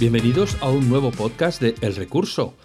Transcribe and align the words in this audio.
Bienvenidos 0.00 0.56
a 0.62 0.70
un 0.70 0.88
nuevo 0.88 1.10
podcast 1.10 1.60
de 1.60 1.74
El 1.82 1.94
Recurso, 1.94 2.56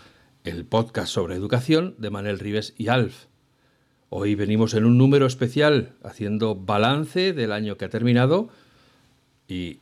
el 0.46 0.64
podcast 0.64 1.12
sobre 1.12 1.36
educación 1.36 1.94
de 1.98 2.10
Manel 2.10 2.40
Rives 2.40 2.74
y 2.78 2.88
Alf. 2.88 3.26
Hoy 4.08 4.36
venimos 4.36 4.74
en 4.74 4.86
un 4.86 4.98
número 4.98 5.26
especial 5.26 5.96
haciendo 6.02 6.56
balance 6.56 7.34
del 7.34 7.52
año 7.52 7.76
que 7.76 7.84
ha 7.84 7.90
terminado 7.90 8.48
y 9.50 9.80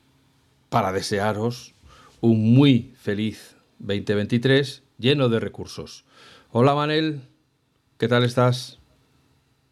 para 0.69 0.91
desearos 0.91 1.75
un 2.21 2.55
muy 2.55 2.95
feliz 2.97 3.55
2023 3.77 4.81
lleno 4.97 5.29
de 5.29 5.39
recursos. 5.39 6.05
Hola 6.49 6.73
Manel, 6.73 7.21
¿qué 7.99 8.07
tal 8.07 8.23
estás? 8.23 8.79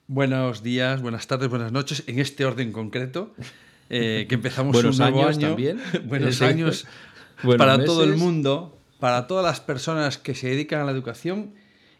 Buenos 0.06 0.62
días, 0.62 1.02
buenas 1.02 1.26
tardes, 1.26 1.50
buenas 1.50 1.72
noches, 1.72 2.04
en 2.06 2.20
este 2.20 2.46
orden 2.46 2.74
concreto, 2.74 3.34
eh, 3.90 4.28
que 4.30 4.36
empezamos 4.36 4.74
Buenos 4.74 5.00
un 5.00 5.06
nuevo 5.06 5.24
años 5.24 5.38
año. 5.38 5.48
también. 5.48 5.82
Buenos 6.06 6.44
años 6.44 6.86
Buenos 7.44 7.66
para 7.66 7.84
todo 7.84 8.04
el 8.04 8.16
mundo, 8.16 8.78
para 9.00 9.28
todas 9.28 9.44
las 9.44 9.60
personas 9.60 10.18
que 10.18 10.36
se 10.36 10.50
dedican 10.50 10.82
a 10.82 10.86
la 10.86 10.92
educación 10.92 11.54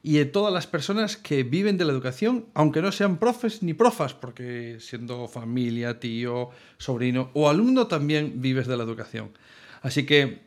y 0.04 0.14
de 0.14 0.26
todas 0.26 0.54
las 0.54 0.68
personas 0.68 1.18
que 1.18 1.44
viven 1.44 1.78
de 1.78 1.86
la 1.86 1.92
educación, 1.92 2.46
aunque 2.54 2.82
no 2.82 2.92
sean 2.92 3.18
profes 3.18 3.62
ni 3.62 3.74
profas, 3.74 4.14
porque 4.14 4.78
siendo 4.80 5.28
familia, 5.28 6.00
tío, 6.00 6.50
sobrino 6.78 7.30
o 7.34 7.50
alumno 7.50 7.88
también 7.88 8.42
vives 8.42 8.68
de 8.68 8.78
la 8.78 8.84
educación. 8.84 9.32
Así 9.82 10.06
que, 10.06 10.42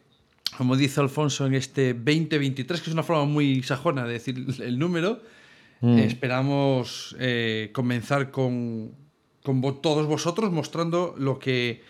como 0.56 0.77
dice 0.77 1.00
Alfonso 1.00 1.47
en 1.47 1.55
este 1.55 1.95
2023, 1.95 2.81
que 2.81 2.91
es 2.91 2.95
una 2.95 3.03
forma 3.03 3.25
muy 3.25 3.62
sajona 3.62 4.05
de 4.06 4.12
decir 4.15 4.45
el 4.61 4.78
número, 4.78 5.20
Mm. 5.84 5.98
eh, 5.98 6.06
esperamos 6.06 7.15
eh, 7.19 7.69
comenzar 7.75 8.31
con, 8.31 8.92
todos 9.83 10.06
vosotros 10.06 10.50
mostrando 10.50 11.15
lo 11.19 11.39
que, 11.39 11.83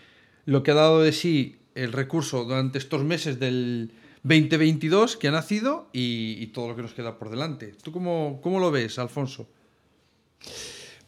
lo 0.47 0.65
que 0.65 0.73
ha 0.73 0.75
dado 0.75 1.01
de 1.01 1.13
sí 1.13 1.59
el 1.75 1.93
recurso 1.93 2.45
durante 2.45 2.79
estos 2.79 3.03
meses 3.05 3.39
del 3.39 3.91
2022 4.23 5.17
que 5.17 5.29
ha 5.29 5.33
nacido 5.33 5.89
y, 5.93 6.47
todo 6.49 6.69
lo 6.69 6.77
que 6.77 6.83
nos 6.83 6.95
queda 6.95 7.19
por 7.19 7.31
delante. 7.31 7.75
¿Tú 7.83 7.93
cómo, 7.93 8.41
cómo 8.43 8.59
lo 8.61 8.71
ves, 8.71 8.99
Alfonso? 8.99 9.49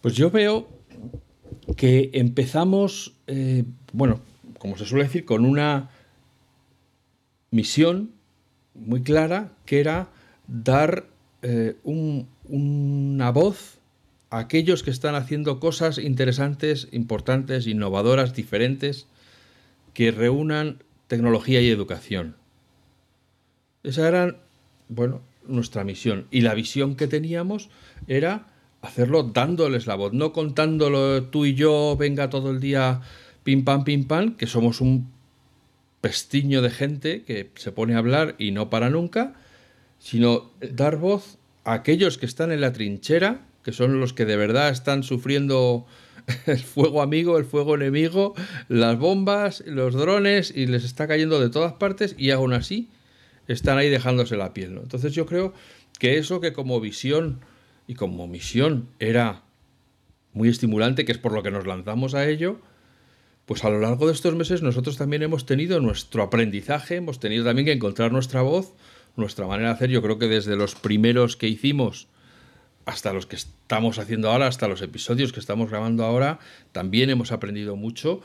Pues 0.01 0.15
yo 0.15 0.31
veo 0.31 0.69
que 1.77 2.11
empezamos, 2.13 3.15
eh, 3.27 3.65
bueno, 3.93 4.21
como 4.59 4.77
se 4.77 4.85
suele 4.87 5.05
decir, 5.05 5.25
con 5.25 5.45
una 5.45 5.91
misión 7.51 8.11
muy 8.75 9.03
clara 9.03 9.53
que 9.65 9.81
era 9.81 10.09
dar 10.47 11.07
eh, 11.43 11.77
un- 11.85 12.29
una 12.45 13.31
voz 13.31 13.79
a 14.31 14.39
aquellos 14.39 14.83
que 14.83 14.91
están 14.91 15.15
haciendo 15.15 15.61
cosas 15.61 15.99
interesantes, 15.99 16.89
importantes, 16.93 17.67
innovadoras, 17.67 18.35
diferentes, 18.35 19.07
que 19.97 20.11
reúnan 20.11 20.83
tecnología 21.07 21.63
y 21.63 21.71
educación. 21.71 22.37
Esa 23.83 24.07
era, 24.07 24.37
bueno, 24.91 25.23
nuestra 25.47 25.85
misión. 25.85 26.27
Y 26.31 26.43
la 26.43 26.53
visión 26.53 26.97
que 26.97 27.07
teníamos 27.07 27.71
era 28.07 28.47
hacerlo 28.83 29.23
dándoles 29.23 29.87
la 29.87 29.95
voz, 29.95 30.13
no 30.13 30.35
contándolo 30.35 31.23
tú 31.23 31.47
y 31.47 31.55
yo, 31.55 31.97
venga 31.97 32.29
todo 32.29 32.51
el 32.51 32.61
día 32.61 33.01
pim 33.43 33.65
pam 33.65 33.85
pim 33.85 34.07
pam, 34.07 34.37
que 34.37 34.47
somos 34.47 34.83
un 34.83 35.11
pestiño 36.03 36.61
de 36.61 36.69
gente 36.69 37.23
que 37.23 37.51
se 37.55 37.73
pone 37.73 37.95
a 37.95 37.99
hablar 37.99 38.35
y 38.37 38.51
no 38.51 38.69
para 38.69 38.91
nunca, 38.91 39.33
sino 39.99 40.51
dar 40.61 40.99
voz 40.99 41.39
a 41.65 41.73
aquellos 41.73 42.19
que 42.19 42.27
están 42.27 42.53
en 42.53 42.61
la 42.61 42.75
trinchera, 42.75 43.47
que 43.65 43.73
son 43.73 43.99
los 43.99 44.13
que 44.13 44.27
de 44.27 44.37
verdad 44.37 44.69
están 44.69 45.05
sufriendo 45.05 45.87
el 46.47 46.59
fuego 46.59 47.03
amigo, 47.03 47.39
el 47.39 47.45
fuego 47.45 47.75
enemigo, 47.75 48.35
las 48.69 48.99
bombas, 48.99 49.63
los 49.67 49.95
drones, 49.95 50.53
y 50.55 50.67
les 50.67 50.85
está 50.85 51.07
cayendo 51.07 51.41
de 51.41 51.51
todas 51.51 51.75
partes, 51.75 52.15
y 52.19 52.31
aún 52.31 52.53
así 52.53 52.89
están 53.49 53.79
ahí 53.79 53.89
dejándose 53.89 54.37
la 54.37 54.53
piel. 54.53 54.79
Entonces 54.83 55.13
yo 55.13 55.27
creo 55.27 55.53
que 55.99 56.19
eso 56.19 56.41
que 56.41 56.53
como 56.53 56.81
visión 56.81 57.41
y 57.87 57.95
como 57.95 58.27
misión 58.27 58.89
era 58.99 59.43
muy 60.33 60.49
estimulante, 60.49 61.05
que 61.05 61.13
es 61.13 61.19
por 61.19 61.33
lo 61.33 61.43
que 61.43 61.51
nos 61.51 61.67
lanzamos 61.67 62.15
a 62.15 62.29
ello, 62.29 62.61
pues 63.47 63.65
a 63.65 63.71
lo 63.71 63.81
largo 63.81 64.07
de 64.07 64.13
estos 64.13 64.35
meses 64.35 64.63
nosotros 64.63 64.99
también 64.99 65.23
hemos 65.23 65.47
tenido 65.47 65.81
nuestro 65.81 66.25
aprendizaje, 66.25 66.97
hemos 66.97 67.21
tenido 67.21 67.45
también 67.45 67.67
que 67.67 67.73
encontrar 67.73 68.13
nuestra 68.13 68.43
voz, 68.43 68.75
nuestra 69.15 69.47
manera 69.47 69.69
de 69.69 69.75
hacer. 69.77 69.91
Yo 69.91 70.03
creo 70.03 70.19
que 70.19 70.27
desde 70.27 70.57
los 70.57 70.75
primeros 70.75 71.37
que 71.37 71.49
hicimos 71.49 72.09
hasta 72.87 73.13
los 73.13 73.27
que 73.27 73.37
estamos 73.37 73.99
haciendo 73.99 74.31
ahora, 74.31 74.47
hasta 74.47 74.69
los 74.69 74.81
episodios 74.81 75.33
que 75.33 75.41
estamos 75.41 75.69
grabando 75.69 76.05
ahora, 76.05 76.39
también 76.73 77.11
hemos 77.11 77.33
aprendido 77.33 77.77
mucho. 77.77 78.23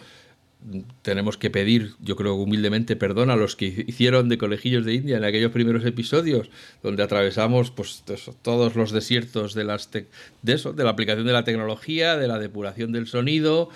Tenemos 1.01 1.37
que 1.37 1.49
pedir, 1.49 1.93
yo 1.99 2.15
creo 2.15 2.35
humildemente, 2.35 2.95
perdón 2.95 3.31
a 3.31 3.35
los 3.35 3.55
que 3.55 3.65
hicieron 3.87 4.29
de 4.29 4.37
Colegillos 4.37 4.85
de 4.85 4.93
India 4.93 5.17
en 5.17 5.23
aquellos 5.23 5.51
primeros 5.51 5.83
episodios, 5.83 6.51
donde 6.83 7.01
atravesamos 7.01 7.71
pues, 7.71 8.03
todos 8.43 8.75
los 8.75 8.91
desiertos 8.91 9.55
de, 9.55 9.63
las 9.63 9.89
de 9.91 10.05
la 10.43 10.89
aplicación 10.91 11.25
de 11.25 11.33
la 11.33 11.43
tecnología, 11.43 12.15
de 12.15 12.27
la 12.27 12.37
depuración 12.37 12.91
del 12.91 13.07
sonido, 13.07 13.69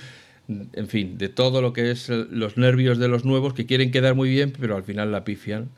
en 0.47 0.87
fin, 0.87 1.17
de 1.17 1.29
todo 1.29 1.63
lo 1.63 1.73
que 1.73 1.89
es 1.89 2.09
los 2.09 2.57
nervios 2.57 2.99
de 2.99 3.07
los 3.07 3.25
nuevos 3.25 3.55
que 3.55 3.65
quieren 3.65 3.89
quedar 3.89 4.13
muy 4.13 4.29
bien, 4.29 4.53
pero 4.59 4.75
al 4.75 4.83
final 4.83 5.11
la 5.11 5.23
pifian. 5.23 5.71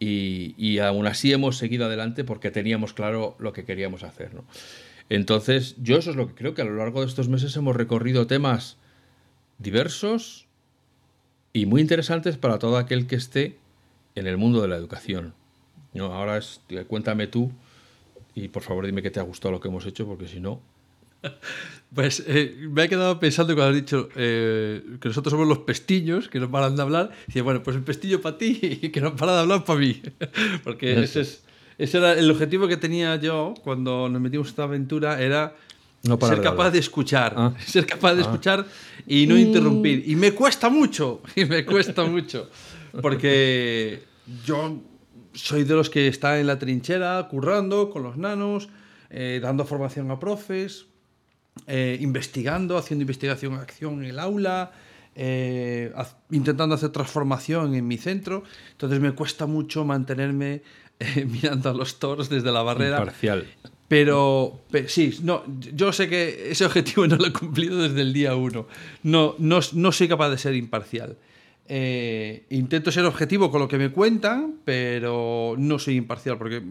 Y, 0.00 0.54
y 0.56 0.78
aún 0.78 1.06
así 1.06 1.32
hemos 1.32 1.56
seguido 1.56 1.86
adelante 1.86 2.22
porque 2.22 2.50
teníamos 2.50 2.92
claro 2.92 3.34
lo 3.38 3.52
que 3.52 3.64
queríamos 3.64 4.04
hacer. 4.04 4.32
¿no? 4.34 4.44
Entonces, 5.08 5.74
yo 5.78 5.96
eso 5.96 6.10
es 6.10 6.16
lo 6.16 6.28
que 6.28 6.34
creo 6.34 6.54
que 6.54 6.62
a 6.62 6.66
lo 6.66 6.76
largo 6.76 7.00
de 7.00 7.06
estos 7.06 7.28
meses 7.28 7.56
hemos 7.56 7.74
recorrido 7.74 8.26
temas 8.26 8.76
diversos 9.58 10.46
y 11.52 11.66
muy 11.66 11.80
interesantes 11.80 12.36
para 12.36 12.58
todo 12.58 12.76
aquel 12.76 13.06
que 13.06 13.16
esté 13.16 13.56
en 14.14 14.26
el 14.26 14.36
mundo 14.36 14.60
de 14.62 14.68
la 14.68 14.76
educación. 14.76 15.34
No, 15.94 16.12
ahora 16.12 16.36
es, 16.36 16.60
cuéntame 16.86 17.26
tú 17.26 17.50
y 18.34 18.48
por 18.48 18.62
favor 18.62 18.86
dime 18.86 19.02
que 19.02 19.10
te 19.10 19.20
ha 19.20 19.24
gustado 19.24 19.52
lo 19.52 19.60
que 19.60 19.68
hemos 19.68 19.86
hecho 19.86 20.06
porque 20.06 20.28
si 20.28 20.40
no... 20.40 20.60
Pues 21.94 22.22
eh, 22.26 22.54
me 22.70 22.84
he 22.84 22.88
quedado 22.90 23.18
pensando 23.18 23.54
cuando 23.54 23.70
has 23.70 23.76
dicho 23.82 24.10
eh, 24.14 24.82
que 25.00 25.08
nosotros 25.08 25.30
somos 25.30 25.48
los 25.48 25.60
pestillos 25.60 26.28
que 26.28 26.38
no 26.38 26.50
paran 26.50 26.76
de 26.76 26.82
hablar. 26.82 27.10
Dice, 27.26 27.40
bueno, 27.40 27.62
pues 27.62 27.76
el 27.78 27.82
pestillo 27.82 28.20
para 28.20 28.36
ti 28.36 28.58
y 28.82 28.90
que 28.90 29.00
no 29.00 29.16
para 29.16 29.32
de 29.32 29.38
hablar 29.40 29.64
para 29.64 29.78
mí. 29.80 30.02
Porque 30.64 30.92
Eso. 30.92 31.00
ese, 31.02 31.20
es, 31.22 31.42
ese 31.78 31.96
era 31.96 32.12
el 32.12 32.30
objetivo 32.30 32.68
que 32.68 32.76
tenía 32.76 33.16
yo 33.16 33.54
cuando 33.64 34.06
nos 34.10 34.20
metimos 34.20 34.48
en 34.48 34.50
esta 34.50 34.64
aventura, 34.64 35.18
era 35.22 35.54
No 36.02 36.18
parar 36.18 36.36
ser 36.36 36.44
de 36.44 36.50
capaz 36.50 36.58
hablar. 36.64 36.72
de 36.74 36.78
escuchar. 36.80 37.32
Ah. 37.38 37.54
Ser 37.64 37.86
capaz 37.86 38.12
de 38.16 38.20
Ah. 38.20 38.24
escuchar 38.26 38.66
y 39.06 39.26
no 39.26 39.38
interrumpir. 39.38 40.04
Y 40.06 40.14
me 40.14 40.32
cuesta 40.32 40.68
mucho, 40.68 41.22
y 41.36 41.46
me 41.46 41.64
cuesta 41.64 42.04
mucho. 42.04 42.50
Porque 43.00 44.02
yo 44.44 44.78
soy 45.32 45.64
de 45.64 45.74
los 45.74 45.88
que 45.88 46.06
está 46.08 46.38
en 46.38 46.46
la 46.48 46.58
trinchera, 46.58 47.26
currando 47.30 47.88
con 47.88 48.02
los 48.02 48.18
nanos, 48.18 48.68
eh, 49.08 49.40
dando 49.42 49.64
formación 49.64 50.10
a 50.10 50.20
profes, 50.20 50.84
eh, 51.66 51.98
investigando, 52.00 52.76
haciendo 52.78 53.02
investigación 53.02 53.54
acción 53.54 54.02
en 54.04 54.10
el 54.10 54.18
aula, 54.18 54.72
eh, 55.14 55.92
intentando 56.30 56.74
hacer 56.74 56.90
transformación 56.90 57.74
en 57.74 57.86
mi 57.86 57.96
centro. 57.98 58.44
Entonces 58.72 59.00
me 59.00 59.12
cuesta 59.12 59.46
mucho 59.46 59.84
mantenerme 59.84 60.62
eh, 61.00 61.24
mirando 61.24 61.70
a 61.70 61.74
los 61.74 61.98
toros 61.98 62.28
desde 62.28 62.52
la 62.52 62.62
barrera. 62.62 62.98
Imparcial. 62.98 63.46
Pero, 63.88 64.60
pe- 64.70 64.86
sí, 64.88 65.18
no, 65.22 65.44
yo 65.74 65.92
sé 65.94 66.08
que 66.08 66.50
ese 66.50 66.66
objetivo 66.66 67.06
no 67.06 67.16
lo 67.16 67.26
he 67.26 67.32
cumplido 67.32 67.78
desde 67.82 68.02
el 68.02 68.12
día 68.12 68.34
uno. 68.36 68.66
No, 69.02 69.34
no, 69.38 69.60
no 69.72 69.92
soy 69.92 70.08
capaz 70.08 70.28
de 70.28 70.36
ser 70.38 70.54
imparcial. 70.54 71.16
Eh, 71.70 72.44
intento 72.50 72.90
ser 72.92 73.04
objetivo 73.06 73.50
con 73.50 73.60
lo 73.60 73.68
que 73.68 73.78
me 73.78 73.90
cuentan, 73.90 74.56
pero 74.64 75.54
no 75.58 75.78
soy 75.78 75.96
imparcial, 75.96 76.36
porque 76.38 76.62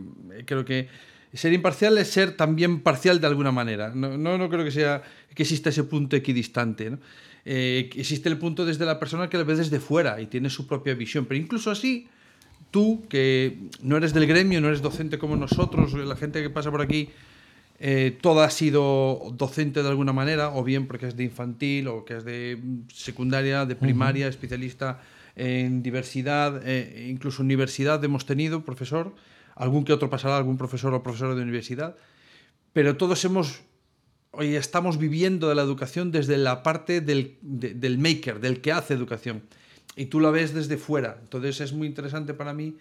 creo 0.45 0.63
que 0.65 0.87
ser 1.33 1.53
imparcial 1.53 1.97
es 1.97 2.09
ser 2.09 2.37
también 2.37 2.81
parcial 2.81 3.19
de 3.19 3.27
alguna 3.27 3.51
manera. 3.51 3.91
No, 3.93 4.17
no, 4.17 4.37
no 4.37 4.49
creo 4.49 4.63
que 4.63 4.71
sea 4.71 5.03
que 5.33 5.43
exista 5.43 5.69
ese 5.69 5.83
punto 5.83 6.15
equidistante. 6.15 6.89
¿no? 6.91 6.99
Eh, 7.49 7.89
existe 7.95 8.27
el 8.27 8.37
punto 8.37 8.65
desde 8.65 8.85
la 8.85 8.99
persona 8.99 9.29
que 9.29 9.37
lo 9.37 9.45
ve 9.45 9.55
desde 9.55 9.79
fuera 9.79 10.19
y 10.19 10.25
tiene 10.25 10.49
su 10.49 10.67
propia 10.67 10.93
visión, 10.95 11.25
pero 11.25 11.39
incluso 11.39 11.71
así 11.71 12.07
tú, 12.71 13.05
que 13.07 13.57
no 13.81 13.95
eres 13.95 14.13
del 14.13 14.27
gremio, 14.27 14.59
no 14.59 14.67
eres 14.67 14.81
docente 14.81 15.17
como 15.17 15.37
nosotros, 15.37 15.93
la 15.93 16.17
gente 16.17 16.41
que 16.41 16.49
pasa 16.49 16.71
por 16.71 16.81
aquí, 16.81 17.09
eh, 17.79 18.17
toda 18.19 18.45
ha 18.45 18.49
sido 18.49 19.33
docente 19.37 19.81
de 19.81 19.87
alguna 19.87 20.11
manera, 20.11 20.49
o 20.49 20.63
bien 20.63 20.87
porque 20.87 21.07
es 21.07 21.15
de 21.15 21.23
infantil, 21.23 21.87
o 21.87 22.03
que 22.03 22.17
es 22.17 22.25
de 22.25 22.59
secundaria, 22.93 23.65
de 23.65 23.75
primaria, 23.75 24.27
especialista 24.27 24.99
en 25.37 25.83
diversidad, 25.83 26.61
eh, 26.65 27.07
incluso 27.09 27.43
universidad 27.43 28.03
hemos 28.03 28.25
tenido, 28.25 28.65
profesor, 28.65 29.15
algún 29.57 29.83
que 29.83 29.93
otro 29.93 30.09
pasará, 30.09 30.37
algún 30.37 30.57
profesor 30.57 30.93
o 30.93 31.03
profesora 31.03 31.35
de 31.35 31.41
universidad, 31.41 31.97
pero 32.73 32.95
todos 32.95 33.23
hemos 33.25 33.61
hoy 34.31 34.55
estamos 34.55 34.97
viviendo 34.97 35.49
de 35.49 35.55
la 35.55 35.63
educación 35.63 36.11
desde 36.11 36.37
la 36.37 36.61
parte 36.61 37.01
del, 37.01 37.37
del, 37.41 37.97
maker, 37.97 38.39
del 38.39 38.61
que 38.61 38.71
hace 38.71 38.93
educación. 38.93 39.41
Y 39.95 40.05
tú 40.05 40.19
la 40.19 40.29
ves 40.29 40.53
desde 40.53 40.77
fuera. 40.77 41.17
Entonces 41.21 41.59
es 41.59 41.73
muy 41.73 41.87
interesante 41.87 42.35
para 42.35 42.53
mí 42.53 42.77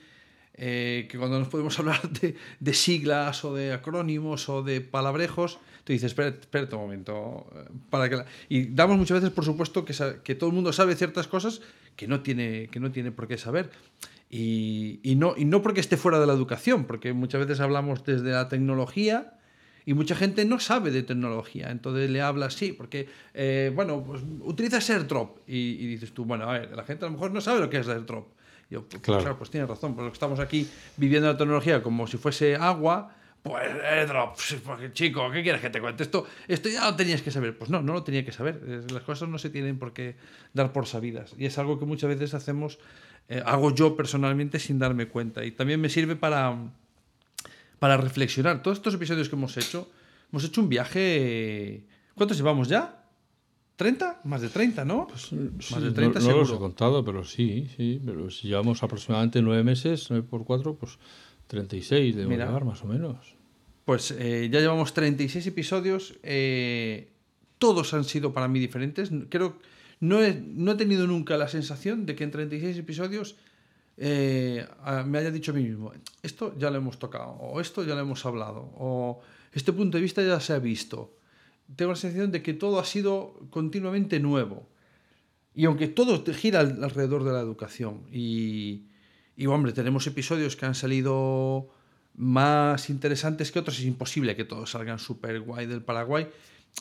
eh, 0.54 1.06
que 1.10 1.16
cuando 1.16 1.38
nos 1.38 1.48
podemos 1.48 1.78
hablar 1.78 2.02
de, 2.10 2.74
siglas 2.74 3.44
o 3.44 3.54
de 3.54 3.72
acrónimos 3.72 4.50
o 4.50 4.62
de 4.62 4.82
palabrejos, 4.82 5.58
tú 5.84 5.94
dices, 5.94 6.14
espera, 6.14 6.68
un 6.72 6.78
momento. 6.78 7.46
Eh, 7.54 7.64
para 7.88 8.10
que 8.10 8.22
Y 8.50 8.66
damos 8.66 8.98
muchas 8.98 9.22
veces, 9.22 9.34
por 9.34 9.46
supuesto, 9.46 9.84
que, 9.86 9.94
que 10.22 10.34
todo 10.34 10.50
el 10.50 10.54
mundo 10.54 10.74
sabe 10.74 10.94
ciertas 10.94 11.26
cosas 11.26 11.62
que 11.96 12.06
no 12.06 12.20
tiene, 12.20 12.68
que 12.68 12.80
no 12.80 12.92
tiene 12.92 13.12
por 13.12 13.28
qué 13.28 13.38
saber. 13.38 13.70
Y, 14.28 15.00
y, 15.02 15.14
no, 15.14 15.34
y 15.36 15.44
no 15.44 15.62
porque 15.62 15.80
esté 15.80 15.96
fuera 15.96 16.18
de 16.18 16.26
la 16.26 16.32
educación, 16.32 16.84
porque 16.84 17.12
muchas 17.12 17.40
veces 17.40 17.60
hablamos 17.60 18.04
desde 18.04 18.30
la 18.32 18.48
tecnología 18.48 19.34
y 19.84 19.94
mucha 19.94 20.16
gente 20.16 20.44
no 20.44 20.58
sabe 20.58 20.90
de 20.90 21.04
tecnología, 21.04 21.70
entonces 21.70 22.10
le 22.10 22.20
habla 22.20 22.46
así, 22.46 22.72
porque, 22.72 23.08
eh, 23.34 23.70
bueno, 23.72 24.02
pues 24.02 24.20
utiliza 24.40 24.78
AirDrop. 24.78 25.38
Y, 25.46 25.56
y, 25.56 25.86
dices 25.86 26.12
tú, 26.12 26.24
bueno, 26.24 26.50
a 26.50 26.58
ver, 26.58 26.72
la 26.74 26.82
gente 26.82 27.04
a 27.04 27.08
lo 27.08 27.12
mejor 27.12 27.30
no 27.30 27.40
sabe 27.40 27.60
lo 27.60 27.70
que 27.70 27.78
es 27.78 27.88
AirDrop. 27.88 28.26
Yo, 28.68 28.82
pues, 28.82 29.00
claro. 29.00 29.38
pues 29.38 29.48
tienes 29.50 29.68
razón, 29.68 29.94
porque 29.94 30.12
estamos 30.12 30.40
aquí 30.40 30.68
viviendo 30.96 31.28
la 31.28 31.38
tecnología 31.38 31.84
como 31.84 32.08
si 32.08 32.16
fuese 32.16 32.56
agua, 32.56 33.14
pues 33.46 33.62
AirDrop, 33.84 34.36
pues, 34.64 34.92
chico, 34.92 35.30
¿qué 35.30 35.44
quieres 35.44 35.60
que 35.60 35.70
te 35.70 35.80
cuente? 35.80 36.02
Esto, 36.02 36.26
esto 36.48 36.68
ya 36.68 36.90
lo 36.90 36.96
tenías 36.96 37.22
que 37.22 37.30
saber. 37.30 37.56
Pues 37.56 37.70
no, 37.70 37.80
no 37.80 37.92
lo 37.92 38.02
tenía 38.02 38.24
que 38.24 38.32
saber. 38.32 38.60
Las 38.90 39.04
cosas 39.04 39.28
no 39.28 39.38
se 39.38 39.50
tienen 39.50 39.78
por 39.78 39.92
qué 39.92 40.16
dar 40.52 40.72
por 40.72 40.86
sabidas. 40.86 41.32
Y 41.38 41.46
es 41.46 41.56
algo 41.58 41.78
que 41.78 41.84
muchas 41.84 42.08
veces 42.08 42.34
hacemos, 42.34 42.80
eh, 43.28 43.42
hago 43.44 43.74
yo 43.74 43.96
personalmente 43.96 44.58
sin 44.58 44.78
darme 44.78 45.08
cuenta. 45.08 45.44
Y 45.44 45.52
también 45.52 45.80
me 45.80 45.88
sirve 45.88 46.16
para 46.16 46.56
para 47.78 47.96
reflexionar. 47.96 48.62
Todos 48.62 48.78
estos 48.78 48.94
episodios 48.94 49.28
que 49.28 49.36
hemos 49.36 49.56
hecho, 49.56 49.88
hemos 50.32 50.44
hecho 50.44 50.60
un 50.60 50.68
viaje... 50.68 51.84
¿Cuántos 52.14 52.38
llevamos 52.38 52.68
ya? 52.68 53.04
¿30? 53.78 54.18
Más 54.24 54.40
de 54.40 54.48
30, 54.48 54.84
¿no? 54.84 55.06
Pues, 55.06 55.32
Más 55.32 55.82
de 55.82 55.90
30 55.92 56.20
no, 56.20 56.30
no 56.30 56.36
los 56.38 56.50
he 56.50 56.56
contado, 56.56 57.04
pero 57.04 57.24
sí, 57.24 57.68
sí. 57.76 58.00
Pero 58.04 58.30
si 58.30 58.48
llevamos 58.48 58.82
aproximadamente 58.82 59.42
nueve 59.42 59.62
meses, 59.62 60.06
9 60.08 60.26
por 60.28 60.44
4, 60.44 60.76
pues 60.76 60.98
36 61.48 62.16
de 62.16 62.24
llevar 62.24 62.64
más 62.64 62.82
o 62.82 62.86
menos. 62.86 63.34
Pues 63.84 64.12
eh, 64.12 64.48
ya 64.50 64.60
llevamos 64.60 64.94
36 64.94 65.46
episodios. 65.46 66.14
Eh, 66.22 67.12
todos 67.58 67.92
han 67.92 68.04
sido 68.04 68.32
para 68.32 68.48
mí 68.48 68.58
diferentes. 68.58 69.10
Creo 69.28 69.58
no 70.00 70.22
he, 70.22 70.34
no 70.34 70.72
he 70.72 70.74
tenido 70.76 71.06
nunca 71.06 71.36
la 71.36 71.48
sensación 71.48 72.06
de 72.06 72.14
que 72.14 72.24
en 72.24 72.30
36 72.30 72.76
episodios 72.78 73.36
eh, 73.96 74.66
me 75.06 75.18
haya 75.18 75.30
dicho 75.30 75.52
a 75.52 75.54
mí 75.54 75.62
mismo, 75.62 75.92
esto 76.22 76.54
ya 76.58 76.70
lo 76.70 76.76
hemos 76.76 76.98
tocado, 76.98 77.30
o 77.30 77.60
esto 77.60 77.82
ya 77.84 77.94
lo 77.94 78.00
hemos 78.00 78.24
hablado, 78.26 78.70
o 78.76 79.20
este 79.52 79.72
punto 79.72 79.96
de 79.96 80.02
vista 80.02 80.22
ya 80.22 80.38
se 80.40 80.52
ha 80.52 80.58
visto. 80.58 81.14
Tengo 81.74 81.92
la 81.92 81.96
sensación 81.96 82.30
de 82.30 82.42
que 82.42 82.52
todo 82.52 82.78
ha 82.78 82.84
sido 82.84 83.40
continuamente 83.50 84.20
nuevo. 84.20 84.68
Y 85.54 85.64
aunque 85.64 85.88
todo 85.88 86.22
gira 86.34 86.60
alrededor 86.60 87.24
de 87.24 87.32
la 87.32 87.40
educación, 87.40 88.02
y, 88.12 88.82
y 89.36 89.46
hombre, 89.46 89.72
tenemos 89.72 90.06
episodios 90.06 90.54
que 90.54 90.66
han 90.66 90.74
salido 90.74 91.70
más 92.14 92.90
interesantes 92.90 93.50
que 93.50 93.58
otros, 93.58 93.78
es 93.78 93.86
imposible 93.86 94.36
que 94.36 94.44
todos 94.44 94.70
salgan 94.70 94.98
súper 94.98 95.40
guay 95.40 95.66
del 95.66 95.82
Paraguay, 95.82 96.28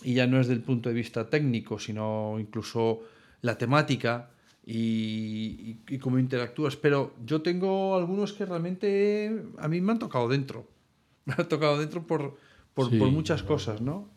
y 0.04 0.14
ya 0.14 0.28
no 0.28 0.40
es 0.40 0.48
del 0.48 0.62
punto 0.62 0.90
de 0.90 0.96
vista 0.96 1.30
técnico, 1.30 1.80
sino 1.80 2.38
incluso 2.40 3.02
la 3.42 3.58
temática 3.58 4.30
y, 4.66 5.76
cómo 6.02 6.20
interactúas. 6.20 6.76
Pero 6.76 7.14
yo 7.26 7.42
tengo 7.42 7.96
algunos 7.96 8.34
que 8.34 8.46
realmente 8.46 9.44
a 9.58 9.68
mí 9.68 9.82
me 9.82 9.94
han 9.94 10.00
tocado 10.00 10.28
dentro. 10.28 10.68
Me 11.26 11.34
han 11.36 11.48
tocado 11.48 11.80
dentro 11.80 12.06
por, 12.06 12.38
por, 12.76 12.92
muchas 12.92 13.42
cosas, 13.42 13.82
¿no? 13.82 14.08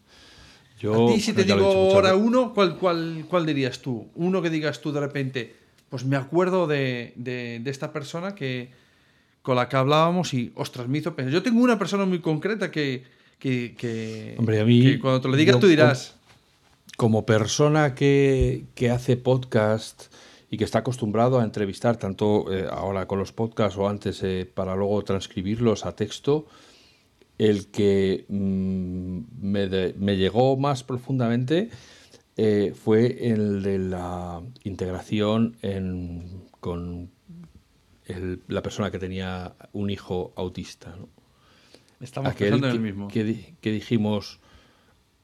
Yo, 0.79 1.09
a 1.09 1.15
ti, 1.15 1.23
si 1.23 1.33
te 1.33 1.43
digo 1.43 1.65
ahora 1.65 2.15
uno, 2.15 2.53
¿cuál, 2.53 2.77
cuál, 2.77 3.25
¿cuál 3.27 3.47
dirías 3.47 3.81
tú? 3.81 4.11
Uno 4.15 4.43
que 4.43 4.51
digas 4.51 4.83
tú 4.83 4.93
de 4.93 5.01
repente, 5.01 5.57
pues 5.89 6.05
me 6.05 6.17
acuerdo 6.17 6.67
de, 6.67 7.15
de, 7.17 7.63
esta 7.65 7.95
persona 7.95 8.35
que, 8.35 8.73
con 9.41 9.57
la 9.57 9.71
que 9.71 9.77
hablábamos 9.77 10.35
y, 10.35 10.53
ostras, 10.55 10.87
me 10.87 10.99
hizo 10.99 11.17
pensar. 11.17 11.33
Yo 11.33 11.43
tengo 11.43 11.63
una 11.63 11.79
persona 11.79 12.05
muy 12.05 12.19
concreta 12.19 12.71
que, 12.71 13.05
que, 13.39 13.75
que, 13.77 14.35
Hombre, 14.39 14.61
a 14.61 14.65
mí, 14.65 14.99
cuando 14.99 15.21
te 15.21 15.29
lo 15.29 15.37
digas 15.37 15.59
tú 15.59 15.67
dirás... 15.67 16.15
Como 16.97 17.25
persona 17.25 17.95
que, 17.95 18.65
que 18.75 18.91
hace 18.91 19.17
podcast 19.17 20.13
y 20.51 20.57
que 20.57 20.65
está 20.65 20.81
acostumbrado 20.81 21.39
a 21.39 21.45
entrevistar 21.45 21.97
tanto 21.97 22.53
eh, 22.53 22.67
ahora 22.71 23.07
con 23.07 23.19
los 23.19 23.33
podcasts 23.33 23.79
o 23.79 23.89
antes 23.89 24.23
eh, 24.23 24.51
para 24.53 24.75
luego 24.75 25.03
transcribirlos 25.05 25.85
a 25.85 25.95
texto, 25.95 26.47
el 27.37 27.71
que 27.71 28.25
mm, 28.29 29.21
me, 29.41 30.17
llegó 30.17 30.57
más 30.57 30.85
profundamente 30.85 31.71
eh, 32.37 32.73
fue 32.75 33.31
el 33.31 33.63
de 33.63 33.79
la 33.79 34.43
integración 34.65 35.57
con 36.61 37.11
la 38.47 38.63
persona 38.63 38.91
que 38.91 38.99
tenía 38.99 39.55
un 39.73 39.91
hijo 39.91 40.33
autista. 40.35 40.97
Estamos 42.01 42.35
pensando 42.35 42.69
en 42.69 42.75
el 42.75 42.81
mismo. 42.81 43.09
Que, 43.09 43.55
que 43.61 43.73
dijimos, 43.73 44.41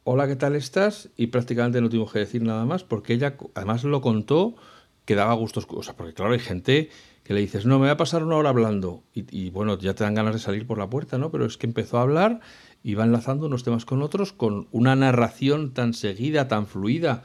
hola, 0.04 0.26
¿qué 0.26 0.36
tal 0.36 0.54
estás? 0.56 1.10
Y 1.16 1.28
prácticamente 1.28 1.80
no 1.80 1.88
tuvimos 1.88 2.12
que 2.12 2.20
decir 2.20 2.42
nada 2.42 2.64
más 2.64 2.84
porque 2.84 3.14
ella 3.14 3.36
además 3.54 3.84
lo 3.84 4.00
contó 4.00 4.56
que 5.04 5.14
daba 5.14 5.34
gustos. 5.34 5.66
O 5.68 5.82
sea, 5.82 5.96
porque 5.96 6.14
claro, 6.14 6.32
hay 6.32 6.40
gente 6.40 6.90
que 7.24 7.34
le 7.34 7.40
dices, 7.40 7.64
no, 7.64 7.78
me 7.78 7.86
voy 7.86 7.90
a 7.90 7.96
pasar 7.96 8.22
una 8.22 8.36
hora 8.36 8.50
hablando. 8.50 9.02
Y, 9.14 9.50
bueno, 9.50 9.78
ya 9.78 9.94
te 9.94 10.04
dan 10.04 10.14
ganas 10.14 10.34
de 10.34 10.40
salir 10.40 10.66
por 10.66 10.78
la 10.78 10.90
puerta, 10.90 11.16
¿no? 11.16 11.30
Pero 11.30 11.46
es 11.46 11.56
que 11.56 11.66
empezó 11.66 11.98
a 11.98 12.02
hablar 12.02 12.40
y 12.82 12.94
va 12.94 13.04
enlazando 13.04 13.46
unos 13.46 13.64
temas 13.64 13.86
con 13.86 14.02
otros 14.02 14.32
con 14.32 14.68
una 14.72 14.94
narración 14.94 15.72
tan 15.72 15.94
seguida, 15.94 16.48
tan 16.48 16.66
fluida, 16.66 17.22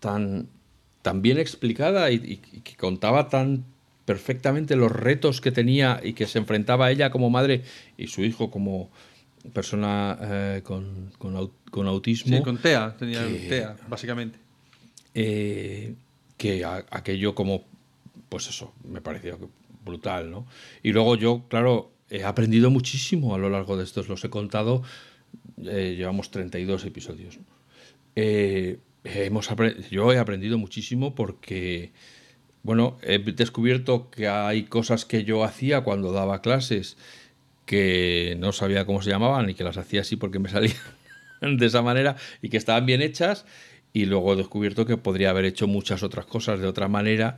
tan, 0.00 0.48
tan 1.02 1.20
bien 1.20 1.38
explicada 1.38 2.10
y, 2.10 2.38
que 2.38 2.76
contaba 2.76 3.28
tan 3.28 3.66
perfectamente 4.04 4.76
los 4.76 4.92
retos 4.92 5.40
que 5.40 5.52
tenía 5.52 6.00
y 6.02 6.12
que 6.12 6.26
se 6.26 6.38
enfrentaba 6.38 6.90
ella 6.90 7.10
como 7.10 7.30
madre 7.30 7.62
y 7.96 8.08
su 8.08 8.22
hijo 8.22 8.50
como 8.50 8.90
persona 9.52 10.18
eh, 10.20 10.60
con, 10.62 11.12
con, 11.18 11.86
autismo. 11.86 12.36
Sí, 12.36 12.42
con 12.42 12.58
TEA, 12.58 12.96
tenía 12.96 13.26
TEA, 13.48 13.76
básicamente. 13.88 14.38
Eh, 15.14 15.94
que 16.36 16.64
aquello 16.64 17.34
como, 17.34 17.64
pues 18.28 18.48
eso, 18.48 18.74
me 18.84 19.00
pareció 19.00 19.38
brutal, 19.84 20.30
¿no? 20.30 20.46
Y 20.82 20.92
luego 20.92 21.16
yo, 21.16 21.44
claro, 21.48 21.92
he 22.10 22.24
aprendido 22.24 22.70
muchísimo 22.70 23.34
a 23.34 23.38
lo 23.38 23.50
largo 23.50 23.76
de 23.76 23.84
estos, 23.84 24.08
los 24.08 24.24
he 24.24 24.30
contado, 24.30 24.82
eh, 25.62 25.94
llevamos 25.96 26.30
32 26.30 26.84
episodios. 26.84 27.38
Eh, 28.16 28.78
hemos 29.04 29.48
yo 29.90 30.12
he 30.12 30.18
aprendido 30.18 30.58
muchísimo 30.58 31.14
porque, 31.14 31.92
bueno, 32.64 32.96
he 33.02 33.18
descubierto 33.18 34.10
que 34.10 34.26
hay 34.26 34.64
cosas 34.64 35.04
que 35.04 35.22
yo 35.22 35.44
hacía 35.44 35.82
cuando 35.82 36.12
daba 36.12 36.40
clases 36.40 36.96
que 37.66 38.36
no 38.40 38.52
sabía 38.52 38.86
cómo 38.86 39.02
se 39.02 39.10
llamaban 39.10 39.50
y 39.50 39.54
que 39.54 39.64
las 39.64 39.76
hacía 39.76 40.00
así 40.00 40.16
porque 40.16 40.38
me 40.38 40.48
salían 40.50 40.76
de 41.42 41.66
esa 41.66 41.82
manera 41.82 42.16
y 42.42 42.48
que 42.48 42.56
estaban 42.56 42.86
bien 42.86 43.02
hechas 43.02 43.44
y 43.92 44.06
luego 44.06 44.32
he 44.32 44.36
descubierto 44.36 44.86
que 44.86 44.96
podría 44.96 45.30
haber 45.30 45.44
hecho 45.44 45.66
muchas 45.66 46.02
otras 46.02 46.24
cosas 46.24 46.58
de 46.58 46.66
otra 46.66 46.88
manera 46.88 47.36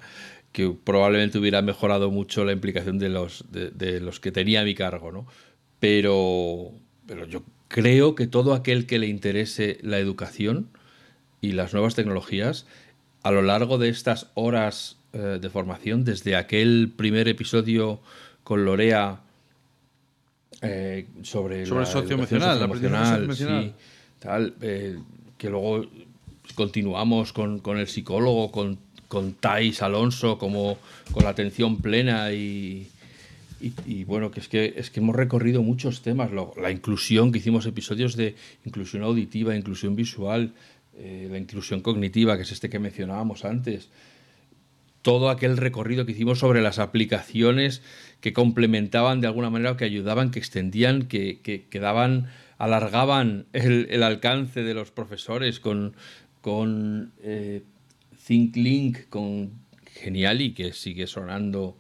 que 0.53 0.71
probablemente 0.71 1.39
hubiera 1.39 1.61
mejorado 1.61 2.11
mucho 2.11 2.45
la 2.45 2.53
implicación 2.53 2.99
de 2.99 3.09
los, 3.09 3.45
de, 3.51 4.01
los 4.01 4.21
que 4.21 4.33
tenía 4.33 4.61
a 4.61 4.65
mi 4.65 4.75
cargo, 4.75 5.13
¿no? 5.13 5.27
Pero, 5.81 6.71
pero 7.07 7.27
yo 7.27 7.43
creo 7.69 8.15
que 8.15 8.27
todo 8.27 8.55
aquel 8.55 8.87
que 8.87 8.99
le 8.99 9.09
interese 9.09 9.79
la 9.83 9.99
educación 9.99 10.71
y 11.43 11.53
las 11.53 11.75
nuevas 11.75 11.95
tecnologías, 11.95 12.67
a 13.23 13.33
lo 13.33 13.43
largo 13.43 13.77
de 13.77 13.91
estas 13.91 14.31
horas 14.35 14.97
eh, 15.17 15.39
de 15.41 15.49
formación, 15.49 16.05
desde 16.05 16.37
aquel 16.37 16.93
primer 16.95 17.27
episodio 17.27 18.01
con 18.45 18.67
Lorea 18.67 19.19
eh, 20.61 21.07
sobre, 21.23 21.65
sobre 21.65 21.81
el 21.81 21.87
socio 21.87 22.17
emocional, 22.17 22.61
la 22.61 23.35
sí, 23.35 23.73
tal, 24.19 24.55
eh, 24.61 24.99
que 25.39 25.49
luego 25.49 25.87
continuamos 26.55 27.33
con, 27.33 27.63
el 27.79 27.89
psicólogo, 27.89 28.53
con, 28.53 28.79
con 29.09 29.33
Thais 29.33 29.81
Alonso, 29.81 30.37
como 30.37 30.77
con 31.13 31.25
la 31.25 31.31
atención 31.31 31.81
plena 31.81 32.31
y, 32.33 32.91
y, 33.87 34.05
bueno, 34.05 34.31
que 34.31 34.41
es 34.41 34.49
que 34.49 34.75
es 34.77 34.91
que 34.91 35.01
hemos 35.01 35.17
recorrido 35.17 35.63
muchos 35.63 36.03
temas, 36.03 36.31
la 36.61 36.71
inclusión, 36.71 37.33
que 37.33 37.39
hicimos 37.39 37.65
episodios 37.65 38.17
de 38.17 38.35
inclusión 38.67 39.03
auditiva, 39.03 39.57
inclusión 39.57 39.97
visual, 39.97 40.53
eh, 40.99 41.29
la 41.31 41.39
inclusión 41.39 41.81
cognitiva, 41.81 42.37
que 42.37 42.43
es 42.43 42.53
este 42.53 42.71
que 42.71 42.79
mencionábamos 42.79 43.45
antes. 43.45 43.89
Todo 45.07 45.31
aquel 45.31 45.57
recorrido 45.57 46.05
que 46.05 46.11
hicimos 46.11 46.41
sobre 46.41 46.61
las 46.61 46.81
aplicaciones 46.81 47.81
que 48.21 48.33
complementaban 48.33 49.21
de 49.21 49.29
alguna 49.29 49.51
manera, 49.51 49.77
que 49.77 49.85
ayudaban, 49.85 50.33
que 50.33 50.41
extendían, 50.41 51.07
que, 51.07 51.39
que, 51.39 51.79
daban, 51.79 52.27
alargaban 52.59 53.47
el, 53.53 54.03
alcance 54.03 54.65
de 54.65 54.75
los 54.75 54.91
profesores 54.91 55.61
con, 55.61 55.95
con 56.41 57.13
eh, 57.23 57.63
ThinkLink, 58.27 59.09
con 59.09 59.53
Geniali, 59.87 60.55
que 60.55 60.73
sigue 60.73 61.07
sonando 61.07 61.79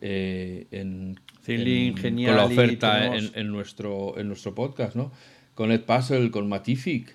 eh, 0.00 0.66
en, 0.70 1.20
con 1.44 2.24
la 2.24 2.46
oferta 2.46 3.14
en, 3.14 3.48
nuestro, 3.48 4.18
en 4.18 4.28
nuestro 4.28 4.54
podcast, 4.54 4.96
¿no? 4.96 5.12
Con 5.54 5.72
Edpuzzle, 5.72 6.30
con 6.30 6.48
Matific. 6.48 7.14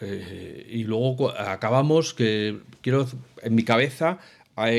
Eh, 0.00 0.66
y 0.70 0.84
luego 0.84 1.30
acabamos 1.38 2.14
que 2.14 2.58
quiero 2.80 3.06
en 3.42 3.54
mi 3.54 3.64
cabeza 3.64 4.18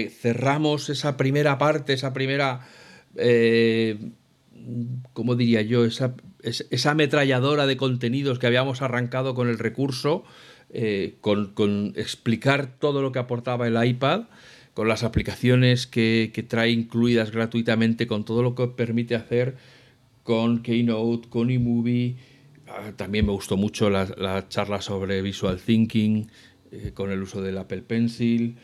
cerramos 0.09 0.89
esa 0.89 1.17
primera 1.17 1.57
parte, 1.57 1.93
esa 1.93 2.13
primera, 2.13 2.67
eh, 3.15 3.97
¿cómo 5.13 5.35
diría 5.35 5.61
yo? 5.61 5.85
Esa, 5.85 6.13
esa 6.43 6.91
ametralladora 6.91 7.65
de 7.65 7.77
contenidos 7.77 8.39
que 8.39 8.47
habíamos 8.47 8.81
arrancado 8.81 9.33
con 9.33 9.49
el 9.49 9.57
recurso, 9.57 10.23
eh, 10.73 11.15
con, 11.21 11.93
explicar 11.95 12.77
todo 12.79 13.01
lo 13.01 13.11
que 13.11 13.19
aportaba 13.19 13.67
el 13.67 13.83
iPad, 13.83 14.23
con 14.73 14.87
las 14.87 15.03
aplicaciones 15.03 15.87
que, 15.87 16.31
trae 16.47 16.69
incluidas 16.69 17.31
gratuitamente, 17.31 18.07
con 18.07 18.23
todo 18.23 18.43
lo 18.43 18.55
que 18.55 18.67
permite 18.67 19.15
hacer 19.15 19.55
con 20.23 20.61
Keynote, 20.61 21.27
con 21.29 21.49
eMovie. 21.49 22.15
Ah, 22.71 22.91
también 22.95 23.25
me 23.25 23.31
gustó 23.31 23.57
mucho 23.57 23.89
la, 23.89 24.47
charla 24.47 24.81
sobre 24.81 25.21
Visual 25.21 25.59
Thinking, 25.59 26.29
eh, 26.71 26.91
con 26.93 27.11
el 27.11 27.21
uso 27.21 27.41
del 27.41 27.57
Apple 27.57 27.81
Pencil. 27.81 28.57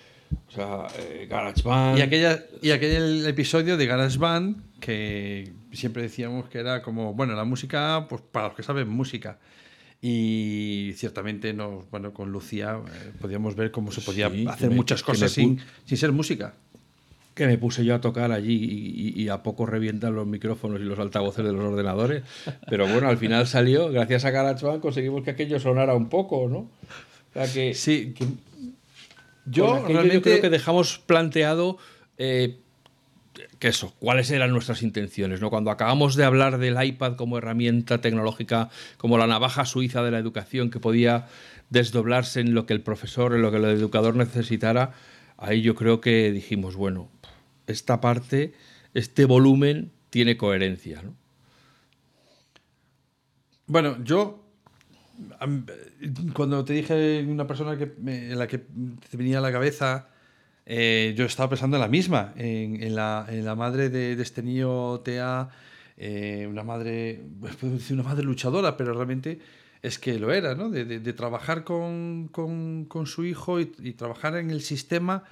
O 0.47 0.51
sea, 0.51 0.87
eh, 0.99 1.27
GarageBand. 1.29 1.97
Y, 1.97 2.01
aquella, 2.01 2.43
y 2.61 2.71
aquel 2.71 3.25
episodio 3.25 3.77
de 3.77 3.85
GarageBand 3.85 4.79
que 4.79 5.53
siempre 5.71 6.03
decíamos 6.03 6.49
que 6.49 6.59
era 6.59 6.81
como, 6.81 7.13
bueno, 7.13 7.35
la 7.35 7.43
música, 7.43 8.05
pues 8.09 8.21
para 8.21 8.47
los 8.47 8.55
que 8.55 8.63
saben 8.63 8.87
música. 8.89 9.39
Y 9.99 10.91
ciertamente 10.95 11.53
nos, 11.53 11.89
bueno, 11.89 12.13
con 12.13 12.31
Lucía 12.31 12.79
eh, 12.85 13.11
podíamos 13.19 13.55
ver 13.55 13.71
cómo 13.71 13.91
se 13.91 14.01
podía 14.01 14.29
hacer 14.47 14.69
muchas 14.69 15.01
cosas 15.01 15.31
sin, 15.31 15.59
sin, 15.85 15.97
ser 15.97 16.11
música. 16.11 16.53
Que 17.37 17.45
me 17.45 17.59
puse 17.59 17.85
yo 17.85 17.93
a 17.93 18.01
tocar 18.01 18.31
allí 18.31 19.13
y, 19.15 19.29
a 19.29 19.43
poco 19.43 19.67
revientan 19.67 20.15
los 20.15 20.25
micrófonos 20.25 20.81
y 20.81 20.83
los 20.83 20.97
altavoces 20.97 21.45
de 21.45 21.53
los 21.53 21.63
ordenadores. 21.63 22.23
Pero 22.67 22.87
bueno, 22.87 23.07
al 23.07 23.17
final 23.19 23.45
salió, 23.45 23.91
gracias 23.91 24.25
a 24.25 24.31
GarageBand 24.31 24.81
conseguimos 24.81 25.23
que 25.23 25.29
aquello 25.29 25.59
sonara 25.59 25.93
un 25.93 26.09
poco, 26.09 26.49
¿no? 26.49 26.57
O 26.57 27.33
sea 27.33 27.45
que, 27.53 27.75
sí, 27.75 28.15
que 28.17 28.25
yo, 29.45 29.85
realmente... 29.87 30.21
creo 30.21 30.41
que 30.41 30.49
dejamos 30.49 30.97
planteado 30.97 31.77
eh, 32.17 32.57
que 33.59 33.67
eso, 33.67 33.93
cuáles 33.99 34.31
eran 34.31 34.51
nuestras 34.51 34.81
intenciones. 34.81 35.39
¿no? 35.39 35.51
Cuando 35.51 35.71
acabamos 35.71 36.15
de 36.15 36.23
hablar 36.23 36.57
del 36.57 36.83
iPad 36.83 37.15
como 37.17 37.37
herramienta 37.37 38.01
tecnológica, 38.01 38.69
como 38.97 39.19
la 39.19 39.27
navaja 39.27 39.65
suiza 39.65 40.01
de 40.01 40.09
la 40.09 40.17
educación 40.17 40.69
que 40.69 40.79
podía 40.79 41.27
desdoblarse 41.69 42.39
en 42.39 42.53
lo 42.53 42.65
que 42.65 42.73
el 42.73 42.81
profesor, 42.81 43.33
en 43.33 43.41
lo 43.41 43.51
que 43.51 43.57
el 43.57 43.65
educador 43.65 44.15
necesitara, 44.15 44.93
ahí 45.37 45.61
yo 45.61 45.75
creo 45.75 46.01
que 46.01 46.31
dijimos, 46.31 46.75
bueno, 46.75 47.09
esta 47.67 48.01
parte, 48.01 48.53
este 48.93 49.25
volumen 49.25 49.91
tiene 50.09 50.37
coherencia. 50.37 51.03
Bueno, 53.67 54.03
yo 54.03 54.43
cuando 56.33 56.63
te 56.63 56.73
dije 56.73 57.25
una 57.27 57.47
persona 57.47 57.77
que 57.77 57.91
en 58.05 58.37
la 58.37 58.47
que 58.47 58.59
te 58.59 59.17
venía 59.17 59.39
a 59.39 59.41
la 59.41 59.51
cabeza, 59.51 60.09
eh, 60.65 61.13
yo 61.17 61.25
estaba 61.25 61.49
pensando 61.49 61.77
en 61.77 61.81
la 61.81 61.87
misma, 61.87 62.33
en, 62.35 62.95
la, 62.95 63.55
madre 63.57 63.89
de, 63.89 64.13
este 64.21 64.43
niño 64.43 64.99
Tea, 64.99 65.49
eh, 65.97 66.47
una 66.49 66.63
madre, 66.63 67.21
pues 67.39 67.91
una 67.91 68.03
madre 68.03 68.23
luchadora, 68.23 68.77
pero 68.77 68.93
realmente 68.93 69.39
es 69.81 69.99
que 69.99 70.19
lo 70.19 70.31
era, 70.31 70.55
¿no? 70.55 70.69
De, 70.69 71.13
trabajar 71.13 71.63
con, 71.63 72.29
con, 72.29 73.05
su 73.05 73.25
hijo 73.25 73.59
y, 73.59 73.65
trabajar 73.93 74.35
en 74.37 74.51
el 74.51 74.61
sistema 74.61 75.23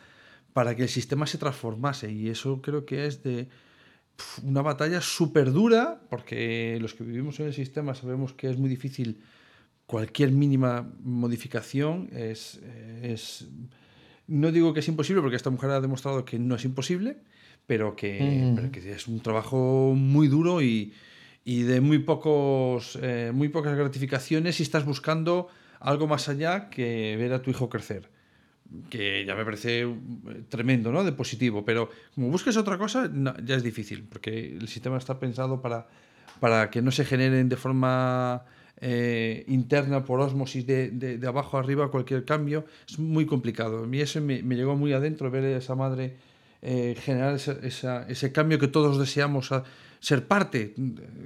para 0.55 0.73
que 0.73 0.83
el 0.83 0.87
sistema 0.87 1.27
se 1.27 1.37
transformase. 1.37 2.09
Y 2.13 2.29
eso 2.29 2.61
creo 2.61 2.85
que 2.85 3.07
es 3.07 3.21
de 3.23 3.49
una 4.41 4.61
batalla 4.61 5.01
súper 5.01 5.51
dura, 5.51 5.99
porque 6.09 6.77
los 6.79 6.93
que 6.93 7.03
vivimos 7.03 7.41
en 7.41 7.47
el 7.47 7.53
sistema 7.53 7.93
sabemos 7.93 8.31
que 8.31 8.49
es 8.49 8.57
muy 8.57 8.69
difícil 8.69 9.19
cualquier 9.85 10.31
mínima 10.31 10.89
modificación 11.03 12.07
es, 12.13 12.61
es, 13.01 13.49
No 14.27 14.53
digo 14.53 14.73
que 14.73 14.79
es 14.79 14.87
imposible, 14.87 15.21
porque 15.21 15.35
esta 15.35 15.49
mujer 15.49 15.71
ha 15.71 15.81
demostrado 15.81 16.23
que 16.23 16.39
no 16.39 16.55
es 16.55 16.63
imposible, 16.63 17.17
pero 17.67 17.97
que, 17.97 18.71
es 18.85 19.09
un 19.09 19.19
trabajo 19.19 19.93
muy 19.93 20.29
duro 20.29 20.61
y, 20.61 20.93
y 21.43 21.63
de 21.63 21.81
muy, 21.81 21.99
pocos, 21.99 22.97
eh, 23.01 23.33
muy 23.33 23.49
pocas 23.49 23.75
gratificaciones 23.75 24.55
si 24.55 24.63
estás 24.63 24.85
buscando 24.85 25.49
algo 25.81 26.07
más 26.07 26.29
allá 26.29 26.69
que 26.69 27.17
ver 27.19 27.33
a 27.33 27.41
tu 27.41 27.51
hijo 27.51 27.67
crecer. 27.67 28.14
Que 28.89 29.23
ya 29.25 29.35
me 29.35 29.45
parece 29.45 29.81
eh, 29.81 29.87
tremendo, 30.49 30.91
¿no? 30.91 31.03
De 31.03 31.11
positivo. 31.11 31.63
Pero 31.63 31.89
como 32.13 32.29
busques 32.29 32.57
otra 32.57 32.77
cosa, 32.77 33.09
ya 33.43 33.55
es 33.55 33.63
difícil, 33.63 34.03
porque 34.03 34.55
el 34.57 34.67
sistema 34.67 34.97
está 34.97 35.19
pensado 35.19 35.61
para, 35.61 35.87
para 36.39 36.69
que 36.69 36.81
no 36.81 36.91
se 36.91 37.05
generen 37.05 37.49
de 37.49 37.55
forma 37.55 38.43
eh, 38.81 39.45
interna 39.47 40.03
por 40.03 40.19
osmosis 40.19 40.67
de, 40.67 40.89
de, 40.91 41.27
abajo 41.27 41.57
arriba, 41.57 41.89
cualquier 41.89 42.25
cambio, 42.25 42.65
es 42.87 42.99
muy 42.99 43.25
complicado. 43.25 43.83
A 43.83 43.87
mí 43.87 44.01
eso 44.01 44.19
me, 44.19 44.41
llegó 44.41 44.75
muy 44.75 44.93
adentro 44.93 45.31
ver 45.31 45.45
a 45.45 45.57
esa 45.57 45.75
madre 45.75 46.17
eh, 46.61 46.95
generar 46.99 47.35
ese 47.35 48.31
cambio 48.31 48.59
que 48.59 48.67
todos 48.67 48.97
deseamos 48.97 49.51
ser 50.05 50.27
parte. 50.27 50.75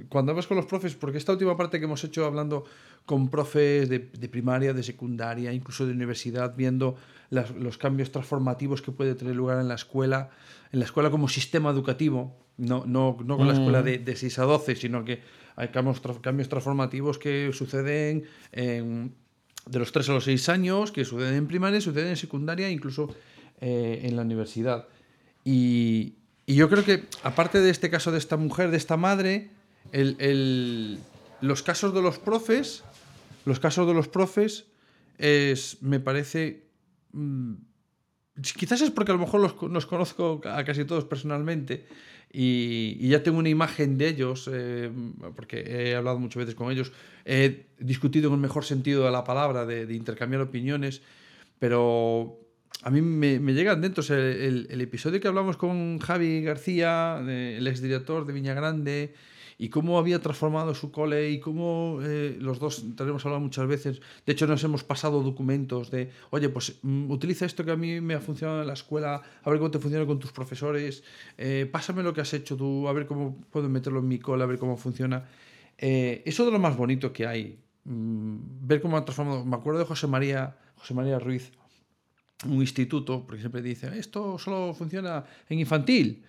Cuando 0.08 0.32
hablas 0.32 0.46
con 0.46 0.56
los 0.56 0.64
profes, 0.64 0.94
porque 0.94 1.18
esta 1.18 1.32
última 1.32 1.54
parte 1.54 1.78
que 1.78 1.84
hemos 1.84 2.02
hecho 2.02 2.24
hablando 2.24 2.64
con 3.04 3.28
profes 3.28 3.90
de, 3.90 3.98
de 3.98 4.28
primaria, 4.30 4.72
de 4.72 4.82
secundaria, 4.82 5.52
incluso 5.52 5.84
de 5.84 5.92
universidad, 5.92 6.54
viendo 6.56 6.96
los 7.28 7.76
cambios 7.76 8.10
transformativos 8.10 8.80
que 8.80 8.90
puede 8.90 9.14
tener 9.14 9.36
lugar 9.36 9.60
en 9.60 9.68
la 9.68 9.74
escuela, 9.74 10.30
en 10.72 10.78
la 10.78 10.86
escuela 10.86 11.10
como 11.10 11.28
sistema 11.28 11.68
educativo, 11.68 12.38
no, 12.56 12.86
no, 12.86 13.18
no 13.22 13.36
con 13.36 13.48
la 13.48 13.52
escuela 13.52 13.82
mm. 13.82 13.84
de, 13.84 13.98
de 13.98 14.16
6 14.16 14.38
a 14.38 14.44
12, 14.44 14.76
sino 14.76 15.04
que 15.04 15.20
hay 15.56 15.68
cambios, 15.68 16.00
cambios 16.22 16.48
transformativos 16.48 17.18
que 17.18 17.50
suceden 17.52 18.24
de 18.50 19.78
los 19.78 19.92
3 19.92 20.08
a 20.08 20.12
los 20.14 20.24
6 20.24 20.48
años, 20.48 20.90
que 20.90 21.04
suceden 21.04 21.34
en 21.34 21.46
primaria, 21.46 21.82
suceden 21.82 22.08
en 22.08 22.16
secundaria, 22.16 22.70
incluso 22.70 23.14
eh, 23.60 24.00
en 24.04 24.16
la 24.16 24.22
universidad. 24.22 24.88
Y, 25.44 26.14
y, 26.50 26.54
yo 26.54 26.68
creo 26.68 26.84
que, 26.84 27.04
aparte 27.22 27.60
de 27.60 27.70
este 27.70 27.90
caso 27.90 28.12
de 28.12 28.18
esta 28.18 28.36
mujer, 28.36 28.70
de 28.70 28.76
esta 28.76 28.96
madre, 28.96 29.50
los 29.92 31.62
casos 31.62 31.94
de 31.94 32.02
los 32.02 32.18
profes, 32.18 32.84
los 33.44 33.60
casos 33.60 33.86
de 33.86 33.94
los 33.94 34.08
profes, 34.08 34.66
es, 35.18 35.78
me 35.82 36.00
parece... 36.00 36.66
Mm, 37.12 37.54
quizás 38.56 38.80
es 38.80 38.90
porque 38.90 39.12
a 39.12 39.14
lo 39.14 39.20
mejor 39.20 39.40
los, 39.40 39.54
los 39.70 39.86
conozco 39.86 40.40
a 40.44 40.64
casi 40.64 40.84
todos 40.84 41.04
personalmente 41.04 41.86
y, 42.32 43.08
ya 43.08 43.22
tengo 43.22 43.38
una 43.38 43.48
imagen 43.48 43.98
de 43.98 44.08
ellos, 44.08 44.48
eh, 44.52 44.90
porque 45.34 45.64
he 45.66 45.96
hablado 45.96 46.18
muchas 46.18 46.40
veces 46.40 46.54
con 46.54 46.70
ellos, 46.70 46.92
he 47.24 47.66
discutido 47.78 48.28
en 48.28 48.34
el 48.34 48.40
mejor 48.40 48.64
sentido 48.64 49.04
de 49.04 49.10
la 49.10 49.24
palabra, 49.24 49.66
de, 49.66 49.92
intercambiar 49.92 50.42
opiniones, 50.42 51.02
pero 51.58 52.38
a 52.82 52.90
mí 52.90 53.02
me, 53.02 53.38
llegan 53.52 53.80
dentro 53.80 54.02
el, 54.14 54.80
episodio 54.80 55.20
que 55.20 55.28
hablamos 55.28 55.56
con 55.56 55.98
Javi 55.98 56.42
García, 56.42 57.18
el 57.20 57.66
exdirector 57.66 58.26
de 58.26 58.32
Viña 58.32 58.54
Grande, 58.54 59.14
y 59.60 59.68
cómo 59.68 59.98
había 59.98 60.20
transformado 60.20 60.74
su 60.74 60.90
cole 60.90 61.30
y 61.30 61.38
cómo 61.38 61.98
eh, 62.02 62.34
los 62.40 62.58
dos 62.58 62.82
tenemos 62.96 63.26
hablado 63.26 63.42
muchas 63.42 63.66
veces. 63.66 64.00
De 64.24 64.32
hecho, 64.32 64.46
nos 64.46 64.64
hemos 64.64 64.84
pasado 64.84 65.22
documentos 65.22 65.90
de, 65.90 66.10
oye, 66.30 66.48
pues 66.48 66.78
mm, 66.80 67.10
utiliza 67.10 67.44
esto 67.44 67.62
que 67.62 67.72
a 67.72 67.76
mí 67.76 68.00
me 68.00 68.14
ha 68.14 68.20
funcionado 68.20 68.62
en 68.62 68.66
la 68.66 68.72
escuela, 68.72 69.20
a 69.42 69.50
ver 69.50 69.58
cómo 69.58 69.70
te 69.70 69.78
funciona 69.78 70.06
con 70.06 70.18
tus 70.18 70.32
profesores, 70.32 71.04
eh, 71.36 71.68
pásame 71.70 72.02
lo 72.02 72.14
que 72.14 72.22
has 72.22 72.32
hecho 72.32 72.56
tú, 72.56 72.88
a 72.88 72.94
ver 72.94 73.04
cómo 73.04 73.36
puedo 73.50 73.68
meterlo 73.68 73.98
en 74.00 74.08
mi 74.08 74.18
cole, 74.18 74.44
a 74.44 74.46
ver 74.46 74.58
cómo 74.58 74.78
funciona. 74.78 75.28
Eh, 75.76 76.22
eso 76.24 76.46
de 76.46 76.52
lo 76.52 76.58
más 76.58 76.74
bonito 76.74 77.12
que 77.12 77.26
hay, 77.26 77.58
mm, 77.84 78.66
ver 78.66 78.80
cómo 78.80 78.96
ha 78.96 79.04
transformado. 79.04 79.44
Me 79.44 79.56
acuerdo 79.56 79.80
de 79.80 79.84
José 79.84 80.06
María, 80.06 80.56
José 80.76 80.94
María 80.94 81.18
Ruiz, 81.18 81.52
un 82.46 82.60
instituto, 82.60 83.24
porque 83.26 83.40
siempre 83.40 83.62
dice, 83.62 83.98
esto 83.98 84.38
solo 84.38 84.74
funciona 84.74 85.24
en 85.48 85.58
infantil, 85.58 86.22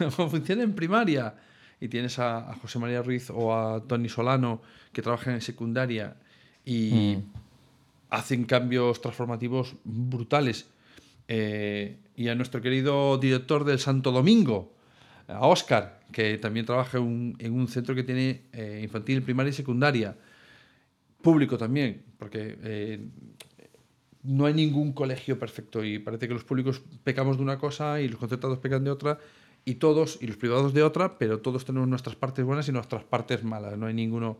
o 0.18 0.28
funciona 0.28 0.62
en 0.62 0.74
primaria 0.74 1.34
y 1.80 1.88
tienes 1.88 2.18
a, 2.18 2.54
José 2.62 2.78
María 2.78 3.02
Ruiz 3.02 3.30
o 3.30 3.54
a 3.54 3.82
Tony 3.86 4.08
Solano 4.08 4.62
que 4.92 5.02
trabajan 5.02 5.34
en 5.34 5.40
secundaria 5.40 6.16
y 6.64 7.16
mm. 7.16 7.22
hacen 8.10 8.44
cambios 8.44 9.00
transformativos 9.00 9.74
brutales. 9.84 10.68
Eh, 11.28 11.98
y 12.16 12.28
a 12.28 12.34
nuestro 12.34 12.60
querido 12.60 13.18
director 13.18 13.64
del 13.64 13.78
Santo 13.78 14.12
Domingo, 14.12 14.72
a 15.28 15.46
Oscar, 15.46 16.00
que 16.12 16.38
también 16.38 16.66
trabaja 16.66 16.98
en 16.98 17.52
un 17.52 17.68
centro 17.68 17.94
que 17.94 18.04
tiene 18.04 18.42
eh, 18.52 18.80
infantil, 18.82 19.22
primaria 19.22 19.50
y 19.50 19.54
secundaria. 19.54 20.16
Público 21.20 21.56
también, 21.56 22.02
porque 22.18 22.56
eh, 22.62 23.00
no 24.24 24.46
hay 24.46 24.54
ningún 24.54 24.92
colegio 24.92 25.38
perfecto 25.38 25.84
y 25.84 25.98
parece 25.98 26.26
que 26.26 26.34
los 26.34 26.44
públicos 26.44 26.82
pecamos 27.04 27.36
de 27.36 27.42
una 27.42 27.58
cosa 27.58 28.00
y 28.00 28.08
los 28.08 28.18
concertados 28.18 28.58
pecan 28.58 28.82
de 28.82 28.90
otra 28.90 29.18
y 29.66 29.76
todos, 29.76 30.18
y 30.20 30.26
los 30.26 30.36
privados 30.36 30.74
de 30.74 30.82
otra, 30.82 31.18
pero 31.18 31.40
todos 31.40 31.64
tenemos 31.64 31.88
nuestras 31.88 32.16
partes 32.16 32.44
buenas 32.44 32.68
y 32.68 32.72
nuestras 32.72 33.04
partes 33.04 33.44
malas, 33.44 33.78
no 33.78 33.86
hay 33.86 33.94
ninguno 33.94 34.38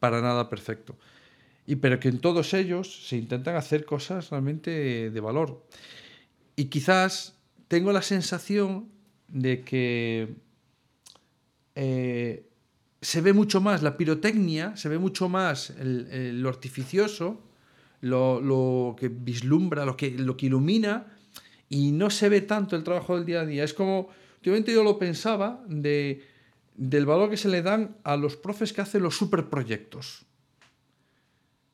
para 0.00 0.20
nada 0.20 0.48
perfecto. 0.48 0.96
Y 1.66 1.76
pero 1.76 2.00
que 2.00 2.08
en 2.08 2.20
todos 2.20 2.54
ellos 2.54 3.08
se 3.08 3.16
intentan 3.16 3.56
hacer 3.56 3.84
cosas 3.84 4.30
realmente 4.30 5.10
de 5.10 5.20
valor. 5.20 5.66
Y 6.54 6.66
quizás 6.66 7.36
tengo 7.68 7.92
la 7.92 8.02
sensación 8.02 8.88
de 9.28 9.62
que 9.62 10.34
eh, 11.74 12.48
se 13.00 13.20
ve 13.20 13.32
mucho 13.32 13.60
más 13.60 13.82
la 13.82 13.96
pirotecnia, 13.96 14.76
se 14.76 14.88
ve 14.88 14.98
mucho 14.98 15.28
más 15.28 15.74
lo 15.78 16.48
artificioso, 16.48 17.42
lo, 18.06 18.96
que 18.98 19.08
vislumbra, 19.08 19.84
lo 19.84 19.96
que, 19.96 20.10
lo 20.10 20.36
que 20.36 20.46
ilumina, 20.46 21.06
y 21.68 21.92
no 21.92 22.10
se 22.10 22.28
ve 22.28 22.40
tanto 22.40 22.76
el 22.76 22.84
trabajo 22.84 23.16
del 23.16 23.26
día 23.26 23.40
a 23.40 23.46
día. 23.46 23.64
Es 23.64 23.74
como, 23.74 24.08
últimamente 24.36 24.72
yo 24.72 24.82
lo 24.82 24.98
pensaba, 24.98 25.64
de, 25.68 26.22
del 26.74 27.06
valor 27.06 27.30
que 27.30 27.36
se 27.36 27.48
le 27.48 27.62
dan 27.62 27.96
a 28.04 28.16
los 28.16 28.36
profes 28.36 28.72
que 28.72 28.80
hacen 28.80 29.02
los 29.02 29.16
superproyectos. 29.16 30.24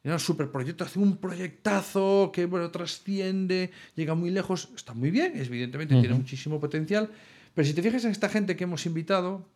Un 0.05 0.19
superproyecto, 0.19 0.83
hace 0.83 0.99
un 0.99 1.17
proyectazo 1.17 2.33
que 2.35 2.47
bueno, 2.47 2.73
trasciende, 2.73 3.71
llega 3.95 4.17
muy 4.17 4.31
lejos, 4.31 4.71
está 4.75 4.95
muy 4.95 5.13
bien, 5.13 5.33
evidentemente 5.37 5.95
tiene 6.01 6.17
muchísimo 6.17 6.59
potencial, 6.59 7.09
pero 7.55 7.67
si 7.69 7.73
te 7.73 7.83
fijas 7.83 8.05
en 8.05 8.11
esta 8.11 8.29
gente 8.29 8.57
que 8.57 8.65
hemos 8.65 8.85
invitado, 8.85 9.47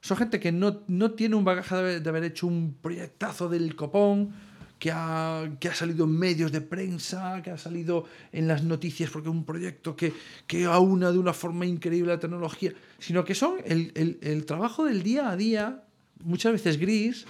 son 0.00 0.16
gente 0.16 0.38
que 0.38 0.52
no, 0.52 0.82
no 0.86 1.12
tiene 1.12 1.34
un 1.34 1.44
bagaje 1.44 2.00
de 2.00 2.08
haber, 2.08 2.22
hecho 2.22 2.46
un 2.46 2.76
proyectazo 2.80 3.48
del 3.48 3.74
copón, 3.74 4.32
que 4.78 4.90
ha, 4.92 5.50
que 5.58 5.68
ha, 5.68 5.74
salido 5.74 6.04
en 6.04 6.18
medios 6.18 6.52
de 6.52 6.60
prensa, 6.60 7.42
que 7.42 7.50
ha 7.50 7.58
salido 7.58 8.04
en 8.32 8.46
las 8.46 8.62
noticias 8.62 9.10
porque 9.10 9.28
es 9.28 9.34
un 9.34 9.44
proyecto 9.44 9.96
que, 9.96 10.12
que 10.46 10.64
aúna 10.64 11.10
de 11.10 11.18
una 11.18 11.32
forma 11.32 11.66
increíble 11.66 12.12
la 12.12 12.20
tecnología, 12.20 12.72
sino 12.98 13.24
que 13.24 13.34
son 13.34 13.56
el, 13.64 13.92
el, 13.94 14.18
el 14.22 14.46
trabajo 14.46 14.84
del 14.84 15.02
día 15.02 15.30
a 15.30 15.36
día, 15.36 15.82
muchas 16.22 16.52
veces 16.52 16.78
gris, 16.78 17.26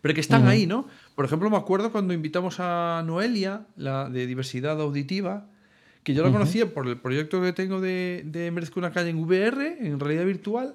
pero 0.00 0.14
que 0.14 0.20
están 0.20 0.46
ahí, 0.46 0.66
¿no? 0.66 0.86
Por 1.14 1.24
ejemplo, 1.24 1.48
me 1.48 1.56
acuerdo 1.56 1.90
cuando 1.90 2.12
invitamos 2.12 2.56
a 2.58 3.02
Noelia, 3.06 3.66
la 3.76 4.10
de 4.10 4.26
diversidad 4.26 4.78
auditiva, 4.80 5.46
que 6.02 6.12
yo 6.12 6.22
la 6.22 6.30
conocía 6.30 6.74
por 6.74 6.86
el 6.86 6.98
proyecto 6.98 7.40
que 7.40 7.54
tengo 7.54 7.80
de, 7.80 8.22
de 8.26 8.50
Merezco 8.50 8.78
una 8.78 8.92
calle 8.92 9.08
en 9.08 9.18
VR, 9.18 9.78
en 9.80 9.98
realidad 9.98 10.26
virtual, 10.26 10.74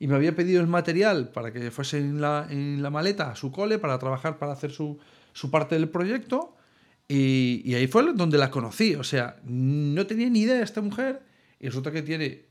y 0.00 0.06
me 0.06 0.16
había 0.16 0.34
pedido 0.34 0.62
el 0.62 0.66
material 0.66 1.28
para 1.28 1.52
que 1.52 1.70
fuese 1.70 1.98
en 1.98 2.22
la, 2.22 2.46
en 2.48 2.82
la 2.82 2.88
maleta 2.88 3.30
a 3.30 3.36
su 3.36 3.52
cole 3.52 3.78
para 3.78 3.98
trabajar, 3.98 4.38
para 4.38 4.52
hacer 4.52 4.72
su, 4.72 4.98
su 5.34 5.50
parte 5.50 5.74
del 5.74 5.90
proyecto. 5.90 6.56
Y, 7.06 7.60
y, 7.66 7.74
ahí 7.74 7.86
fue 7.86 8.10
donde 8.14 8.38
la 8.38 8.50
conocí. 8.50 8.94
O 8.94 9.04
sea, 9.04 9.36
no 9.44 10.06
tenía 10.06 10.30
ni 10.30 10.40
idea 10.40 10.54
de 10.54 10.62
esta 10.62 10.80
mujer 10.80 11.22
y 11.58 11.66
resulta 11.66 11.92
que 11.92 12.00
tiene 12.00 12.46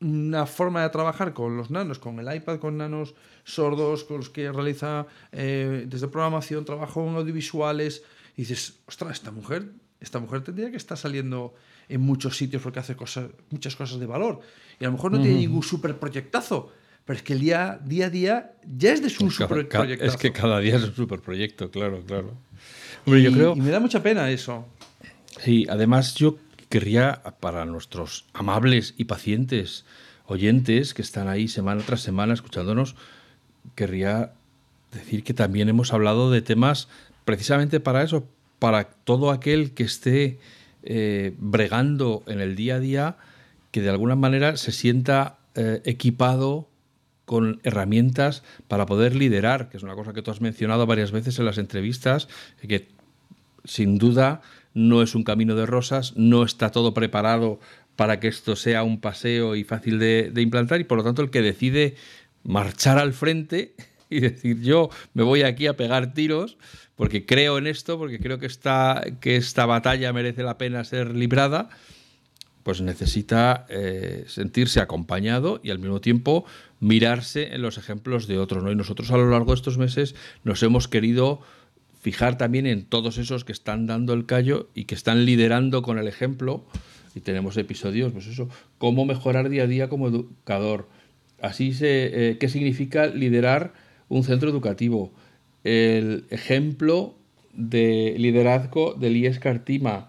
una 0.00 0.46
forma 0.46 0.82
de 0.82 0.90
trabajar 0.90 1.34
con 1.34 1.56
los 1.56 1.72
nanos, 1.72 1.98
con 1.98 2.20
el 2.20 2.34
iPad, 2.34 2.60
con 2.60 2.78
nanos 2.78 3.14
sordos, 3.42 4.04
con 4.04 4.18
los 4.18 4.30
que 4.30 4.52
realiza 4.52 5.06
eh, 5.32 5.86
desde 5.88 6.06
programación, 6.06 6.64
trabajo 6.64 7.04
en 7.04 7.16
audiovisuales. 7.16 8.04
Y 8.36 8.42
dices, 8.42 8.78
ostras, 8.86 9.14
esta 9.14 9.32
mujer, 9.32 9.72
esta 9.98 10.20
mujer 10.20 10.44
tendría 10.44 10.70
que 10.70 10.76
estar 10.76 10.96
saliendo 10.96 11.52
en 11.90 12.00
muchos 12.00 12.36
sitios 12.36 12.62
porque 12.62 12.78
hace 12.78 12.96
cosas, 12.96 13.30
muchas 13.50 13.76
cosas 13.76 14.00
de 14.00 14.06
valor. 14.06 14.40
Y 14.78 14.84
a 14.84 14.88
lo 14.88 14.92
mejor 14.92 15.12
no 15.12 15.20
tiene 15.20 15.38
ningún 15.38 15.62
super 15.62 15.98
proyectazo, 15.98 16.72
pero 17.04 17.16
es 17.16 17.22
que 17.22 17.34
el 17.34 17.40
día, 17.40 17.80
día 17.84 18.06
a 18.06 18.10
día 18.10 18.52
ya 18.76 18.92
es 18.92 19.02
de 19.02 19.10
su 19.10 19.30
super 19.30 19.68
proyectazo. 19.68 20.04
Es 20.04 20.16
que 20.16 20.32
cada 20.32 20.60
día 20.60 20.76
es 20.76 20.84
un 20.84 20.94
super 20.94 21.20
proyecto, 21.20 21.70
claro, 21.70 22.02
claro. 22.06 22.34
y, 23.06 23.22
yo 23.22 23.32
creo... 23.32 23.56
y 23.56 23.60
me 23.60 23.70
da 23.70 23.80
mucha 23.80 24.02
pena 24.02 24.30
eso. 24.30 24.66
Sí, 25.42 25.66
además 25.68 26.14
yo 26.14 26.38
querría 26.68 27.22
para 27.40 27.64
nuestros 27.64 28.26
amables 28.32 28.94
y 28.96 29.04
pacientes 29.04 29.84
oyentes 30.26 30.94
que 30.94 31.02
están 31.02 31.28
ahí 31.28 31.48
semana 31.48 31.82
tras 31.84 32.00
semana 32.00 32.32
escuchándonos, 32.32 32.94
querría 33.74 34.32
decir 34.92 35.24
que 35.24 35.34
también 35.34 35.68
hemos 35.68 35.92
hablado 35.92 36.30
de 36.30 36.42
temas 36.42 36.88
precisamente 37.24 37.80
para 37.80 38.02
eso, 38.02 38.26
para 38.60 38.84
todo 38.84 39.30
aquel 39.30 39.72
que 39.72 39.82
esté 39.82 40.38
eh, 40.82 41.34
bregando 41.38 42.22
en 42.26 42.40
el 42.40 42.56
día 42.56 42.76
a 42.76 42.80
día 42.80 43.16
que 43.70 43.82
de 43.82 43.90
alguna 43.90 44.16
manera 44.16 44.56
se 44.56 44.72
sienta 44.72 45.38
eh, 45.54 45.80
equipado 45.84 46.68
con 47.24 47.60
herramientas 47.62 48.42
para 48.66 48.86
poder 48.86 49.14
liderar, 49.14 49.68
que 49.68 49.76
es 49.76 49.82
una 49.82 49.94
cosa 49.94 50.12
que 50.12 50.22
tú 50.22 50.30
has 50.30 50.40
mencionado 50.40 50.86
varias 50.86 51.12
veces 51.12 51.38
en 51.38 51.44
las 51.44 51.58
entrevistas, 51.58 52.28
que 52.66 52.88
sin 53.64 53.98
duda 53.98 54.40
no 54.74 55.02
es 55.02 55.14
un 55.14 55.22
camino 55.22 55.54
de 55.54 55.66
rosas, 55.66 56.16
no 56.16 56.42
está 56.42 56.70
todo 56.70 56.94
preparado 56.94 57.60
para 57.94 58.18
que 58.18 58.28
esto 58.28 58.56
sea 58.56 58.82
un 58.82 59.00
paseo 59.00 59.54
y 59.54 59.64
fácil 59.64 59.98
de, 59.98 60.30
de 60.32 60.42
implantar 60.42 60.80
y 60.80 60.84
por 60.84 60.98
lo 60.98 61.04
tanto 61.04 61.22
el 61.22 61.30
que 61.30 61.42
decide 61.42 61.94
marchar 62.42 62.98
al 62.98 63.12
frente 63.12 63.74
y 64.10 64.20
decir 64.20 64.60
yo 64.60 64.90
me 65.14 65.22
voy 65.22 65.42
aquí 65.42 65.66
a 65.66 65.76
pegar 65.76 66.12
tiros, 66.12 66.58
porque 66.96 67.24
creo 67.24 67.56
en 67.56 67.66
esto, 67.66 67.96
porque 67.96 68.18
creo 68.18 68.38
que 68.38 68.46
esta, 68.46 69.02
que 69.20 69.36
esta 69.36 69.64
batalla 69.64 70.12
merece 70.12 70.42
la 70.42 70.58
pena 70.58 70.84
ser 70.84 71.14
librada, 71.14 71.70
pues 72.62 72.82
necesita 72.82 73.64
eh, 73.70 74.24
sentirse 74.26 74.80
acompañado 74.80 75.60
y 75.62 75.70
al 75.70 75.78
mismo 75.78 76.00
tiempo 76.00 76.44
mirarse 76.78 77.54
en 77.54 77.62
los 77.62 77.78
ejemplos 77.78 78.26
de 78.26 78.38
otros. 78.38 78.62
¿no? 78.62 78.70
Y 78.70 78.76
nosotros 78.76 79.10
a 79.10 79.16
lo 79.16 79.30
largo 79.30 79.52
de 79.52 79.56
estos 79.56 79.78
meses 79.78 80.14
nos 80.44 80.62
hemos 80.62 80.88
querido 80.88 81.40
fijar 82.00 82.36
también 82.38 82.66
en 82.66 82.84
todos 82.84 83.18
esos 83.18 83.44
que 83.44 83.52
están 83.52 83.86
dando 83.86 84.12
el 84.12 84.26
callo 84.26 84.68
y 84.74 84.84
que 84.84 84.94
están 84.94 85.24
liderando 85.24 85.82
con 85.82 85.98
el 85.98 86.08
ejemplo. 86.08 86.64
Y 87.14 87.20
tenemos 87.20 87.56
episodios, 87.56 88.12
pues 88.12 88.26
eso, 88.26 88.48
cómo 88.78 89.04
mejorar 89.04 89.48
día 89.48 89.64
a 89.64 89.66
día 89.66 89.88
como 89.88 90.08
educador. 90.08 90.88
Así 91.40 91.72
se, 91.72 92.30
eh, 92.30 92.38
qué 92.38 92.48
significa 92.48 93.06
liderar 93.06 93.72
un 94.10 94.24
centro 94.24 94.50
educativo 94.50 95.12
el 95.64 96.26
ejemplo 96.30 97.14
de 97.52 98.14
liderazgo 98.18 98.94
del 98.94 99.16
IES 99.16 99.38
Cartima, 99.38 100.08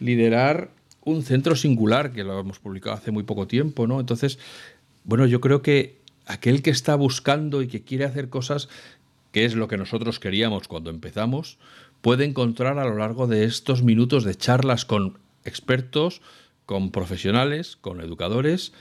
liderar 0.00 0.70
un 1.04 1.22
centro 1.22 1.54
singular, 1.56 2.12
que 2.12 2.24
lo 2.24 2.38
hemos 2.38 2.58
publicado 2.58 2.96
hace 2.96 3.10
muy 3.10 3.22
poco 3.22 3.46
tiempo, 3.46 3.86
¿no? 3.86 4.00
Entonces, 4.00 4.38
bueno, 5.04 5.26
yo 5.26 5.40
creo 5.40 5.62
que 5.62 6.00
aquel 6.26 6.62
que 6.62 6.70
está 6.70 6.96
buscando 6.96 7.62
y 7.62 7.68
que 7.68 7.82
quiere 7.82 8.04
hacer 8.04 8.28
cosas, 8.28 8.68
que 9.32 9.44
es 9.44 9.54
lo 9.54 9.68
que 9.68 9.76
nosotros 9.76 10.18
queríamos 10.18 10.66
cuando 10.66 10.90
empezamos, 10.90 11.58
puede 12.00 12.24
encontrar 12.24 12.78
a 12.78 12.84
lo 12.84 12.96
largo 12.96 13.26
de 13.26 13.44
estos 13.44 13.82
minutos 13.82 14.24
de 14.24 14.34
charlas 14.34 14.84
con 14.84 15.18
expertos, 15.44 16.22
con 16.64 16.90
profesionales, 16.90 17.76
con 17.76 18.00
educadores, 18.00 18.72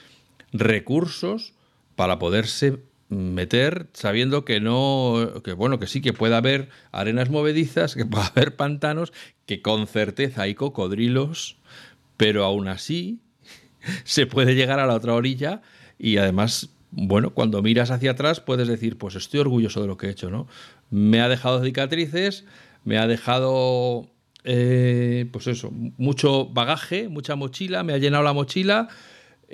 recursos 0.52 1.54
para 1.96 2.18
poderse 2.18 2.80
meter 3.10 3.88
sabiendo 3.94 4.46
que 4.46 4.60
no, 4.60 5.42
que 5.44 5.54
bueno, 5.54 5.80
que 5.80 5.88
sí, 5.88 6.02
que 6.02 6.14
puede 6.14 6.36
haber 6.36 6.70
arenas 6.92 7.30
movedizas, 7.30 7.96
que 7.96 8.06
puede 8.06 8.26
haber 8.26 8.56
pantanos, 8.56 9.14
que 9.46 9.62
con 9.62 9.88
certeza 9.88 10.44
hay 10.44 10.56
cocodrilos, 10.56 11.58
pero 12.18 12.44
aún 12.44 12.68
así 12.68 13.20
se 14.04 14.26
puede 14.26 14.56
llegar 14.56 14.80
a 14.80 14.88
la 14.88 14.96
otra 14.96 15.14
orilla 15.14 15.62
y 16.00 16.18
además, 16.18 16.70
bueno, 16.92 17.32
cuando 17.32 17.62
miras 17.62 17.92
hacia 17.92 18.12
atrás 18.12 18.40
puedes 18.40 18.68
decir, 18.68 18.98
pues 18.98 19.16
estoy 19.16 19.42
orgulloso 19.42 19.82
de 19.82 19.88
lo 19.88 19.98
que 19.98 20.08
he 20.08 20.12
hecho, 20.12 20.30
¿no? 20.30 20.48
Me 20.90 21.22
ha 21.22 21.30
dejado 21.30 21.64
cicatrices, 21.64 22.46
me 22.84 22.98
ha 22.98 23.08
dejado, 23.08 24.10
eh, 24.44 25.28
pues 25.32 25.48
eso, 25.48 25.72
mucho 25.72 26.48
bagaje, 26.48 27.08
mucha 27.08 27.36
mochila, 27.36 27.84
me 27.84 27.94
ha 27.94 27.98
llenado 27.98 28.24
la 28.24 28.34
mochila, 28.34 28.90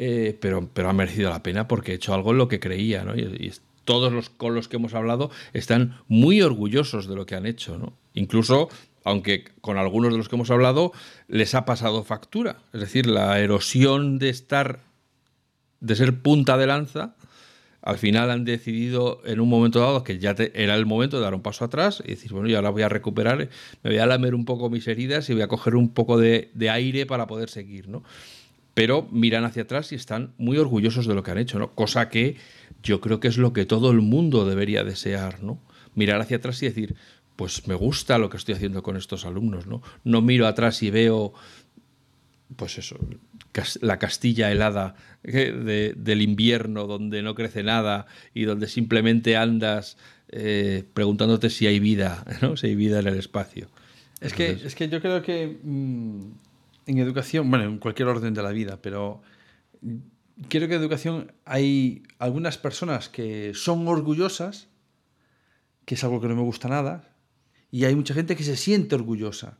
eh, 0.04 0.36
pero, 0.42 0.68
pero 0.74 0.90
ha 0.90 0.94
merecido 0.94 1.30
la 1.30 1.44
pena 1.44 1.68
porque 1.68 1.92
he 1.92 1.96
hecho 1.96 2.16
algo 2.16 2.32
en 2.32 2.40
lo 2.40 2.48
que 2.48 2.60
creía, 2.60 3.04
¿no? 3.04 3.16
Y, 3.16 3.54
todos 3.86 4.12
los 4.12 4.32
con 4.32 4.56
los 4.56 4.68
que 4.68 4.78
hemos 4.78 4.96
hablado 4.96 5.30
están 5.54 6.00
muy 6.08 6.42
orgullosos 6.42 7.08
de 7.08 7.16
lo 7.16 7.28
que 7.28 7.36
han 7.36 7.46
hecho, 7.46 7.78
¿no? 7.78 7.94
Incluso, 8.16 8.70
aunque 9.04 9.44
con 9.62 9.78
algunos 9.78 10.12
de 10.12 10.18
los 10.18 10.28
que 10.28 10.38
hemos 10.38 10.50
hablado 10.50 10.92
les 11.28 11.54
ha 11.54 11.66
pasado 11.66 12.04
factura. 12.04 12.58
Es 12.74 12.82
decir, 12.82 13.06
la 13.06 13.40
erosión 13.40 14.18
de 14.18 14.30
estar, 14.30 14.80
de 15.82 15.96
ser 15.96 16.20
punta 16.20 16.58
de 16.58 16.66
lanza, 16.66 17.16
al 17.84 18.00
final 18.00 18.32
han 18.32 18.44
decidido 18.44 19.22
en 19.24 19.40
un 19.40 19.50
momento 19.50 19.82
dado 19.82 20.04
que 20.04 20.18
ya 20.18 20.36
era 20.56 20.74
el 20.76 20.88
momento 20.88 21.18
de 21.18 21.24
dar 21.24 21.36
un 21.36 21.44
paso 21.44 21.66
atrás 21.66 22.02
y 22.04 22.10
decir, 22.10 22.32
bueno, 22.32 22.50
y 22.50 22.56
ahora 22.56 22.72
voy 22.72 22.82
a 22.82 22.90
recuperar, 22.90 23.50
me 23.84 23.90
voy 23.90 24.00
a 24.00 24.08
lamer 24.08 24.34
un 24.34 24.46
poco 24.46 24.72
mis 24.72 24.88
heridas 24.88 25.30
y 25.30 25.34
voy 25.34 25.44
a 25.44 25.48
coger 25.48 25.76
un 25.76 25.90
poco 25.90 26.18
de 26.18 26.70
aire 26.72 27.06
para 27.06 27.28
poder 27.28 27.52
seguir, 27.52 27.88
¿no? 27.88 28.04
Pero 28.74 29.08
miran 29.12 29.44
hacia 29.44 29.64
atrás 29.64 29.92
y 29.92 29.96
están 29.96 30.34
muy 30.38 30.58
orgullosos 30.58 31.06
de 31.08 31.16
lo 31.16 31.24
que 31.24 31.32
han 31.32 31.38
hecho, 31.38 31.60
¿no? 31.60 31.72
Cosa 31.72 32.10
que 32.10 32.38
yo 32.84 33.02
creo 33.02 33.20
que 33.20 33.28
es 33.28 33.38
lo 33.38 33.54
que 33.54 33.66
todo 33.66 33.92
el 33.92 34.02
mundo 34.02 34.46
debería 34.46 34.84
desear, 34.84 35.44
¿no? 35.44 35.60
Mirar 35.94 36.22
hacia 36.22 36.38
atrás 36.38 36.62
y 36.64 36.68
decir, 36.68 36.96
pues 37.36 37.68
me 37.68 37.76
gusta 37.76 38.18
lo 38.18 38.30
que 38.30 38.38
estoy 38.38 38.56
haciendo 38.56 38.84
con 38.84 38.98
estos 38.98 39.26
alumnos, 39.26 39.68
¿no? 39.68 39.82
No 40.04 40.22
miro 40.22 40.48
atrás 40.48 40.82
y 40.84 40.90
veo, 40.90 41.34
pues 42.56 42.78
eso, 42.78 42.98
la 43.82 44.00
Castilla 44.00 44.52
helada 44.52 44.96
eh, 45.24 45.94
del 45.96 46.22
invierno, 46.22 46.88
donde 46.88 47.22
no 47.22 47.36
crece 47.36 47.64
nada 47.64 48.06
y 48.34 48.44
donde 48.44 48.68
simplemente 48.68 49.36
andas 49.36 49.98
eh, 50.30 50.86
preguntándote 50.94 51.50
si 51.50 51.68
hay 51.68 51.80
vida, 51.80 52.24
¿no? 52.42 52.56
Si 52.56 52.68
hay 52.68 52.76
vida 52.76 53.00
en 53.00 53.08
el 53.08 53.20
espacio. 53.20 53.68
Es, 54.22 54.34
que, 54.34 54.52
es 54.52 54.76
que 54.76 54.88
yo 54.88 55.02
creo 55.02 55.22
que 55.24 55.58
mm, 55.64 56.32
en 56.92 57.00
educación, 57.00 57.50
bueno, 57.50 57.66
en 57.66 57.78
cualquier 57.78 58.08
orden 58.08 58.34
de 58.34 58.44
la 58.44 58.52
vida, 58.52 58.82
pero 58.82 59.22
quiero 60.48 60.68
que 60.68 60.76
en 60.76 60.82
educación 60.82 61.32
hay 61.46 62.04
algunas 62.20 62.58
personas 62.58 63.10
que 63.10 63.54
son 63.54 63.88
orgullosas, 63.88 64.70
que 65.86 65.96
es 65.96 66.04
algo 66.04 66.22
que 66.22 66.28
no 66.28 66.36
me 66.36 66.42
gusta 66.42 66.68
nada, 66.68 67.16
y 67.72 67.86
hay 67.86 67.96
mucha 67.96 68.14
gente 68.14 68.36
que 68.36 68.44
se 68.44 68.58
siente 68.58 68.96
orgullosa. 68.96 69.60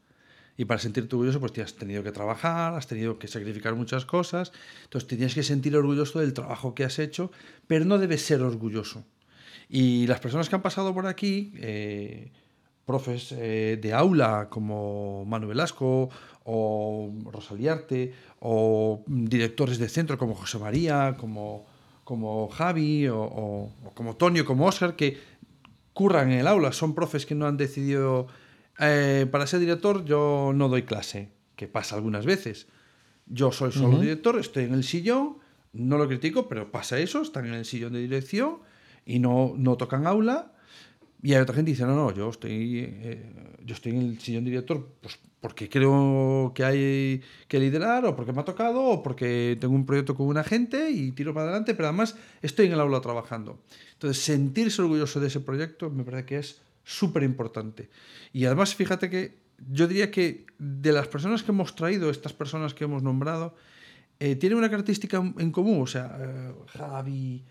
Y 0.58 0.66
para 0.66 0.80
sentirte 0.80 1.16
orgulloso, 1.16 1.40
pues 1.40 1.54
te 1.54 1.62
has 1.62 1.76
tenido 1.76 2.04
que 2.04 2.12
trabajar, 2.12 2.76
has 2.76 2.86
tenido 2.86 3.18
que 3.18 3.28
sacrificar 3.28 3.74
muchas 3.74 4.06
cosas. 4.06 4.52
Entonces 4.84 5.08
te 5.08 5.16
tienes 5.16 5.34
que 5.34 5.44
sentir 5.44 5.76
orgulloso 5.76 6.20
del 6.20 6.34
trabajo 6.34 6.76
que 6.76 6.84
has 6.84 7.00
hecho, 7.00 7.32
pero 7.68 7.86
no 7.86 7.98
debes 7.98 8.22
ser 8.22 8.42
orgulloso. 8.42 9.06
Y 9.70 10.06
las 10.08 10.20
personas 10.20 10.50
que 10.50 10.56
han 10.56 10.62
pasado 10.62 10.94
por 10.94 11.08
aquí, 11.08 11.54
eh, 11.56 12.32
profes 12.86 13.32
eh, 13.32 13.80
de 13.82 13.94
aula 13.94 14.50
como 14.50 15.24
Manu 15.26 15.48
Velasco 15.48 16.10
o 16.44 17.14
Rosaliarte, 17.32 18.14
o 18.40 19.04
directores 19.08 19.78
de 19.78 19.90
centro 19.90 20.18
como 20.18 20.36
José 20.36 20.58
María, 20.58 21.16
como, 21.18 21.66
como 22.04 22.50
Javi, 22.50 23.08
o, 23.08 23.70
como 23.94 24.16
Tonio, 24.16 24.46
como 24.46 24.66
Oscar, 24.66 24.96
que 24.96 25.18
curran 25.94 26.32
en 26.32 26.40
el 26.40 26.48
aula, 26.48 26.72
son 26.72 26.96
profes 26.96 27.26
que 27.26 27.36
no 27.36 27.48
han 27.48 27.58
decidido, 27.58 28.28
eh, 28.80 29.28
para 29.32 29.46
ser 29.46 29.60
director 29.60 30.06
yo 30.06 30.52
no 30.56 30.70
doy 30.70 30.84
clase, 30.84 31.30
que 31.56 31.68
pasa 31.68 31.96
algunas 31.96 32.26
veces. 32.26 32.68
Yo 33.28 33.52
soy 33.52 33.72
solo 33.72 34.00
director, 34.00 34.38
estoy 34.40 34.66
en 34.66 34.74
el 34.74 34.84
sillón, 34.84 35.38
no 35.74 35.98
lo 35.98 36.08
critico, 36.08 36.50
pero 36.50 36.72
pasa 36.72 37.00
eso, 37.00 37.22
están 37.22 37.46
en 37.46 37.54
el 37.54 37.66
sillón 37.66 37.94
de 37.94 38.00
dirección 38.00 38.58
y 39.06 39.20
no, 39.20 39.54
no 39.56 39.78
tocan 39.78 40.08
aula. 40.08 40.54
Y 41.24 41.34
hay 41.34 41.42
otra 41.42 41.56
gente 41.56 41.70
que 41.72 41.76
dice, 41.76 41.86
no, 41.86 41.96
no, 41.96 42.14
yo 42.14 42.30
estoy, 42.30 42.80
eh, 42.80 43.34
yo 43.64 43.76
estoy 43.76 43.92
en 43.92 44.02
el 44.02 44.20
sillón 44.20 44.44
director 44.44 44.88
pues, 45.02 45.20
porque 45.40 45.70
creo 45.70 46.52
que 46.56 46.64
hay 46.64 47.22
que 47.48 47.60
liderar, 47.60 48.06
o 48.06 48.16
porque 48.16 48.32
me 48.34 48.42
ha 48.42 48.46
tocado, 48.46 48.84
o 48.84 49.04
porque 49.04 49.58
tengo 49.60 49.76
un 49.76 49.86
proyecto 49.86 50.16
con 50.16 50.28
una 50.28 50.44
gente 50.44 50.90
y 50.90 51.12
tiro 51.12 51.34
para 51.34 51.48
adelante, 51.48 51.76
pero 51.76 51.90
además 51.90 52.16
estoy 52.42 52.68
en 52.68 52.74
el 52.74 52.80
aula 52.80 53.02
trabajando. 53.02 53.64
Entonces, 53.94 54.24
sentirse 54.24 54.82
orgulloso 54.82 55.20
de 55.20 55.28
ese 55.28 55.40
proyecto 55.40 55.90
me 55.90 56.04
parece 56.04 56.26
que 56.26 56.38
es 56.38 56.62
súper 56.84 57.24
importante. 57.24 57.90
Y 58.34 58.46
además, 58.46 58.74
fíjate 58.76 59.10
que 59.10 59.38
yo 59.70 59.88
diría 59.88 60.10
que 60.10 60.46
de 60.58 60.92
las 60.92 61.08
personas 61.08 61.44
que 61.44 61.52
hemos 61.52 61.76
traído, 61.76 62.10
estas 62.10 62.34
personas 62.34 62.74
que 62.74 62.84
hemos 62.84 63.04
nombrado, 63.04 63.56
eh, 64.20 64.36
tienen 64.36 64.58
una 64.60 64.70
característica 64.70 65.18
en 65.18 65.52
común, 65.52 65.82
o 65.82 65.88
sea, 65.88 66.18
eh, 66.20 66.54
Javi, 66.68 67.44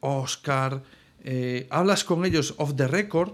Oscar, 0.00 0.82
eh, 1.22 1.66
hablas 1.70 2.04
con 2.04 2.24
ellos 2.24 2.54
off 2.58 2.74
the 2.76 2.86
record, 2.86 3.32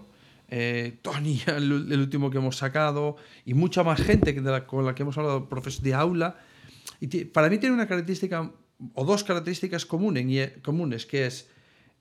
eh, 0.49 0.99
Tony, 1.03 1.41
el, 1.47 1.73
último 1.73 2.31
que 2.31 2.39
hemos 2.39 2.57
sacado, 2.57 3.17
y 3.45 3.55
mucha 3.55 3.83
más 3.83 4.01
gente 4.01 4.35
con 4.67 4.85
la 4.85 4.95
que 4.95 5.03
hemos 5.03 5.17
hablado, 5.19 5.49
profes 5.49 5.83
de 5.83 5.95
aula. 5.95 6.39
Y 7.01 7.25
para 7.27 7.49
mí 7.49 7.59
tiene 7.59 7.75
una 7.75 7.87
característica, 7.87 8.51
o 8.95 9.05
dos 9.05 9.25
características 9.25 9.87
comunes, 9.87 10.53
comunes 10.63 11.07
que 11.07 11.27
es, 11.27 11.49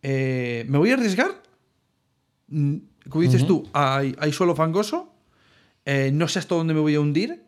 eh, 0.02 0.65
¿me 0.67 0.78
voy 0.78 0.91
a 0.91 0.93
arriesgar? 0.95 1.41
Mm, 2.48 2.76
como 3.10 3.21
dices 3.21 3.45
tú, 3.45 3.67
hay, 3.74 4.15
hay, 4.19 4.32
suelo 4.32 4.56
fangoso, 4.56 5.13
no 6.13 6.28
sé 6.28 6.39
hasta 6.39 6.56
dónde 6.56 6.74
me 6.74 6.80
voy 6.80 6.95
a 6.95 7.00
hundir, 7.00 7.43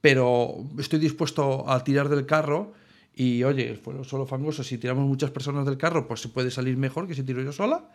pero 0.00 0.66
estoy 0.78 0.98
dispuesto 0.98 1.68
a 1.68 1.84
tirar 1.84 2.08
del 2.08 2.24
carro 2.24 2.72
y 3.18 3.42
oye, 3.42 3.74
fue 3.74 4.04
solo 4.04 4.26
fangoso, 4.26 4.62
si 4.62 4.78
tiramos 4.78 5.04
muchas 5.04 5.32
personas 5.32 5.66
del 5.66 5.76
carro, 5.76 6.06
pues 6.06 6.20
se 6.20 6.28
puede 6.28 6.52
salir 6.52 6.76
mejor 6.76 7.08
que 7.08 7.14
si 7.16 7.24
tiro 7.24 7.42
yo 7.42 7.50
sola. 7.50 7.90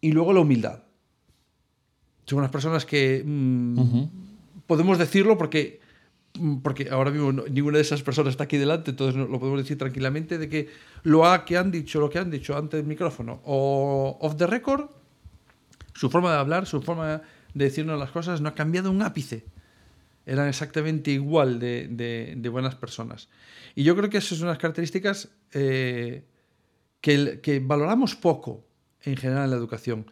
Y 0.00 0.10
luego 0.10 0.32
la 0.32 0.40
humildad. 0.40 0.82
Son 2.26 2.40
unas 2.40 2.50
personas 2.50 2.84
que 2.84 3.22
mm, 3.24 4.02
podemos 4.66 4.98
decirlo 4.98 5.38
porque, 5.38 5.80
mm, 6.40 6.56
porque 6.56 6.88
ahora 6.90 7.12
mismo 7.12 7.30
ninguna 7.30 7.78
de 7.78 7.82
esas 7.82 8.02
personas 8.02 8.32
está 8.32 8.42
aquí 8.44 8.56
delante, 8.56 8.90
entonces 8.90 9.14
lo 9.14 9.38
podemos 9.38 9.60
decir 9.60 9.78
tranquilamente 9.78 10.38
de 10.38 10.48
que 10.48 10.68
lo 11.04 11.22
que 11.46 11.56
han 11.56 11.70
dicho, 11.70 12.00
lo 12.00 12.10
que 12.10 12.18
han 12.18 12.32
dicho 12.32 12.56
antes 12.56 12.78
del 12.78 12.86
micrófono 12.88 13.42
o 13.44 14.18
off 14.20 14.36
the 14.36 14.48
record, 14.48 14.86
su 15.94 16.10
forma 16.10 16.32
de 16.32 16.38
hablar, 16.38 16.66
su 16.66 16.82
forma 16.82 17.22
de 17.54 17.64
decirnos 17.64 17.96
las 17.96 18.10
cosas 18.10 18.40
no 18.40 18.48
ha 18.48 18.54
cambiado 18.56 18.90
un 18.90 19.02
ápice 19.02 19.44
eran 20.26 20.48
exactamente 20.48 21.10
igual 21.10 21.58
de, 21.58 22.48
buenas 22.50 22.74
personas. 22.74 23.28
Y 23.74 23.84
yo 23.84 23.96
creo 23.96 24.10
que 24.10 24.18
esas 24.18 24.38
son 24.38 24.48
unas 24.48 24.58
características 24.58 25.30
eh, 25.52 26.24
que, 27.00 27.62
valoramos 27.64 28.14
poco 28.14 28.64
en 29.02 29.16
general 29.16 29.44
en 29.44 29.50
la 29.50 29.56
educación. 29.56 30.06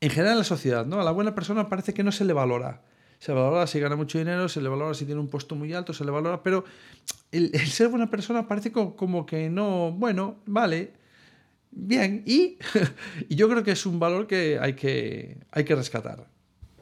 En 0.00 0.10
general 0.10 0.32
en 0.32 0.38
la 0.38 0.44
sociedad, 0.44 0.86
¿no? 0.86 1.00
A 1.00 1.04
la 1.04 1.10
buena 1.10 1.34
persona 1.34 1.68
parece 1.68 1.92
que 1.92 2.02
no 2.02 2.12
se 2.12 2.24
le 2.24 2.32
valora. 2.32 2.82
Se 3.18 3.32
valora 3.32 3.66
si 3.66 3.80
gana 3.80 3.96
mucho 3.96 4.18
dinero, 4.18 4.48
se 4.48 4.62
le 4.62 4.68
valora 4.68 4.94
si 4.94 5.04
tiene 5.04 5.20
un 5.20 5.28
puesto 5.28 5.56
muy 5.56 5.72
alto, 5.74 5.92
se 5.92 6.04
le 6.04 6.12
valora, 6.12 6.42
pero 6.42 6.64
el, 7.32 7.50
ser 7.66 7.88
buena 7.88 8.08
persona 8.08 8.46
parece 8.46 8.70
como, 8.70 9.26
que 9.26 9.50
no, 9.50 9.90
bueno, 9.90 10.36
vale, 10.46 10.92
bien, 11.72 12.22
y, 12.26 12.58
y 13.28 13.34
yo 13.34 13.48
creo 13.48 13.64
que 13.64 13.72
es 13.72 13.86
un 13.86 13.98
valor 13.98 14.28
que 14.28 14.60
hay 14.60 14.74
que, 14.74 15.38
hay 15.50 15.64
que 15.64 15.74
rescatar 15.74 16.28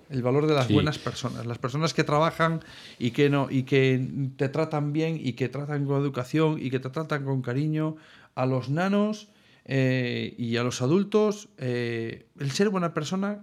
el 0.09 0.23
valor 0.23 0.47
de 0.47 0.55
las 0.55 0.71
buenas 0.71 0.99
personas, 0.99 1.47
las 1.47 1.59
personas 1.59 1.95
que 1.95 2.05
trabajan 2.05 2.61
y 2.99 3.11
que 3.11 3.29
no 3.29 3.49
y 3.51 3.65
que 3.65 4.33
te 4.37 4.49
tratan 4.49 4.93
bien 4.93 5.19
y 5.21 5.33
que 5.33 5.49
tratan 5.49 5.85
con 5.87 6.01
educación 6.01 6.59
y 6.61 6.71
que 6.71 6.79
te 6.79 6.91
tratan 6.91 7.25
con 7.25 7.43
cariño 7.43 7.97
a 8.35 8.47
los 8.47 8.69
nanos 8.69 9.29
eh, 9.65 10.35
y 10.39 10.57
a 10.57 10.63
los 10.63 10.81
adultos, 10.81 11.49
eh, 11.59 12.29
el 12.39 12.53
ser 12.53 12.69
buena 12.69 12.95
persona 12.95 13.43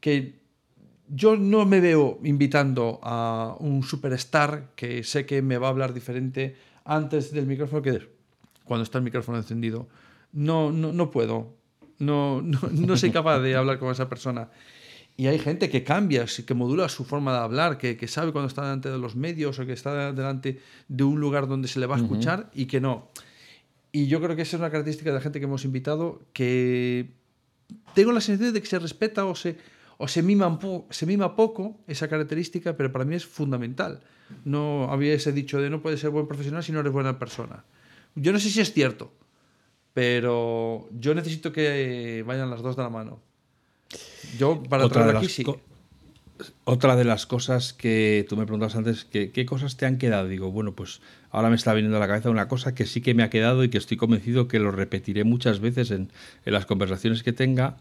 que 0.00 0.38
yo 1.08 1.36
no 1.36 1.66
me 1.66 1.80
veo 1.80 2.18
invitando 2.24 3.00
a 3.02 3.56
un 3.58 3.82
superstar 3.82 4.70
que 4.76 5.02
sé 5.04 5.26
que 5.26 5.42
me 5.42 5.58
va 5.58 5.68
a 5.68 5.70
hablar 5.70 5.92
diferente 5.92 6.56
antes 6.84 7.32
del 7.32 7.46
micrófono 7.46 7.82
que 7.82 8.08
cuando 8.64 8.84
está 8.84 8.98
el 8.98 9.04
micrófono 9.04 9.38
encendido. 9.38 9.88
No, 10.32 10.70
no, 10.70 10.92
no 10.92 11.10
puedo. 11.10 11.54
No, 11.98 12.40
no, 12.42 12.60
no 12.70 12.96
soy 12.96 13.10
capaz 13.10 13.40
de 13.40 13.56
hablar 13.56 13.78
con 13.78 13.90
esa 13.90 14.08
persona. 14.08 14.50
Y 15.20 15.26
hay 15.26 15.40
gente 15.40 15.68
que 15.68 15.82
cambia, 15.82 16.26
que 16.46 16.54
modula 16.54 16.88
su 16.88 17.04
forma 17.04 17.32
de 17.32 17.38
hablar, 17.38 17.76
que, 17.76 18.06
sabe 18.06 18.30
cuando 18.30 18.46
está 18.46 18.62
delante 18.62 18.88
de 18.88 18.98
los 18.98 19.16
medios 19.16 19.58
o 19.58 19.66
que 19.66 19.72
está 19.72 20.12
delante 20.12 20.60
de 20.86 21.02
un 21.02 21.18
lugar 21.18 21.48
donde 21.48 21.66
se 21.66 21.80
le 21.80 21.86
va 21.86 21.96
a 21.96 21.98
escuchar 21.98 22.48
y 22.54 22.66
que 22.66 22.80
no. 22.80 23.08
Y 23.90 24.06
yo 24.06 24.20
creo 24.22 24.36
que 24.36 24.42
esa 24.42 24.54
es 24.56 24.60
una 24.60 24.70
característica 24.70 25.10
de 25.10 25.14
la 25.14 25.20
gente 25.20 25.40
que 25.40 25.46
hemos 25.46 25.64
invitado 25.64 26.22
que 26.32 27.10
tengo 27.94 28.12
la 28.12 28.20
sensación 28.20 28.54
de 28.54 28.60
que 28.60 28.68
se 28.68 28.78
respeta 28.78 29.24
o 29.24 29.34
se, 29.34 29.56
o 29.96 30.06
se, 30.06 30.22
mima, 30.22 30.56
se 30.90 31.04
mima 31.04 31.34
poco 31.34 31.80
esa 31.88 32.06
característica, 32.06 32.76
pero 32.76 32.92
para 32.92 33.04
mí 33.04 33.16
es 33.16 33.26
fundamental. 33.26 34.04
No 34.44 34.84
había 34.88 35.14
ese 35.14 35.32
dicho 35.32 35.60
de 35.60 35.68
no 35.68 35.82
puedes 35.82 35.98
ser 35.98 36.10
buen 36.10 36.28
profesional 36.28 36.62
si 36.62 36.70
no 36.70 36.78
eres 36.78 36.92
buena 36.92 37.18
persona. 37.18 37.64
Yo 38.14 38.30
no 38.30 38.38
sé 38.38 38.50
si 38.50 38.60
es 38.60 38.72
cierto, 38.72 39.12
pero 39.94 40.88
yo 40.92 41.12
necesito 41.16 41.50
que 41.50 42.22
vayan 42.24 42.50
las 42.50 42.62
dos 42.62 42.76
de 42.76 42.84
la 42.84 42.88
mano. 42.88 43.26
Yo, 44.38 44.62
para 44.62 44.84
otra 44.84 45.06
de, 45.06 45.16
aquí, 45.16 45.28
sí. 45.28 45.44
Otra 46.64 46.94
de 46.96 47.04
las 47.04 47.26
cosas 47.26 47.72
que 47.72 48.24
tú 48.28 48.36
me 48.36 48.44
preguntabas 48.44 48.76
antes, 48.76 49.04
que, 49.04 49.32
¿qué 49.32 49.44
cosas 49.44 49.76
te 49.76 49.86
han 49.86 49.98
quedado? 49.98 50.28
Digo, 50.28 50.50
bueno, 50.52 50.72
pues 50.72 51.00
ahora 51.30 51.50
me 51.50 51.56
está 51.56 51.74
viniendo 51.74 51.96
a 51.96 52.00
la 52.00 52.06
cabeza 52.06 52.30
una 52.30 52.46
cosa 52.46 52.74
que 52.74 52.86
sí 52.86 53.00
que 53.00 53.14
me 53.14 53.22
ha 53.22 53.30
quedado 53.30 53.64
y 53.64 53.70
que 53.70 53.78
estoy 53.78 53.96
convencido 53.96 54.46
que 54.46 54.60
lo 54.60 54.70
repetiré 54.70 55.24
muchas 55.24 55.60
veces 55.60 55.90
en, 55.90 56.10
en 56.44 56.52
las 56.52 56.66
conversaciones 56.66 57.22
que 57.22 57.32
tenga, 57.32 57.78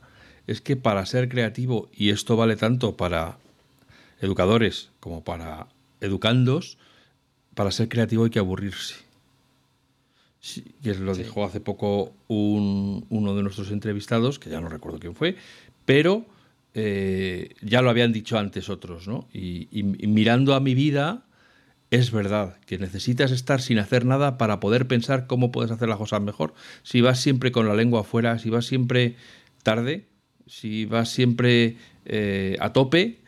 es 0.47 0.61
que 0.61 0.75
para 0.75 1.05
ser 1.05 1.29
creativo, 1.29 1.89
y 1.93 2.09
esto 2.09 2.35
vale 2.35 2.55
tanto 2.55 2.97
para 2.97 3.37
educadores 4.21 4.89
como 4.99 5.23
para 5.23 5.67
educandos, 6.01 6.77
para 7.53 7.71
ser 7.71 7.89
creativo 7.89 8.23
hay 8.23 8.29
que 8.29 8.39
aburrirse. 8.39 9.06
Sí, 10.39 10.63
que 10.83 10.93
lo 10.93 11.15
dijo 11.15 11.43
hace 11.43 11.59
poco 11.59 12.13
un, 12.27 13.05
uno 13.09 13.35
de 13.35 13.43
nuestros 13.43 13.71
entrevistados, 13.71 14.39
que 14.39 14.49
ya 14.49 14.61
no 14.61 14.69
recuerdo 14.69 14.99
quién 14.99 15.15
fue, 15.15 15.35
pero 15.85 16.25
eh, 16.79 17.55
ya 17.61 17.81
lo 17.81 17.89
habían 17.89 18.13
dicho 18.13 18.37
antes 18.37 18.69
otros, 18.69 19.07
¿no? 19.07 19.27
Y, 19.33 19.67
mirando 19.81 20.53
a 20.53 20.59
mi 20.59 20.75
vida, 20.75 21.25
es 21.89 22.11
verdad 22.11 22.57
que 22.67 22.77
necesitas 22.77 23.31
estar 23.31 23.61
sin 23.61 23.79
hacer 23.79 24.05
nada 24.05 24.37
para 24.37 24.59
poder 24.59 24.87
pensar 24.87 25.25
cómo 25.25 25.51
puedes 25.51 25.71
hacer 25.71 25.89
las 25.89 25.97
cosas 25.97 26.21
mejor. 26.21 26.53
Si 26.83 27.01
vas 27.01 27.19
siempre 27.19 27.51
con 27.51 27.67
la 27.67 27.73
lengua 27.73 28.01
afuera, 28.01 28.37
si 28.37 28.51
vas 28.51 28.67
siempre 28.67 29.15
tarde, 29.63 30.05
si 30.45 30.85
vas 30.85 31.09
siempre 31.09 31.77
eh, 32.05 32.57
a 32.59 32.73
tope, 32.73 33.21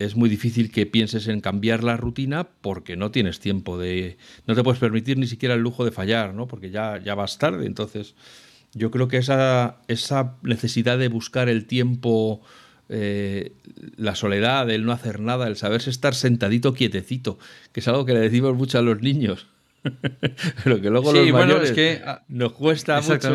es 0.00 0.16
muy 0.16 0.30
difícil 0.30 0.72
que 0.72 0.86
pienses 0.86 1.28
en 1.28 1.40
cambiar 1.40 1.84
la 1.84 1.96
rutina 1.96 2.48
porque 2.62 2.96
no 2.96 3.10
tienes 3.10 3.38
tiempo 3.38 3.78
de... 3.78 4.16
No 4.46 4.54
te 4.54 4.64
puedes 4.64 4.80
permitir 4.80 5.18
ni 5.18 5.26
siquiera 5.26 5.54
el 5.54 5.60
lujo 5.60 5.84
de 5.84 5.92
fallar, 5.92 6.34
¿no? 6.34 6.48
Porque 6.48 6.70
ya, 6.70 6.98
ya 7.04 7.14
vas 7.14 7.36
tarde. 7.36 7.66
Entonces, 7.66 8.14
yo 8.72 8.90
creo 8.90 9.08
que 9.08 9.18
esa, 9.18 9.76
esa 9.88 10.36
necesidad 10.42 10.98
de 10.98 11.08
buscar 11.08 11.50
el 11.50 11.66
tiempo, 11.66 12.40
eh, 12.88 13.52
la 13.96 14.14
soledad, 14.14 14.70
el 14.70 14.86
no 14.86 14.92
hacer 14.92 15.20
nada, 15.20 15.46
el 15.48 15.56
saberse 15.56 15.90
estar 15.90 16.14
sentadito 16.14 16.72
quietecito, 16.72 17.38
que 17.72 17.80
es 17.80 17.88
algo 17.88 18.06
que 18.06 18.14
le 18.14 18.20
decimos 18.20 18.56
mucho 18.56 18.78
a 18.78 18.82
los 18.82 19.02
niños, 19.02 19.48
pero 20.64 20.80
que 20.80 20.88
luego 20.88 21.12
los 21.12 21.30
mayores 21.30 21.72
que, 21.72 22.00
ah, 22.04 22.22
nos 22.28 22.52
cuesta 22.52 23.00
mucho. 23.02 23.34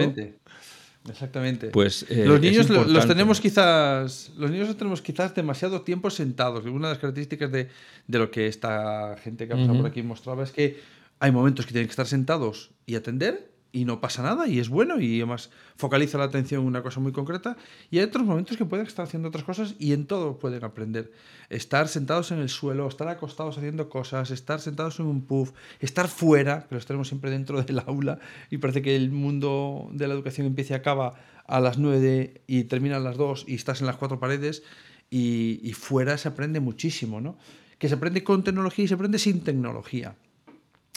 Exactamente. 1.10 1.68
Pues 1.68 2.06
eh, 2.10 2.26
los 2.26 2.40
niños 2.52 2.68
lo- 2.70 2.84
los 2.94 3.04
tenemos 3.08 3.40
quizás. 3.42 4.32
Los 4.38 4.52
niños 4.52 4.68
los 4.68 4.78
tenemos 4.78 5.02
quizás 5.02 5.36
demasiado 5.36 5.82
tiempo 5.82 6.10
sentados. 6.10 6.66
Una 6.66 6.88
de 6.88 6.94
las 6.94 7.00
características 7.00 7.52
de, 7.52 7.70
de 8.08 8.20
lo 8.20 8.32
que 8.32 8.48
esta 8.48 9.16
gente 9.24 9.48
que 9.48 9.54
ha 9.54 9.56
pasado 9.58 9.74
por 9.78 9.88
aquí 9.92 10.02
mostraba 10.04 10.44
es 10.44 10.52
que 10.52 10.80
hay 11.20 11.32
momentos 11.32 11.66
que 11.66 11.72
tienen 11.72 11.88
que 11.88 11.92
estar 11.92 12.08
sentados 12.08 12.72
y 12.86 12.96
atender 12.96 13.52
y 13.76 13.84
no 13.84 14.00
pasa 14.00 14.24
nada 14.24 14.48
y 14.48 14.60
es 14.60 14.70
bueno 14.70 15.02
y 15.02 15.18
además 15.18 15.50
focaliza 15.76 16.18
la 16.18 16.24
atención 16.24 16.62
en 16.62 16.68
una 16.68 16.82
cosa 16.82 17.02
muy 17.02 17.12
concreta 17.12 17.58
y 17.92 17.98
hay 17.98 18.06
otros 18.06 18.26
momentos 18.26 18.56
que 18.56 18.64
pueden 18.64 18.88
estar 18.88 19.06
haciendo 19.06 19.28
otras 19.28 19.44
cosas 19.44 19.76
y 19.80 19.92
en 19.92 20.06
todo 20.06 20.40
pueden 20.40 20.64
aprender. 20.64 21.12
Estar 21.50 21.90
sentados 21.90 22.32
en 22.32 22.40
el 22.40 22.48
suelo, 22.48 22.88
estar 22.88 23.10
acostados 23.10 23.58
haciendo 23.58 23.90
cosas, 23.90 24.32
estar 24.32 24.62
sentados 24.62 25.02
en 25.02 25.08
un 25.08 25.26
puff, 25.26 25.52
estar 25.82 26.08
fuera, 26.08 26.68
que 26.70 26.76
los 26.76 26.86
tenemos 26.86 27.10
siempre 27.10 27.30
dentro 27.30 27.62
del 27.62 27.80
aula 27.80 28.18
y 28.50 28.60
parece 28.60 28.82
que 28.82 28.96
el 28.96 29.12
mundo 29.12 29.90
de 29.92 30.08
la 30.08 30.14
educación 30.14 30.48
empieza 30.48 30.76
y 30.76 30.78
acaba 30.78 31.16
a 31.46 31.60
las 31.60 31.78
9 31.78 32.44
y 32.48 32.64
termina 32.64 32.96
a 32.96 33.02
las 33.02 33.18
2 33.18 33.44
y 33.46 33.56
estás 33.56 33.82
en 33.82 33.88
las 33.88 33.98
cuatro 33.98 34.22
paredes 34.22 34.64
y, 35.10 35.60
y 35.62 35.74
fuera 35.74 36.18
se 36.18 36.30
aprende 36.30 36.62
muchísimo, 36.62 37.20
¿no? 37.20 37.38
Que 37.78 37.90
se 37.90 37.96
aprende 37.96 38.24
con 38.24 38.42
tecnología 38.42 38.86
y 38.86 38.88
se 38.88 38.94
aprende 38.94 39.20
sin 39.20 39.42
tecnología. 39.42 40.16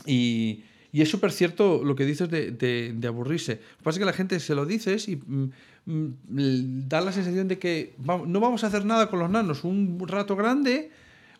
Y, 0.06 0.62
y 0.98 1.02
es 1.02 1.08
súper 1.08 1.30
cierto 1.30 1.84
lo 1.84 1.94
que 1.94 2.04
dices 2.04 2.28
de, 2.28 2.98
aburrirse. 3.06 3.52
Lo 3.52 3.76
que 3.76 3.84
pasa 3.84 3.94
es 3.94 3.98
que 4.00 4.04
la 4.04 4.12
gente 4.12 4.40
se 4.40 4.56
lo 4.56 4.66
dices 4.66 5.08
y 5.08 5.14
mm, 5.14 5.52
mm, 5.86 6.88
da 6.88 7.00
la 7.00 7.12
sensación 7.12 7.46
de 7.46 7.60
que 7.60 7.94
no 8.04 8.40
vamos 8.40 8.64
a 8.64 8.66
hacer 8.66 8.84
nada 8.84 9.08
con 9.08 9.20
los 9.20 9.30
nanos 9.30 9.62
un 9.62 10.02
rato 10.08 10.34
grande, 10.34 10.90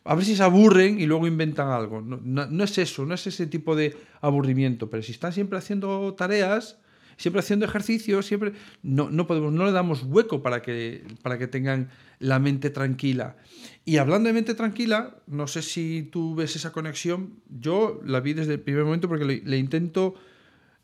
a 0.05 0.14
ver 0.14 0.25
si 0.25 0.37
se 0.37 0.44
aburren 0.44 1.01
y 1.01 1.07
luego 1.07 1.27
inventan 1.27 1.71
algo. 1.71 2.01
No- 2.01 2.21
no 2.47 2.62
es 2.64 2.79
eso, 2.79 3.05
no 3.05 3.14
es 3.14 3.27
ese 3.27 3.49
tipo 3.49 3.75
de 3.75 3.97
aburrimiento. 4.21 4.88
Pero 4.90 5.03
si 5.03 5.11
están 5.11 5.33
siempre 5.33 5.59
haciendo 5.59 6.14
tareas, 6.14 6.79
siempre 7.18 7.40
haciendo 7.40 7.66
ejercicios, 7.66 8.24
siempre 8.24 8.52
no, 8.83 9.11
no 9.11 9.26
podemos, 9.26 9.52
no 9.52 9.66
le 9.66 9.72
damos 9.72 10.02
hueco 10.04 10.42
para 10.42 10.62
que, 10.62 11.04
para 11.22 11.37
que 11.37 11.46
tengan 11.46 11.90
la 12.18 12.38
mente 12.38 12.70
tranquila. 12.70 13.37
Y 13.85 13.98
hablando 13.98 14.28
de 14.28 14.33
mente 14.33 14.54
tranquila, 14.54 15.16
no 15.26 15.46
sé 15.46 15.61
si 15.61 16.09
tú 16.11 16.35
ves 16.35 16.57
esa 16.57 16.72
conexión, 16.72 17.35
yo 17.50 18.00
la 18.07 18.20
vi 18.20 18.33
desde 18.33 18.54
el 18.54 18.61
primer 18.61 18.85
momento 18.85 19.09
porque 19.09 19.42
le, 19.44 19.59
intento 19.59 20.14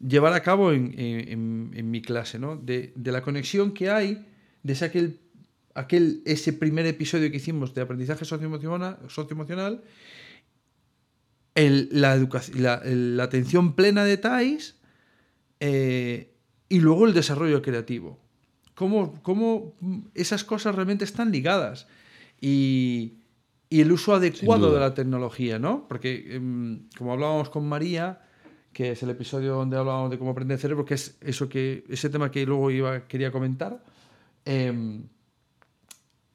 llevar 0.06 0.34
a 0.34 0.42
cabo 0.42 0.72
en, 0.72 0.92
en- 0.98 1.70
en- 1.72 1.90
mi 1.90 2.02
clase, 2.02 2.38
¿no? 2.38 2.56
De, 2.56 2.92
de 2.96 3.12
la 3.12 3.22
conexión 3.22 3.72
que 3.72 3.88
hay 3.90 4.26
desde 4.62 4.86
aquel, 4.86 5.20
aquel, 5.74 6.20
ese 6.26 6.52
primer 6.52 6.84
episodio 6.86 7.30
que 7.30 7.36
hicimos 7.38 7.74
de 7.74 7.82
aprendizaje 7.82 8.24
socioemocional, 8.24 8.98
socioemocional 9.08 9.82
el- 11.54 11.88
la, 11.92 12.16
la, 12.54 12.74
el- 12.84 13.16
la 13.16 13.24
atención 13.24 13.74
plena 13.76 14.04
de 14.04 14.16
TAIS 14.16 14.76
eh, 15.66 16.28
y 16.68 16.80
luego 16.80 17.06
el 17.06 17.14
desarrollo 17.14 17.62
creativo. 17.62 18.18
Cómo, 18.74 19.22
cómo 19.22 19.72
esas 20.12 20.44
cosas 20.44 20.74
realmente 20.74 21.04
están 21.04 21.32
ligadas. 21.32 21.86
Y, 22.38 23.14
y 23.70 23.80
el 23.80 23.90
uso 23.90 24.14
adecuado 24.14 24.74
de 24.74 24.80
la 24.80 24.92
tecnología, 24.92 25.58
¿no? 25.58 25.88
Porque, 25.88 26.36
em, 26.36 26.86
como 26.98 27.14
hablábamos 27.14 27.48
con 27.48 27.66
María, 27.66 28.20
que 28.74 28.90
es 28.90 29.02
el 29.02 29.08
episodio 29.08 29.54
donde 29.54 29.78
hablábamos 29.78 30.10
de 30.10 30.18
cómo 30.18 30.32
aprender 30.32 30.56
el 30.56 30.60
cerebro, 30.60 30.84
que 30.84 30.94
es 30.94 31.16
eso 31.22 31.48
que, 31.48 31.84
ese 31.88 32.10
tema 32.10 32.30
que 32.30 32.44
luego 32.44 32.70
iba, 32.70 33.06
quería 33.08 33.32
comentar, 33.32 33.82
em, 34.44 35.04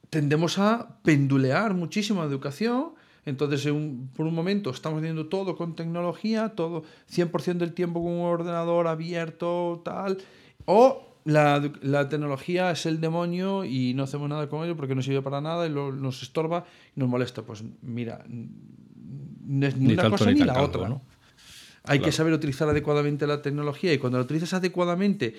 tendemos 0.08 0.58
a 0.58 0.98
pendulear 1.04 1.72
muchísimo 1.74 2.20
la 2.20 2.26
educación. 2.26 2.94
Entonces, 3.26 3.66
un- 3.66 4.10
por 4.16 4.26
un 4.26 4.34
momento 4.34 4.70
estamos 4.70 4.98
haciendo 5.00 5.26
todo 5.26 5.56
con 5.56 5.74
tecnología, 5.76 6.50
todo 6.50 6.82
100% 7.10 7.58
del 7.58 7.72
tiempo 7.74 8.02
con 8.02 8.12
un 8.12 8.22
ordenador 8.26 8.86
abierto, 8.86 9.82
tal. 9.84 10.18
O 10.64 11.06
la, 11.24 11.70
la 11.82 12.08
tecnología 12.08 12.70
es 12.70 12.86
el 12.86 13.00
demonio 13.00 13.64
y 13.64 13.92
no 13.94 14.04
hacemos 14.04 14.28
nada 14.28 14.48
con 14.48 14.64
ello 14.64 14.76
porque 14.76 14.94
no 14.94 15.02
sirve 15.02 15.20
para 15.22 15.40
nada 15.40 15.66
y 15.66 15.70
lo- 15.70 15.92
nos 15.92 16.22
estorba 16.22 16.64
y 16.96 17.00
nos 17.00 17.08
molesta. 17.08 17.42
Pues 17.42 17.62
mira, 17.82 18.24
no 18.28 19.66
es 19.66 19.76
ni, 19.76 19.88
Ni 19.88 19.92
una 19.94 20.02
tanto 20.04 20.16
cosa 20.18 20.30
ni 20.32 20.40
la 20.40 20.62
otra. 20.62 20.88
¿no? 20.88 21.02
Hay 21.84 21.98
que 22.00 22.12
saber 22.12 22.32
utilizar 22.32 22.68
adecuadamente 22.68 23.26
la 23.26 23.42
tecnología 23.42 23.92
y 23.92 23.98
cuando 23.98 24.18
la 24.18 24.24
utilizas 24.24 24.52
adecuadamente 24.54 25.34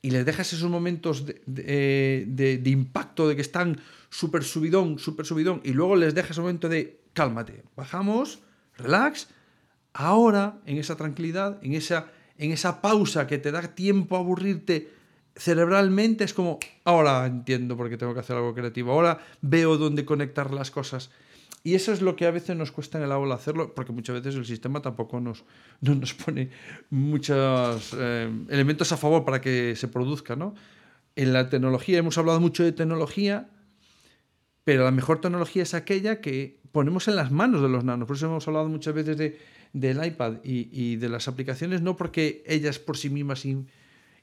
y 0.00 0.10
les 0.10 0.24
dejas 0.26 0.52
esos 0.52 0.68
momentos 0.70 1.24
de, 1.26 1.42
de- 1.46 1.64
eh, 1.66 2.24
de- 2.26 2.58
de 2.58 2.70
impacto 2.70 3.28
de 3.28 3.36
que 3.36 3.42
están 3.42 3.78
súper 4.10 4.42
subidón, 4.42 4.98
súper 4.98 5.24
subidón 5.26 5.60
y 5.64 5.72
luego 5.72 5.96
les 5.96 6.14
dejas 6.14 6.36
un 6.38 6.44
momento 6.44 6.68
de 6.68 7.01
cálmate, 7.12 7.64
bajamos, 7.76 8.42
relax, 8.76 9.28
ahora 9.92 10.60
en 10.66 10.78
esa 10.78 10.96
tranquilidad, 10.96 11.58
en 11.62 11.74
esa, 11.74 12.10
en 12.38 12.52
esa 12.52 12.80
pausa 12.80 13.26
que 13.26 13.38
te 13.38 13.52
da 13.52 13.62
tiempo 13.74 14.16
a 14.16 14.20
aburrirte 14.20 14.90
cerebralmente, 15.34 16.24
es 16.24 16.34
como, 16.34 16.58
ahora 16.84 17.26
entiendo 17.26 17.76
por 17.76 17.88
qué 17.88 17.96
tengo 17.96 18.14
que 18.14 18.20
hacer 18.20 18.36
algo 18.36 18.54
creativo, 18.54 18.92
ahora 18.92 19.18
veo 19.40 19.78
dónde 19.78 20.04
conectar 20.04 20.52
las 20.52 20.70
cosas. 20.70 21.10
Y 21.64 21.74
eso 21.74 21.92
es 21.92 22.02
lo 22.02 22.16
que 22.16 22.26
a 22.26 22.32
veces 22.32 22.56
nos 22.56 22.72
cuesta 22.72 22.98
en 22.98 23.04
el 23.04 23.12
aula 23.12 23.36
hacerlo, 23.36 23.72
porque 23.74 23.92
muchas 23.92 24.16
veces 24.16 24.34
el 24.34 24.44
sistema 24.44 24.82
tampoco 24.82 25.20
nos, 25.20 25.44
no 25.80 25.94
nos 25.94 26.12
pone 26.14 26.50
muchos 26.90 27.94
eh, 27.96 28.30
elementos 28.48 28.90
a 28.92 28.96
favor 28.96 29.24
para 29.24 29.40
que 29.40 29.76
se 29.76 29.88
produzca. 29.88 30.34
¿no? 30.34 30.54
En 31.14 31.32
la 31.32 31.48
tecnología, 31.48 31.98
hemos 31.98 32.18
hablado 32.18 32.40
mucho 32.40 32.64
de 32.64 32.72
tecnología, 32.72 33.48
pero 34.64 34.84
la 34.84 34.90
mejor 34.90 35.20
tecnología 35.20 35.62
es 35.62 35.74
aquella 35.74 36.20
que 36.20 36.61
ponemos 36.72 37.06
en 37.08 37.16
las 37.16 37.30
manos 37.30 37.62
de 37.62 37.68
los 37.68 37.84
nanos. 37.84 38.06
Por 38.06 38.16
eso 38.16 38.26
hemos 38.26 38.46
hablado 38.48 38.68
muchas 38.68 38.94
veces 38.94 39.16
de, 39.16 39.38
del 39.72 40.04
iPad 40.04 40.36
y, 40.42 40.96
de 40.96 41.08
las 41.08 41.28
aplicaciones, 41.28 41.82
no 41.82 41.96
porque 41.96 42.42
ellas 42.46 42.78
por 42.78 42.96
sí 42.96 43.10
mismas 43.10 43.44
in- 43.44 43.68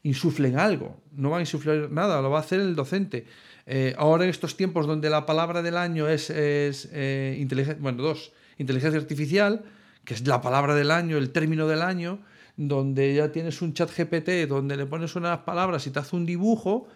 insuflen 0.03 0.57
algo, 0.57 0.99
no 1.11 1.29
van 1.29 1.39
a 1.39 1.41
insuflar 1.41 1.91
nada, 1.91 2.21
lo 2.21 2.29
va 2.29 2.37
a 2.37 2.41
hacer 2.41 2.59
el 2.59 2.75
docente. 2.75 3.25
Eh, 3.65 3.93
ahora 3.97 4.23
en 4.23 4.29
estos 4.29 4.57
tiempos 4.57 4.87
donde 4.87 5.09
la 5.09 5.25
palabra 5.25 5.61
del 5.61 5.77
año 5.77 6.07
es, 6.07 6.29
es 6.29 6.89
eh, 6.91 7.37
inteligencia, 7.39 7.81
bueno, 7.81 8.01
dos, 8.01 8.31
inteligencia 8.57 8.99
artificial, 8.99 9.63
que 10.05 10.13
es 10.15 10.25
la 10.25 10.41
palabra 10.41 10.73
del 10.73 10.89
año, 10.91 11.17
el 11.17 11.29
término 11.31 11.67
del 11.67 11.81
año, 11.81 12.19
donde 12.57 13.13
ya 13.13 13.31
tienes 13.31 13.61
un 13.61 13.73
chat 13.73 13.89
GPT, 13.95 14.47
donde 14.47 14.75
le 14.75 14.85
pones 14.85 15.15
unas 15.15 15.39
palabras 15.39 15.85
y 15.85 15.91
te 15.91 15.99
hace 15.99 16.15
un 16.15 16.25
dibujo, 16.25 16.87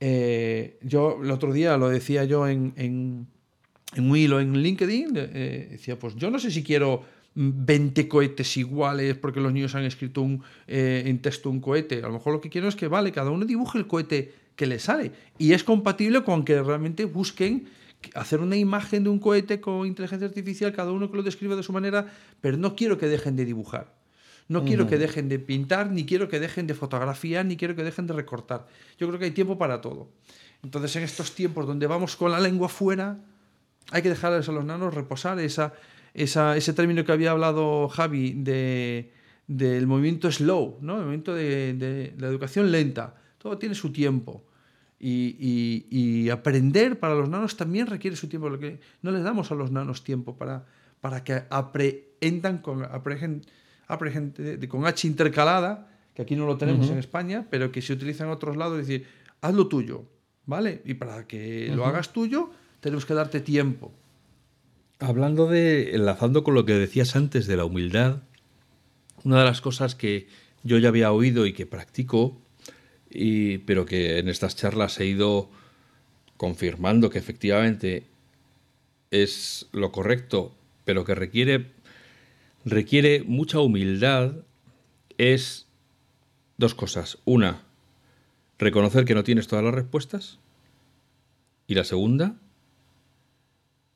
eh, 0.00 0.78
yo 0.82 1.18
el 1.22 1.30
otro 1.30 1.52
día 1.52 1.76
lo 1.76 1.88
decía 1.88 2.24
yo 2.24 2.48
en, 2.48 3.26
en 3.94 4.10
un 4.10 4.16
hilo 4.16 4.40
en 4.40 4.56
LinkedIn, 4.56 5.10
eh, 5.14 5.68
decía, 5.72 5.98
pues 5.98 6.14
yo 6.16 6.30
no 6.30 6.38
sé 6.38 6.50
si 6.50 6.62
quiero 6.62 7.02
mm, 7.34 7.50
20 7.64 8.08
cohetes 8.08 8.56
iguales 8.56 9.16
porque 9.16 9.40
los 9.40 9.52
niños 9.52 9.74
han 9.74 9.84
escrito 9.84 10.22
un, 10.22 10.42
eh, 10.66 11.02
en 11.06 11.20
texto 11.20 11.50
un 11.50 11.60
cohete. 11.60 11.98
A 11.98 12.08
lo 12.08 12.14
mejor 12.14 12.34
lo 12.34 12.40
que 12.40 12.50
quiero 12.50 12.68
es 12.68 12.76
que, 12.76 12.88
vale, 12.88 13.12
cada 13.12 13.30
uno 13.30 13.44
dibuje 13.44 13.78
el 13.78 13.86
cohete 13.86 14.32
que 14.56 14.66
le 14.66 14.78
sale. 14.78 15.12
Y 15.38 15.52
es 15.52 15.64
compatible 15.64 16.22
con 16.22 16.44
que 16.44 16.62
realmente 16.62 17.04
busquen 17.04 17.66
hacer 18.14 18.40
una 18.40 18.56
imagen 18.56 19.04
de 19.04 19.10
un 19.10 19.18
cohete 19.18 19.60
con 19.60 19.86
inteligencia 19.86 20.26
artificial, 20.26 20.72
cada 20.72 20.92
uno 20.92 21.10
que 21.10 21.16
lo 21.16 21.22
describa 21.22 21.56
de 21.56 21.62
su 21.62 21.72
manera, 21.72 22.06
pero 22.40 22.56
no 22.56 22.74
quiero 22.76 22.96
que 22.98 23.06
dejen 23.06 23.36
de 23.36 23.44
dibujar. 23.44 23.94
No 24.48 24.64
quiero 24.64 24.88
que 24.88 24.98
dejen 24.98 25.28
de 25.28 25.38
pintar, 25.38 25.92
ni 25.92 26.04
quiero 26.04 26.28
que 26.28 26.40
dejen 26.40 26.66
de 26.66 26.74
fotografiar, 26.74 27.46
ni 27.46 27.56
quiero 27.56 27.76
que 27.76 27.84
dejen 27.84 28.08
de 28.08 28.14
recortar. 28.14 28.66
Yo 28.98 29.06
creo 29.06 29.16
que 29.20 29.26
hay 29.26 29.30
tiempo 29.30 29.56
para 29.56 29.80
todo. 29.80 30.10
Entonces, 30.64 30.96
en 30.96 31.04
estos 31.04 31.36
tiempos 31.36 31.68
donde 31.68 31.86
vamos 31.86 32.16
con 32.16 32.32
la 32.32 32.40
lengua 32.40 32.68
fuera, 32.68 33.20
hay 33.90 34.02
que 34.02 34.08
dejarles 34.08 34.48
a 34.48 34.52
los 34.52 34.64
nanos 34.64 34.94
reposar 34.94 35.38
esa, 35.40 35.72
esa- 36.14 36.56
ese 36.56 36.72
término 36.72 37.04
que 37.04 37.12
había 37.12 37.30
hablado 37.32 37.88
Javi 37.88 38.32
de, 38.32 39.12
del 39.46 39.86
movimiento 39.86 40.30
slow, 40.30 40.78
¿no? 40.80 40.94
el 40.96 41.00
movimiento 41.02 41.34
de, 41.34 41.74
de 41.74 42.14
la 42.18 42.28
educación 42.28 42.70
lenta. 42.70 43.14
Todo 43.38 43.58
tiene 43.58 43.74
su 43.74 43.90
tiempo. 43.92 44.44
Y, 45.02 45.34
y- 45.90 46.24
y 46.24 46.28
aprender 46.30 46.98
para 47.00 47.14
los 47.14 47.28
nanos 47.28 47.56
también 47.56 47.86
requiere 47.86 48.16
su 48.16 48.28
tiempo. 48.28 48.50
Lo 48.50 48.58
que 48.58 48.80
no 49.02 49.10
les 49.10 49.22
damos 49.24 49.50
a 49.50 49.54
los 49.54 49.70
nanos 49.70 50.04
tiempo 50.04 50.36
para, 50.36 50.66
para 51.00 51.24
que 51.24 51.42
aprendan 51.48 52.58
con, 52.58 52.82
aprehen- 52.82 53.42
aprehen- 53.88 54.68
con 54.68 54.84
H 54.86 55.06
intercalada, 55.06 55.88
que 56.14 56.20
aquí 56.22 56.36
no 56.36 56.44
lo 56.46 56.58
tenemos 56.58 56.86
en 56.92 56.98
España, 56.98 57.46
pero 57.50 57.72
que 57.72 57.80
se 57.80 57.94
utiliza 57.94 58.24
en 58.24 58.30
otros 58.30 58.56
lados, 58.56 58.78
es 58.80 58.86
decir, 58.88 59.06
haz 59.40 59.54
lo 59.54 59.68
tuyo, 59.68 60.04
¿vale? 60.44 60.82
Y 60.84 60.94
para 60.94 61.26
que 61.26 61.68
lo 61.74 61.86
hagas 61.86 62.12
tuyo, 62.12 62.50
tenemos 62.80 63.06
que 63.06 63.14
darte 63.14 63.40
tiempo. 63.40 63.92
Hablando 64.98 65.46
de, 65.46 65.94
enlazando 65.94 66.44
con 66.44 66.54
lo 66.54 66.64
que 66.64 66.74
decías 66.74 67.16
antes 67.16 67.46
de 67.46 67.56
la 67.56 67.64
humildad, 67.64 68.22
una 69.24 69.40
de 69.40 69.44
las 69.44 69.60
cosas 69.60 69.94
que 69.94 70.28
yo 70.62 70.78
ya 70.78 70.88
había 70.88 71.12
oído 71.12 71.46
y 71.46 71.52
que 71.52 71.66
practico, 71.66 72.36
y, 73.10 73.58
pero 73.58 73.86
que 73.86 74.18
en 74.18 74.28
estas 74.28 74.56
charlas 74.56 75.00
he 75.00 75.06
ido 75.06 75.50
confirmando 76.36 77.10
que 77.10 77.18
efectivamente 77.18 78.04
es 79.10 79.66
lo 79.72 79.90
correcto, 79.92 80.54
pero 80.84 81.04
que 81.04 81.14
requiere, 81.14 81.72
requiere 82.64 83.24
mucha 83.26 83.60
humildad, 83.60 84.32
es 85.18 85.66
dos 86.56 86.74
cosas. 86.74 87.18
Una, 87.24 87.62
reconocer 88.58 89.04
que 89.04 89.14
no 89.14 89.24
tienes 89.24 89.48
todas 89.48 89.64
las 89.64 89.74
respuestas. 89.74 90.38
Y 91.66 91.74
la 91.74 91.84
segunda, 91.84 92.36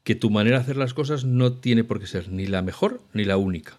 que 0.05 0.15
tu 0.15 0.31
manera 0.31 0.59
de 0.59 0.63
hacer 0.63 0.77
las 0.77 0.95
cosas 0.95 1.25
no 1.25 1.55
tiene 1.55 1.83
por 1.83 1.99
qué 1.99 2.07
ser 2.07 2.29
ni 2.29 2.47
la 2.47 2.63
mejor 2.63 3.01
ni 3.15 3.25
la 3.25 3.39
única. 3.39 3.79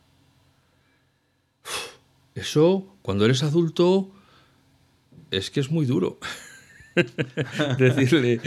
Eso, 2.34 2.98
cuando 3.02 3.26
eres 3.26 3.44
adulto, 3.44 4.12
es 5.32 5.52
que 5.52 5.60
es 5.60 5.72
muy 5.72 5.86
duro. 5.86 6.20
Decirle 7.78 8.42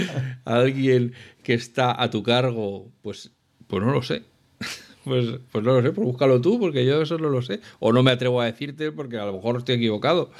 a 0.44 0.56
alguien 0.56 1.14
que 1.42 1.54
está 1.54 2.00
a 2.02 2.10
tu 2.10 2.22
cargo, 2.22 2.90
pues, 3.02 3.30
pues 3.66 3.82
no 3.82 3.92
lo 3.92 4.02
sé. 4.02 4.24
Pues, 5.04 5.24
pues 5.50 5.64
no 5.64 5.72
lo 5.72 5.80
sé, 5.80 5.92
pues 5.92 6.06
búscalo 6.06 6.38
tú, 6.42 6.60
porque 6.60 6.84
yo 6.84 7.00
eso 7.00 7.16
no 7.16 7.30
lo 7.30 7.40
sé. 7.40 7.60
O 7.78 7.94
no 7.94 8.02
me 8.02 8.10
atrevo 8.10 8.42
a 8.42 8.44
decirte 8.44 8.92
porque 8.92 9.16
a 9.16 9.24
lo 9.24 9.32
mejor 9.32 9.56
estoy 9.56 9.76
equivocado. 9.76 10.30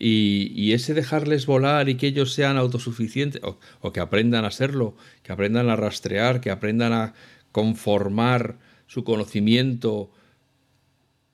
Y, 0.00 0.72
ese 0.72 0.94
dejarles 0.94 1.46
volar 1.46 1.88
y 1.88 1.96
que 1.96 2.06
ellos 2.06 2.32
sean 2.32 2.56
autosuficientes, 2.56 3.42
o, 3.42 3.92
que 3.92 4.00
aprendan 4.00 4.44
a 4.44 4.50
serlo, 4.50 4.94
que 5.22 5.32
aprendan 5.32 5.68
a 5.70 5.76
rastrear, 5.76 6.40
que 6.40 6.50
aprendan 6.50 6.92
a 6.92 7.14
conformar 7.50 8.58
su 8.86 9.02
conocimiento 9.02 10.10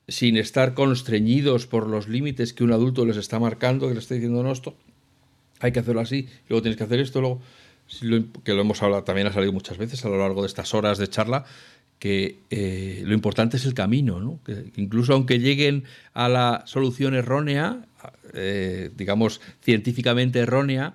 sin 0.09 0.37
estar 0.37 0.75
constreñidos 0.75 1.67
por 1.67 1.87
los 1.87 2.09
límites 2.09 2.53
que 2.53 2.65
un 2.65 2.73
adulto 2.73 3.05
les 3.05 3.17
está 3.17 3.39
marcando, 3.39 3.89
que 3.89 3.95
les 3.95 4.05
está 4.05 4.15
diciendo, 4.15 4.43
no, 4.43 4.53
esto 4.53 4.77
hay 5.61 5.73
que 5.73 5.81
hacerlo 5.81 6.01
así, 6.01 6.29
luego 6.49 6.63
tienes 6.63 6.77
que 6.77 6.85
hacer 6.85 7.01
esto, 7.01 7.21
luego, 7.21 7.41
que 8.45 8.53
lo 8.53 8.61
hemos 8.61 8.83
hablado, 8.83 9.05
también 9.05 9.27
ha 9.27 9.33
salido 9.33 9.53
muchas 9.53 9.79
veces 9.79 10.05
a 10.05 10.09
lo 10.09 10.19
largo 10.19 10.43
de 10.43 10.49
estas 10.49 10.75
horas 10.75 10.99
de 10.99 11.09
charla, 11.09 11.45
que 11.99 12.41
eh, 12.51 13.03
lo 13.07 13.15
importante 13.15 13.57
es 13.57 13.65
el 13.65 13.75
camino, 13.75 14.21
¿no? 14.21 14.41
que, 14.45 14.73
incluso 14.77 15.15
aunque 15.15 15.39
lleguen 15.39 15.85
a 16.13 16.29
la 16.29 16.65
solución 16.67 17.15
errónea, 17.15 17.87
eh, 18.33 18.91
digamos 18.97 19.41
científicamente 19.63 20.41
errónea, 20.41 20.95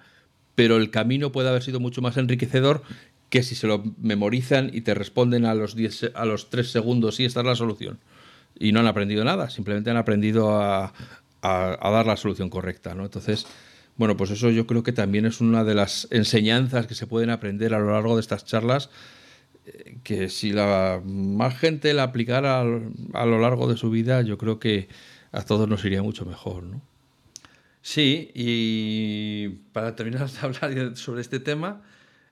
pero 0.55 0.77
el 0.77 0.91
camino 0.91 1.31
puede 1.31 1.49
haber 1.49 1.63
sido 1.63 1.79
mucho 1.79 2.01
más 2.01 2.17
enriquecedor 2.17 2.83
que 3.29 3.43
si 3.43 3.55
se 3.55 3.67
lo 3.67 3.83
memorizan 4.01 4.71
y 4.73 4.81
te 4.81 4.93
responden 4.93 5.45
a 5.45 5.53
los, 5.53 5.75
diez, 5.75 6.11
a 6.13 6.25
los 6.25 6.49
tres 6.49 6.71
segundos, 6.71 7.15
sí, 7.15 7.25
esta 7.25 7.41
es 7.41 7.45
la 7.45 7.55
solución. 7.55 7.99
Y 8.57 8.71
no 8.71 8.79
han 8.79 8.87
aprendido 8.87 9.23
nada, 9.23 9.49
simplemente 9.49 9.89
han 9.89 9.97
aprendido 9.97 10.59
a, 10.59 10.93
a, 11.41 11.91
dar 11.91 12.05
la 12.05 12.17
solución 12.17 12.49
correcta. 12.49 12.95
¿no? 12.95 13.03
Entonces, 13.03 13.45
bueno, 13.97 14.17
pues 14.17 14.31
eso 14.31 14.49
yo 14.49 14.65
creo 14.67 14.83
que 14.83 14.91
también 14.91 15.25
es 15.25 15.41
una 15.41 15.63
de 15.63 15.75
las 15.75 16.07
enseñanzas 16.11 16.87
que 16.87 16.95
se 16.95 17.07
pueden 17.07 17.29
aprender 17.29 17.73
a 17.73 17.79
lo 17.79 17.91
largo 17.91 18.15
de 18.15 18.21
estas 18.21 18.45
charlas, 18.45 18.89
eh, 19.65 19.97
que 20.03 20.29
si 20.29 20.51
la 20.51 21.01
más 21.05 21.57
gente 21.57 21.93
la 21.93 22.03
aplicara 22.03 22.61
a 22.61 23.25
lo 23.25 23.39
largo 23.39 23.67
de 23.67 23.77
su 23.77 23.89
vida, 23.89 24.21
yo 24.21 24.37
creo 24.37 24.59
que 24.59 24.89
a 25.31 25.43
todos 25.43 25.69
nos 25.69 25.85
iría 25.85 26.01
mucho 26.01 26.25
mejor, 26.25 26.63
¿no? 26.63 26.81
Sí, 27.81 28.31
y 28.33 29.49
para 29.71 29.95
terminar 29.95 30.29
de 30.29 30.39
hablar 30.41 30.97
sobre 30.97 31.21
este 31.21 31.39
tema, 31.39 31.81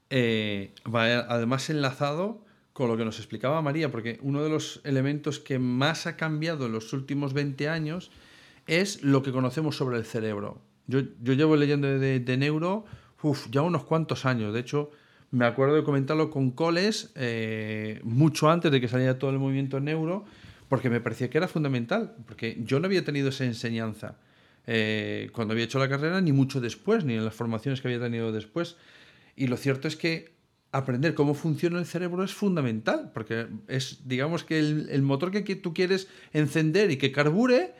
eh, 0.10 0.74
va 0.94 1.06
además 1.06 1.70
enlazado 1.70 2.46
con 2.74 2.90
lo 2.90 2.98
que 2.98 3.06
nos 3.06 3.18
explicaba 3.18 3.62
María, 3.62 3.92
porque 3.92 4.20
uno 4.22 4.44
de 4.44 4.50
los 4.50 4.82
elementos 4.84 5.40
que 5.40 5.58
más 5.58 6.06
ha 6.06 6.16
cambiado 6.16 6.68
en 6.68 6.74
los 6.74 6.94
últimos 6.94 7.34
20 7.34 7.70
años 7.70 8.12
es 8.68 9.02
lo 9.02 9.24
que 9.24 9.32
conocemos 9.32 9.76
sobre 9.76 9.98
el 9.98 10.06
cerebro. 10.06 10.62
Yo, 10.86 11.02
llevo 11.24 11.56
leyendo 11.56 11.88
de, 11.88 12.38
neuro 12.38 12.86
ya 13.50 13.62
unos 13.62 13.84
cuantos 13.84 14.26
años. 14.26 14.54
De 14.54 14.60
hecho, 14.60 14.92
me 15.32 15.46
acuerdo 15.46 15.76
de 15.76 15.84
comentarlo 15.84 16.30
con 16.30 16.52
Coles 16.52 17.12
eh, 17.16 18.00
mucho 18.04 18.50
antes 18.50 18.72
de 18.72 18.80
que 18.80 18.88
saliera 18.88 19.18
todo 19.18 19.32
el 19.32 19.40
movimiento 19.40 19.80
neuro, 19.80 20.26
porque 20.70 20.90
me 20.90 21.02
parecía 21.02 21.30
que 21.30 21.40
era 21.40 21.48
fundamental, 21.48 22.16
porque 22.28 22.62
yo 22.64 22.80
no 22.80 22.86
había 22.86 23.04
tenido 23.04 23.30
esa 23.30 23.44
enseñanza 23.44 24.18
eh, 24.67 25.30
cuando 25.34 25.53
había 25.53 25.65
hecho 25.65 25.80
la 25.80 25.89
carrera, 25.89 26.21
ni 26.21 26.32
mucho 26.32 26.62
después, 26.62 27.06
ni 27.06 27.15
en 27.15 27.25
las 27.25 27.34
formaciones 27.34 27.82
que 27.82 27.88
había 27.88 27.99
tenido 27.99 28.32
después. 28.32 28.75
Y 29.36 29.47
lo 29.47 29.58
cierto 29.58 29.88
es 29.88 29.95
que 29.95 30.36
aprender 30.71 31.13
cómo 31.13 31.34
funciona 31.34 31.80
el 31.80 31.86
cerebro 31.86 32.23
es 32.23 32.34
fundamental, 32.34 33.12
porque 33.13 33.47
es, 33.67 34.01
digamos 34.06 34.43
que 34.43 34.60
el, 34.60 34.89
el 34.91 35.01
motor 35.01 35.32
que 35.32 35.56
tú 35.56 35.73
quieres 35.73 36.08
encender 36.34 36.91
y 36.91 36.97
que 36.97 37.12
carbure, 37.12 37.73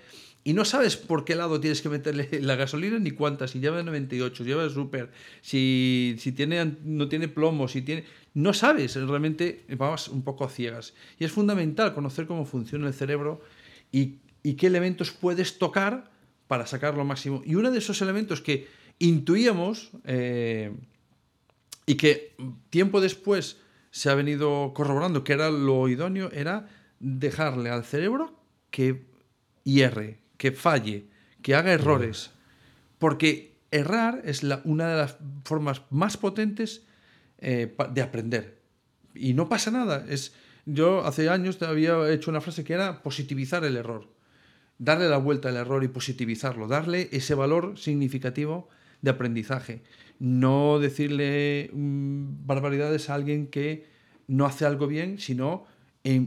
y 0.48 0.54
no 0.54 0.64
sabes 0.64 0.96
por 0.96 1.26
qué 1.26 1.36
lado 1.36 1.60
tienes 1.60 1.82
que 1.82 1.90
meterle 1.90 2.30
la 2.42 2.56
gasolina 2.56 2.98
ni 3.00 3.12
cuántas, 3.12 3.52
si 3.52 3.60
lleva 3.60 3.84
98, 3.84 4.44
si 4.46 4.50
lleva 4.50 4.70
super, 4.70 5.12
si, 5.42 6.16
si 6.20 6.32
tiene, 6.32 6.78
no 6.86 7.10
tiene 7.10 7.28
plomo, 7.28 7.68
si 7.68 7.82
tiene... 7.82 8.06
No 8.34 8.54
sabes, 8.54 8.96
realmente 8.96 9.66
vas 9.78 10.08
un 10.08 10.24
poco 10.24 10.46
a 10.46 10.50
ciegas. 10.50 10.94
Y 11.20 11.26
es 11.26 11.34
fundamental 11.34 11.94
conocer 11.94 12.28
cómo 12.28 12.46
funciona 12.46 12.88
el 12.88 12.94
cerebro 12.94 13.42
y, 13.92 14.20
y 14.42 14.54
qué 14.54 14.68
elementos 14.68 15.12
puedes 15.12 15.58
tocar 15.58 16.12
para 16.48 16.66
sacar 16.66 16.96
lo 16.96 17.06
máximo. 17.06 17.42
Y 17.46 17.56
uno 17.56 17.72
de 17.72 17.80
esos 17.80 18.02
elementos 18.02 18.42
que 18.42 18.68
intuíamos 19.00 19.92
eh, 20.06 20.74
y 21.86 21.96
que 21.96 22.36
tiempo 22.70 23.02
después 23.02 23.58
se 23.92 24.10
ha 24.10 24.16
venido 24.16 24.74
corroborando 24.74 25.24
que 25.24 25.34
era 25.34 25.50
lo 25.50 25.88
idóneo, 25.88 26.32
era 26.32 26.68
dejarle 27.00 27.70
al 27.70 27.84
cerebro 27.84 28.40
que 28.70 29.06
hierre, 29.64 30.20
que 30.38 30.52
falle, 30.52 31.08
que 31.42 31.56
haga 31.56 31.74
errores. 31.74 32.32
Porque 33.00 33.56
errar 33.72 34.22
es 34.26 34.44
la, 34.44 34.62
una 34.64 34.90
de 34.90 34.98
las 34.98 35.18
formas 35.44 35.82
más 35.90 36.18
potentes 36.18 36.84
eh, 37.40 37.76
de 37.92 38.02
aprender. 38.02 38.60
Y 39.14 39.34
no 39.34 39.50
pasa 39.50 39.72
nada. 39.72 40.06
Es, 40.10 40.34
yo 40.66 41.06
hace 41.06 41.30
años 41.30 41.62
había 41.62 42.10
hecho 42.12 42.32
una 42.32 42.42
frase 42.42 42.64
que 42.64 42.74
era 42.74 43.02
positivizar 43.02 43.64
el 43.66 43.78
error. 43.78 44.08
Darle 44.80 45.10
la 45.10 45.18
vuelta 45.18 45.50
al 45.50 45.58
error 45.58 45.84
y 45.84 45.88
positivizarlo. 45.88 46.68
Darle 46.68 47.10
ese 47.12 47.36
valor 47.36 47.78
significativo 47.78 48.70
de 49.02 49.12
aprendizaje. 49.12 49.82
No 50.20 50.80
decirle 50.80 51.70
mm, 51.74 52.46
barbaridades 52.46 53.10
a 53.10 53.16
alguien 53.16 53.48
que 53.48 53.86
no 54.28 54.46
hace 54.46 54.66
algo 54.66 54.88
bien, 54.88 55.20
sino 55.20 55.66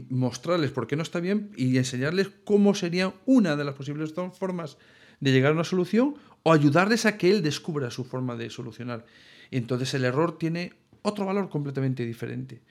mostrarles 0.09 0.71
por 0.71 0.85
qué 0.85 0.95
no 0.95 1.01
está 1.01 1.19
bien 1.19 1.51
y 1.57 1.77
enseñarles 1.77 2.29
cómo 2.43 2.75
sería 2.75 3.13
una 3.25 3.55
de 3.55 3.63
las 3.63 3.73
posibles 3.73 4.13
formas 4.37 4.77
de 5.19 5.31
llegar 5.31 5.51
a 5.51 5.55
una 5.55 5.63
solución 5.63 6.15
o 6.43 6.53
ayudarles 6.53 7.05
a 7.05 7.17
que 7.17 7.31
él 7.31 7.41
descubra 7.41 7.89
su 7.89 8.03
forma 8.03 8.35
de 8.35 8.49
solucionar. 8.49 9.05
Entonces 9.49 9.93
el 9.93 10.05
error 10.05 10.37
tiene 10.37 10.73
otro 11.01 11.25
valor 11.25 11.49
completamente 11.49 12.05
diferente. 12.05 12.61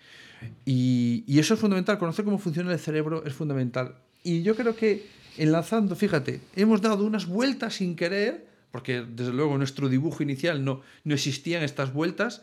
Y, 0.64 1.25
eso 1.38 1.55
es 1.55 1.61
fundamental, 1.61 1.99
conocer 1.99 2.25
cómo 2.25 2.38
funciona 2.38 2.73
el 2.73 2.79
cerebro 2.79 3.25
es 3.25 3.35
fundamental. 3.35 3.97
Y 4.23 4.43
yo 4.43 4.55
creo 4.57 4.75
que 4.75 5.07
enlazando, 5.37 5.97
fíjate, 5.97 6.40
hemos 6.57 6.83
dado 6.83 7.05
unas 7.05 7.27
vueltas 7.27 7.75
sin 7.75 7.97
querer, 7.97 8.47
porque 8.71 9.03
desde 9.03 9.33
luego 9.33 9.57
nuestro 9.59 9.88
dibujo 9.88 10.23
inicial 10.23 10.64
no, 10.64 10.83
no 11.05 11.14
existían 11.14 11.62
estas 11.62 11.93
vueltas, 11.93 12.43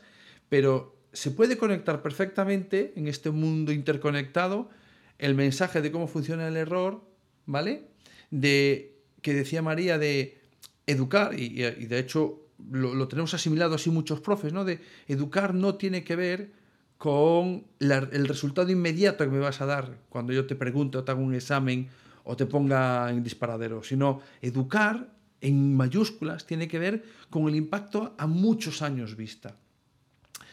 pero 0.49 0.95
se 1.13 1.31
puede 1.31 1.57
conectar 1.57 2.01
perfectamente 2.01 2.93
en 2.95 3.07
este 3.07 3.31
mundo 3.31 3.71
interconectado 3.71 4.69
el 5.17 5.35
mensaje 5.35 5.81
de 5.81 5.91
cómo 5.91 6.07
funciona 6.07 6.47
el 6.47 6.57
error, 6.57 7.03
¿vale? 7.45 7.87
De 8.29 8.97
que 9.21 9.33
decía 9.33 9.61
María 9.61 9.97
de 9.97 10.37
educar, 10.85 11.37
y, 11.37 11.55
de 11.55 11.99
hecho 11.99 12.41
lo, 12.71 13.07
tenemos 13.07 13.33
asimilado 13.33 13.75
así 13.75 13.89
muchos 13.89 14.21
profes, 14.21 14.53
¿no? 14.53 14.63
De 14.63 14.79
educar 15.07 15.53
no 15.53 15.75
tiene 15.75 16.03
que 16.03 16.15
ver 16.15 16.51
con 16.97 17.65
el 17.79 18.27
resultado 18.27 18.71
inmediato 18.71 19.23
que 19.23 19.31
me 19.31 19.39
vas 19.39 19.61
a 19.61 19.65
dar 19.65 19.97
cuando 20.09 20.33
yo 20.33 20.45
te 20.47 20.55
pregunto, 20.55 21.03
te 21.03 21.11
hago 21.11 21.21
un 21.21 21.35
examen 21.35 21.89
o 22.27 22.35
te 22.35 22.45
ponga 22.45 23.09
en 23.09 23.23
disparadero, 23.23 23.83
sino 23.83 24.19
educar 24.41 25.07
en 25.39 25.75
mayúsculas 25.75 26.45
tiene 26.45 26.67
que 26.67 26.77
ver 26.77 27.03
con 27.29 27.47
el 27.47 27.55
impacto 27.55 28.15
a 28.17 28.27
muchos 28.27 28.81
años 28.81 29.15
vista. 29.15 29.55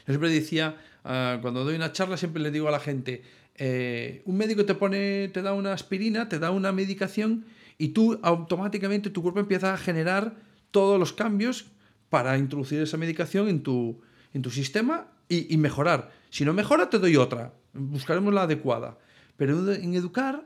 Yo 0.07 0.13
siempre 0.13 0.31
decía, 0.31 0.77
ah, 1.05 1.39
cuando 1.43 1.65
doy 1.65 1.75
una 1.75 1.91
charla, 1.91 2.17
siempre 2.17 2.43
le 2.43 2.53
digo 2.53 2.69
a 2.69 2.71
la 2.71 2.79
gente, 2.79 3.23
eh, 3.57 4.23
un 4.25 4.37
médico 4.37 4.65
te 4.65 4.75
pone, 4.75 5.29
te 5.29 5.43
da 5.43 5.53
una 5.53 5.73
aspirina, 5.73 6.29
te 6.29 6.39
da 6.39 6.51
una 6.53 6.71
medicación 6.71 7.45
y 7.77 7.89
tú 7.89 8.21
automáticamente 8.23 9.11
tu 9.11 9.23
cuerpo 9.23 9.41
empieza 9.41 9.75
a 9.75 9.77
generar 9.77 10.37
todos 10.71 10.99
los 10.99 11.13
cambios 11.13 11.67
para 12.09 12.39
introducir 12.39 12.81
esa 12.83 12.99
medicación 12.99 13.49
en 13.49 13.63
tu, 13.65 14.01
en 14.33 14.43
tu 14.43 14.51
sistema 14.51 15.09
y, 15.29 15.57
mejorar. 15.57 16.13
Si 16.31 16.45
no 16.45 16.53
mejora, 16.53 16.89
te 16.89 17.01
doy 17.01 17.17
otra. 17.17 17.53
Buscaremos 17.73 18.33
la 18.33 18.43
adecuada. 18.43 18.99
Pero 19.37 19.73
en 19.73 19.95
educar, 19.95 20.45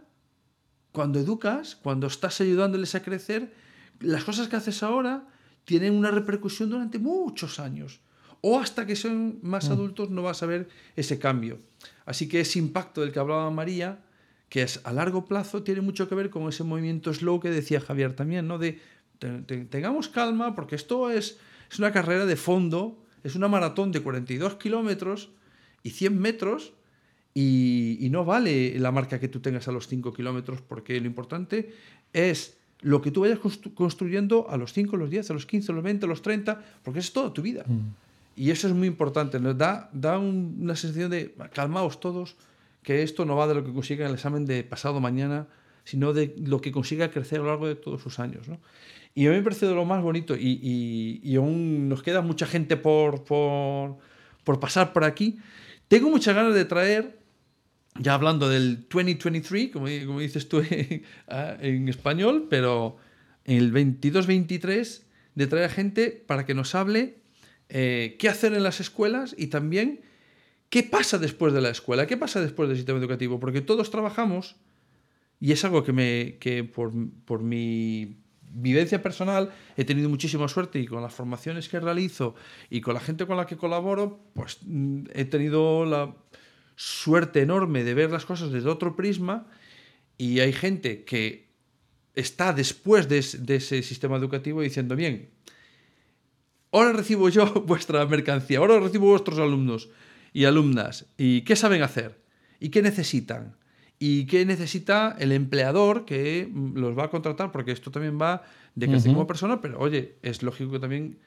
cuando 0.99 1.21
educas, 1.21 1.77
cuando 1.77 2.09
estás 2.09 2.41
ayudándoles 2.41 2.97
a 2.97 3.05
crecer, 3.05 3.53
las 4.01 4.25
cosas 4.25 4.49
que 4.49 4.57
haces 4.57 4.83
ahora 4.83 5.29
tienen 5.65 5.95
una 5.95 6.11
repercusión 6.11 6.71
durante 6.71 6.99
muchos 6.99 7.61
años 7.61 8.01
o 8.41 8.59
hasta 8.59 8.85
que 8.85 8.97
son 8.97 9.39
más 9.43 9.69
mm. 9.69 9.73
adultos 9.75 10.11
no 10.11 10.25
vas 10.25 10.43
a 10.43 10.47
ver 10.47 10.69
ese 10.97 11.21
cambio. 11.21 11.61
Así 12.05 12.29
que 12.29 12.41
ese 12.41 12.59
impacto 12.59 13.03
del 13.03 13.13
que 13.13 13.21
hablaba 13.21 13.49
María, 13.53 14.01
que 14.49 14.63
es 14.63 14.81
a 14.83 14.93
largo 14.93 15.25
plazo, 15.25 15.63
tiene 15.63 15.83
mucho 15.83 16.09
que 16.09 16.17
ver 16.17 16.31
con 16.31 16.49
ese 16.49 16.65
movimiento 16.65 17.15
slow 17.15 17.39
que 17.39 17.51
decía 17.51 17.81
Javier 17.81 18.17
también, 18.17 18.49
¿no? 18.49 18.59
De 18.59 18.81
tengamos 19.71 20.09
calma 20.09 20.57
porque 20.57 20.75
esto 20.75 21.11
es, 21.11 21.39
es 21.71 21.79
una 21.79 21.93
carrera 21.93 22.27
de 22.27 22.35
fondo, 22.35 23.07
es 23.23 23.37
una 23.37 23.47
maratón 23.47 23.93
de 23.93 24.01
42 24.01 24.57
kilómetros 24.57 25.31
y 25.85 25.91
100 25.91 26.19
metros 26.19 26.73
y, 27.41 27.99
y, 28.05 28.11
no 28.11 28.25
vale 28.25 28.79
la 28.79 28.91
marca 28.91 29.21
que 29.21 29.29
tú 29.29 29.41
tengas 29.41 29.69
a 29.69 29.73
los 29.73 29.87
5 29.87 30.13
kilómetros 30.13 30.61
porque 30.63 31.01
lo 31.01 31.07
importante 31.07 31.73
es 32.13 32.59
lo 32.81 33.03
que 33.03 33.11
tú 33.11 33.23
vayas 33.23 33.39
construyendo 33.75 34.49
a 34.49 34.57
los 34.57 34.73
5, 34.73 34.97
los 34.97 35.11
10, 35.11 35.31
a 35.31 35.35
los 35.35 35.47
15, 35.47 35.73
a 35.73 35.75
los 35.75 35.85
20, 35.85 36.07
a 36.07 36.09
los 36.09 36.23
30, 36.23 36.63
porque 36.83 37.01
es 37.01 37.13
toda 37.13 37.33
tu 37.33 37.43
vida. 37.43 37.65
Mm. 37.67 37.91
Y 38.37 38.51
eso 38.51 38.69
es 38.69 38.75
muy 38.75 38.87
importante, 38.87 39.41
nos 39.41 39.59
da, 39.59 39.91
da 39.93 40.19
una 40.19 40.77
sensación 40.77 41.11
de 41.11 41.35
calmaos 41.53 41.99
todos, 41.99 42.37
que 42.83 43.03
esto 43.03 43.25
no 43.25 43.35
va 43.35 43.49
de 43.49 43.55
lo 43.55 43.65
que 43.65 43.73
consiga 43.73 44.07
el 44.07 44.15
examen 44.15 44.47
de 44.47 44.63
pasado 44.63 45.01
mañana, 45.01 45.49
sino 45.85 46.13
de 46.13 46.35
lo 46.45 46.61
que 46.61 46.71
consiga 46.71 47.11
crecer 47.11 47.41
a 47.41 47.43
lo 47.43 47.49
largo 47.49 47.67
de 47.67 47.75
todos 47.75 48.01
sus 48.01 48.21
años. 48.21 48.47
¿no? 48.47 48.59
Y 49.15 49.27
a 49.27 49.31
mí 49.31 49.37
me 49.37 49.43
parece 49.43 49.67
de 49.67 49.75
lo 49.75 49.85
más 49.85 50.03
bonito 50.03 50.37
y, 50.37 51.21
y, 51.23 51.37
aún 51.37 51.89
nos 51.89 52.03
queda 52.03 52.21
mucha 52.21 52.47
gente 52.47 52.77
por, 52.77 53.25
por, 53.25 53.97
por 54.45 54.61
pasar 54.61 54.93
por 54.93 55.03
aquí. 55.03 55.39
Tengo 55.89 56.09
muchas 56.09 56.37
ganas 56.37 56.55
de 56.55 56.65
traer, 56.65 57.18
ya 57.99 58.15
hablando 58.15 58.49
del 58.49 58.87
2023, 58.89 59.71
como, 59.71 59.87
como 60.07 60.21
dices 60.21 60.49
tú 60.49 60.63
en, 61.29 61.89
español, 61.89 62.47
pero 62.49 62.97
el 63.45 63.73
22-23, 63.73 65.03
de 65.35 65.47
traer 65.47 65.67
a 65.67 65.69
gente 65.69 66.25
para 66.27 66.45
que 66.45 66.55
nos 66.55 66.75
hable 66.75 67.19
eh, 67.69 68.17
qué 68.19 68.29
hacer 68.29 68.55
en 68.55 68.63
las 68.63 68.81
escuelas 68.81 69.35
y 69.39 69.49
también 69.49 70.01
qué 70.69 70.83
pasa 70.83 71.19
después 71.19 71.53
de 71.53 71.61
la 71.61 71.71
escuela, 71.71 72.07
qué 72.07 72.17
pasa 72.17 72.41
después 72.41 72.69
del 72.69 72.77
sistema 72.77 72.99
educativo, 72.99 73.39
porque 73.39 73.61
todos 73.61 73.91
trabajamos 73.91 74.57
y 75.41 75.53
es 75.53 75.65
algo 75.65 75.85
que, 75.85 75.93
me, 75.93 76.39
que 76.41 76.65
por, 76.65 76.93
por 77.25 77.43
mi 77.43 78.19
vivencia 78.51 79.03
personal 79.03 79.53
he 79.77 79.85
tenido 79.85 80.09
muchísima 80.09 80.49
suerte 80.49 80.81
y 80.81 80.87
con 80.87 81.03
las 81.03 81.15
formaciones 81.15 81.69
que 81.69 81.79
realizo 81.81 82.35
y 82.71 82.81
con 82.81 82.95
la 82.95 83.01
gente 83.01 83.27
con 83.27 83.37
la 83.37 83.47
que 83.47 83.57
colaboro, 83.57 84.21
pues 84.35 84.59
mm, 84.65 85.05
he 85.15 85.25
tenido 85.25 85.85
la 85.85 86.15
suerte 86.79 87.43
enorme 87.43 87.83
de 87.83 87.93
ver 87.93 88.13
las 88.13 88.25
cosas 88.25 88.53
desde 88.53 88.71
otro 88.71 88.95
prisma 88.95 89.49
y 90.17 90.39
hay 90.39 90.53
gente 90.53 91.03
que 91.03 91.49
está 92.15 92.53
después 92.53 93.09
de, 93.09 93.19
ese 93.19 93.83
sistema 93.83 94.17
educativo 94.17 94.63
diciendo, 94.63 94.95
bien, 94.95 95.29
ahora 96.71 96.93
recibo 96.93 97.31
yo 97.31 97.53
vuestra 97.67 98.07
mercancía, 98.07 98.59
ahora 98.61 98.79
recibo 98.79 99.09
vuestros 99.09 99.41
alumnos 99.41 99.89
y 100.33 100.45
alumnas, 100.45 101.07
¿y 101.17 101.41
qué 101.41 101.57
saben 101.57 101.83
hacer? 101.83 102.23
¿Y 102.61 102.69
qué 102.69 102.81
necesitan? 102.81 103.57
¿Y 103.99 104.27
qué 104.27 104.47
necesita 104.47 105.17
el 105.19 105.33
empleador 105.33 106.05
que 106.05 106.49
mm, 106.49 106.79
los 106.79 106.97
va 106.97 107.07
a 107.07 107.11
contratar? 107.11 107.51
Porque 107.51 107.73
esto 107.73 107.91
también 107.91 108.21
va 108.21 108.45
de 108.77 108.87
crecer 108.87 109.13
como 109.13 109.27
persona, 109.27 109.61
pero 109.61 109.81
oye, 109.81 110.15
es 110.23 110.45
lógico 110.45 110.71
que 110.71 110.79
también 110.79 111.19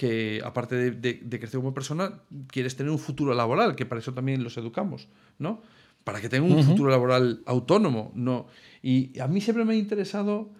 que 0.00 0.40
aparte 0.42 0.92
de, 0.92 1.28
crecer 1.28 1.60
como 1.60 1.74
persona, 1.74 2.22
quieres 2.46 2.74
tener 2.74 2.90
un 2.90 2.98
futuro 2.98 3.34
laboral, 3.34 3.76
que 3.76 3.84
para 3.84 3.98
eso 3.98 4.14
también 4.14 4.42
los 4.42 4.56
educamos, 4.56 5.08
¿no? 5.38 5.60
Para 6.04 6.22
que 6.22 6.30
tengan 6.30 6.52
un 6.52 6.64
futuro 6.64 6.88
laboral 6.88 7.42
autónomo, 7.44 8.10
¿no? 8.14 8.46
Y 8.80 9.20
a 9.20 9.28
mí 9.28 9.42
siempre 9.42 9.62
me 9.66 9.74
ha 9.74 9.76
interesado 9.76 10.52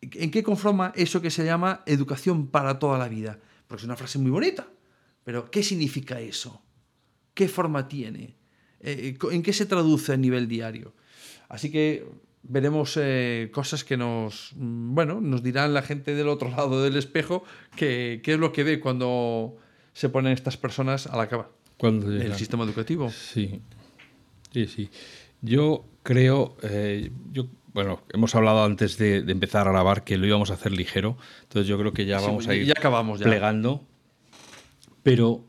en 0.00 0.30
qué 0.30 0.42
conforma 0.42 0.94
eso 0.96 1.20
que 1.20 1.30
se 1.30 1.44
llama 1.44 1.82
educación 1.84 2.46
para 2.46 2.78
toda 2.78 2.96
la 2.96 3.10
vida. 3.10 3.38
Porque 3.66 3.82
es 3.82 3.84
una 3.84 3.96
frase 3.96 4.18
muy 4.18 4.30
bonita, 4.30 4.66
pero 5.24 5.50
¿qué 5.50 5.62
significa 5.62 6.18
eso? 6.18 6.62
¿Qué 7.34 7.48
forma 7.48 7.86
tiene? 7.86 8.34
Eh, 8.80 9.18
¿En 9.30 9.42
qué 9.42 9.52
se 9.52 9.66
traduce 9.66 10.14
a 10.14 10.16
nivel 10.16 10.48
diario? 10.48 10.94
Así 11.50 11.70
que 11.70 12.06
veremos 12.42 12.98
eh, 13.00 13.50
cosas 13.52 13.84
que 13.84 13.96
nos, 13.96 14.52
mm, 14.56 14.94
bueno, 14.94 15.20
nos 15.20 15.42
dirán 15.42 15.74
la 15.74 15.82
gente 15.82 16.14
del 16.14 16.28
otro 16.28 16.50
lado 16.56 16.82
del 16.82 16.96
espejo 16.96 17.44
qué 17.76 18.20
es 18.24 18.38
lo 18.38 18.52
que 18.52 18.64
ve 18.64 18.80
cuando 18.80 19.56
se 19.92 20.08
ponen 20.08 20.32
estas 20.32 20.56
personas 20.56 21.06
a 21.06 21.16
la 21.16 21.28
cama. 21.28 21.48
Cuando 21.76 22.10
el 22.10 22.34
sistema 22.34 22.64
educativo. 22.64 23.10
Sí, 23.10 23.60
sí, 24.52 24.66
sí. 24.66 24.90
Yo 25.42 25.84
creo, 26.02 26.56
eh, 26.62 27.12
yo, 27.30 27.46
bueno, 27.72 28.02
hemos 28.12 28.34
hablado 28.34 28.64
antes 28.64 28.98
de, 28.98 29.18
empezar 29.18 29.68
a 29.68 29.70
grabar 29.70 30.02
que 30.02 30.16
lo 30.16 30.26
íbamos 30.26 30.50
a 30.50 30.54
hacer 30.54 30.72
ligero, 30.72 31.16
entonces 31.42 31.68
yo 31.68 31.78
creo 31.78 31.92
que 31.92 32.04
ya 32.04 32.20
vamos 32.20 32.48
a 32.48 32.54
ir 32.54 32.66
ya 32.66 32.74
acabamos 32.76 33.20
plegando. 33.20 33.84
Pero 35.04 35.44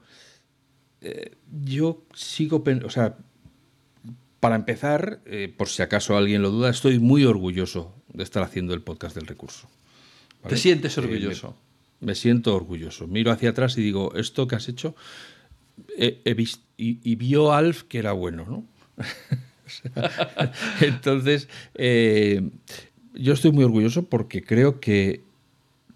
yo 1.63 2.03
sigo, 2.13 2.63
o 2.85 2.89
sea, 2.89 3.17
para 4.39 4.55
empezar, 4.55 5.21
eh, 5.25 5.53
por 5.55 5.69
si 5.69 5.81
acaso 5.81 6.17
alguien 6.17 6.41
lo 6.41 6.49
duda, 6.49 6.69
estoy 6.69 6.99
muy 6.99 7.25
orgulloso 7.25 7.93
de 8.13 8.23
estar 8.23 8.43
haciendo 8.43 8.73
el 8.73 8.81
podcast 8.81 9.15
del 9.15 9.27
recurso. 9.27 9.69
¿Te 10.47 10.57
sientes 10.57 10.97
eh, 10.97 11.01
orgulloso? 11.01 11.57
me, 11.99 12.15
siento 12.15 12.55
orgulloso. 12.55 13.07
Miro 13.07 13.31
hacia 13.31 13.49
atrás 13.49 13.77
y 13.77 13.81
digo, 13.81 14.13
esto 14.15 14.47
que 14.47 14.55
has 14.55 14.69
hecho, 14.69 14.95
he, 15.97 16.33
visto, 16.33 16.63
y, 16.77 17.15
vio 17.15 17.51
Alf 17.51 17.83
que 17.83 17.99
era 17.99 18.13
bueno, 18.13 18.45
¿no? 18.47 18.65
entonces, 20.81 21.47
eh, 21.75 22.49
yo 23.13 23.33
estoy 23.33 23.51
muy 23.51 23.63
orgulloso 23.63 24.03
porque 24.03 24.43
creo 24.43 24.79
que 24.79 25.21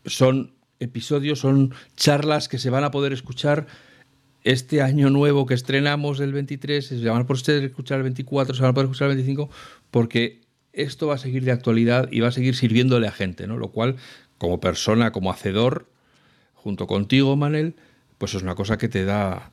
son 0.05 0.53
episodios, 0.79 1.39
son 1.39 1.73
charlas 1.95 2.49
que 2.49 2.57
se 2.57 2.69
van 2.69 2.83
a 2.83 2.91
poder 2.91 3.13
escuchar 3.13 3.67
este 4.43 4.81
año 4.81 5.09
nuevo 5.09 5.45
que 5.45 5.53
estrenamos 5.53 6.19
el 6.19 6.33
23, 6.33 6.85
se 6.85 7.09
van 7.09 7.21
a 7.21 7.25
poder 7.25 7.63
escuchar 7.63 7.97
el 7.97 8.03
24, 8.03 8.55
se 8.55 8.61
van 8.61 8.71
a 8.71 8.73
poder 8.73 8.85
escuchar 8.85 9.09
el 9.09 9.15
25, 9.15 9.49
porque 9.89 10.41
esto 10.73 11.07
va 11.07 11.15
a 11.15 11.17
seguir 11.17 11.45
de 11.45 11.51
actualidad 11.51 12.09
y 12.11 12.19
va 12.19 12.27
a 12.27 12.31
seguir 12.31 12.55
sirviéndole 12.55 13.07
a 13.07 13.11
gente, 13.11 13.47
¿no? 13.47 13.57
Lo 13.57 13.69
cual, 13.69 13.95
como 14.37 14.59
persona, 14.59 15.11
como 15.11 15.31
hacedor, 15.31 15.87
junto 16.55 16.87
contigo, 16.87 17.35
Manel, 17.35 17.75
pues 18.17 18.33
es 18.33 18.41
una 18.41 18.55
cosa 18.55 18.77
que 18.77 18.89
te 18.89 19.05
da 19.05 19.51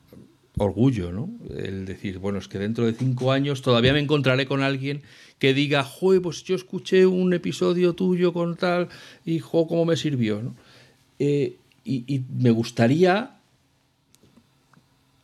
orgullo, 0.57 1.11
¿no? 1.13 1.29
El 1.55 1.85
decir, 1.85 2.19
bueno, 2.19 2.39
es 2.39 2.49
que 2.49 2.59
dentro 2.59 2.85
de 2.85 2.93
cinco 2.93 3.31
años 3.31 3.61
todavía 3.61 3.93
me 3.93 3.99
encontraré 3.99 4.45
con 4.45 4.61
alguien 4.61 5.03
que 5.39 5.53
diga, 5.53 5.83
joder, 5.83 6.21
pues 6.21 6.43
yo 6.43 6.55
escuché 6.55 7.05
un 7.05 7.33
episodio 7.33 7.93
tuyo 7.93 8.33
con 8.33 8.57
tal 8.57 8.89
y, 9.25 9.39
jo, 9.39 9.67
cómo 9.67 9.85
me 9.85 9.95
sirvió, 9.95 10.41
¿no? 10.41 10.55
Eh, 11.19 11.55
y 11.83 12.21
me 12.37 12.51
gustaría 12.51 13.40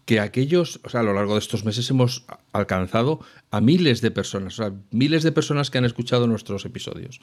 que 0.08 0.22
aquellos, 0.22 0.80
o 0.86 0.90
sea, 0.90 1.02
a 1.02 1.04
lo 1.04 1.14
largo 1.14 1.34
de 1.34 1.40
estos 1.40 1.66
meses 1.66 1.90
hemos 1.90 2.24
alcanzado 2.54 3.20
a 3.52 3.60
miles 3.60 4.00
de 4.00 4.10
personas, 4.10 4.58
miles 4.90 5.22
de 5.22 5.34
personas 5.34 5.70
que 5.70 5.80
han 5.80 5.84
escuchado 5.84 6.28
nuestros 6.28 6.64
episodios. 6.64 7.20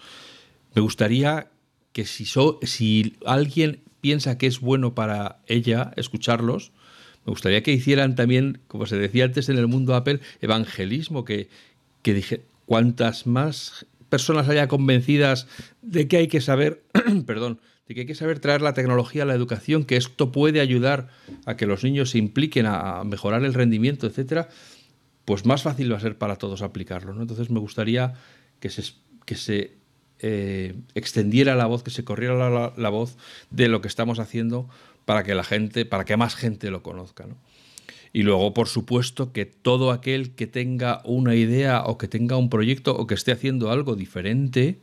Me 0.74 0.82
gustaría 0.82 1.48
que 1.92 2.04
si, 2.04 2.26
si 2.26 3.16
alguien 3.24 3.80
piensa 4.02 4.36
que 4.36 4.46
es 4.46 4.60
bueno 4.60 4.94
para 4.94 5.38
ella 5.46 5.92
escucharlos, 5.96 6.72
me 7.24 7.30
gustaría 7.30 7.62
que 7.62 7.72
hicieran 7.72 8.16
también, 8.16 8.60
como 8.68 8.84
se 8.84 8.98
decía 8.98 9.24
antes 9.24 9.48
en 9.48 9.56
el 9.56 9.66
mundo 9.66 9.94
Apple, 9.94 10.20
evangelismo, 10.42 11.24
que, 11.24 11.48
que 12.02 12.12
dije, 12.12 12.42
cuantas 12.66 13.26
más 13.26 13.86
personas 14.10 14.46
haya 14.50 14.68
convencidas 14.68 15.46
de 15.80 16.06
que 16.06 16.18
hay 16.18 16.28
que 16.28 16.42
saber, 16.42 16.82
perdón, 17.26 17.60
de 17.86 17.94
que 17.94 18.00
hay 18.00 18.06
que 18.06 18.14
saber 18.14 18.38
traer 18.38 18.62
la 18.62 18.72
tecnología 18.72 19.24
a 19.24 19.26
la 19.26 19.34
educación, 19.34 19.84
que 19.84 19.96
esto 19.96 20.32
puede 20.32 20.60
ayudar 20.60 21.08
a 21.44 21.56
que 21.56 21.66
los 21.66 21.84
niños 21.84 22.10
se 22.10 22.18
impliquen 22.18 22.66
a, 22.66 23.04
mejorar 23.04 23.44
el 23.44 23.54
rendimiento, 23.54 24.06
etcétera, 24.06 24.48
pues 25.24 25.44
más 25.44 25.62
fácil 25.62 25.92
va 25.92 25.98
a 25.98 26.00
ser 26.00 26.16
para 26.16 26.36
todos 26.36 26.62
aplicarlo. 26.62 27.12
¿no? 27.12 27.22
Entonces 27.22 27.50
me 27.50 27.60
gustaría 27.60 28.14
que 28.60 28.70
se, 28.70 28.82
que 29.26 29.36
se 29.36 29.76
eh, 30.20 30.74
extendiera 30.94 31.54
la 31.54 31.66
voz, 31.66 31.82
que 31.82 31.90
se 31.90 32.04
corriera 32.04 32.72
la, 32.76 32.88
voz 32.88 33.18
de 33.50 33.68
lo 33.68 33.80
que 33.80 33.88
estamos 33.88 34.18
haciendo 34.18 34.68
para 35.04 35.22
que 35.22 35.34
la 35.34 35.44
gente, 35.44 35.84
para 35.84 36.04
que 36.04 36.16
más 36.16 36.34
gente 36.34 36.70
lo 36.70 36.82
conozca. 36.82 37.26
Y 38.12 38.22
luego, 38.22 38.54
por 38.54 38.68
supuesto, 38.68 39.32
que 39.32 39.44
todo 39.44 39.90
aquel 39.90 40.34
que 40.34 40.46
tenga 40.46 41.02
una 41.04 41.34
idea 41.34 41.82
o 41.84 41.98
que 41.98 42.08
tenga 42.08 42.36
un 42.36 42.48
proyecto 42.48 42.96
o 42.96 43.06
que 43.06 43.14
esté 43.14 43.32
haciendo 43.32 43.70
algo 43.70 43.96
diferente, 43.96 44.78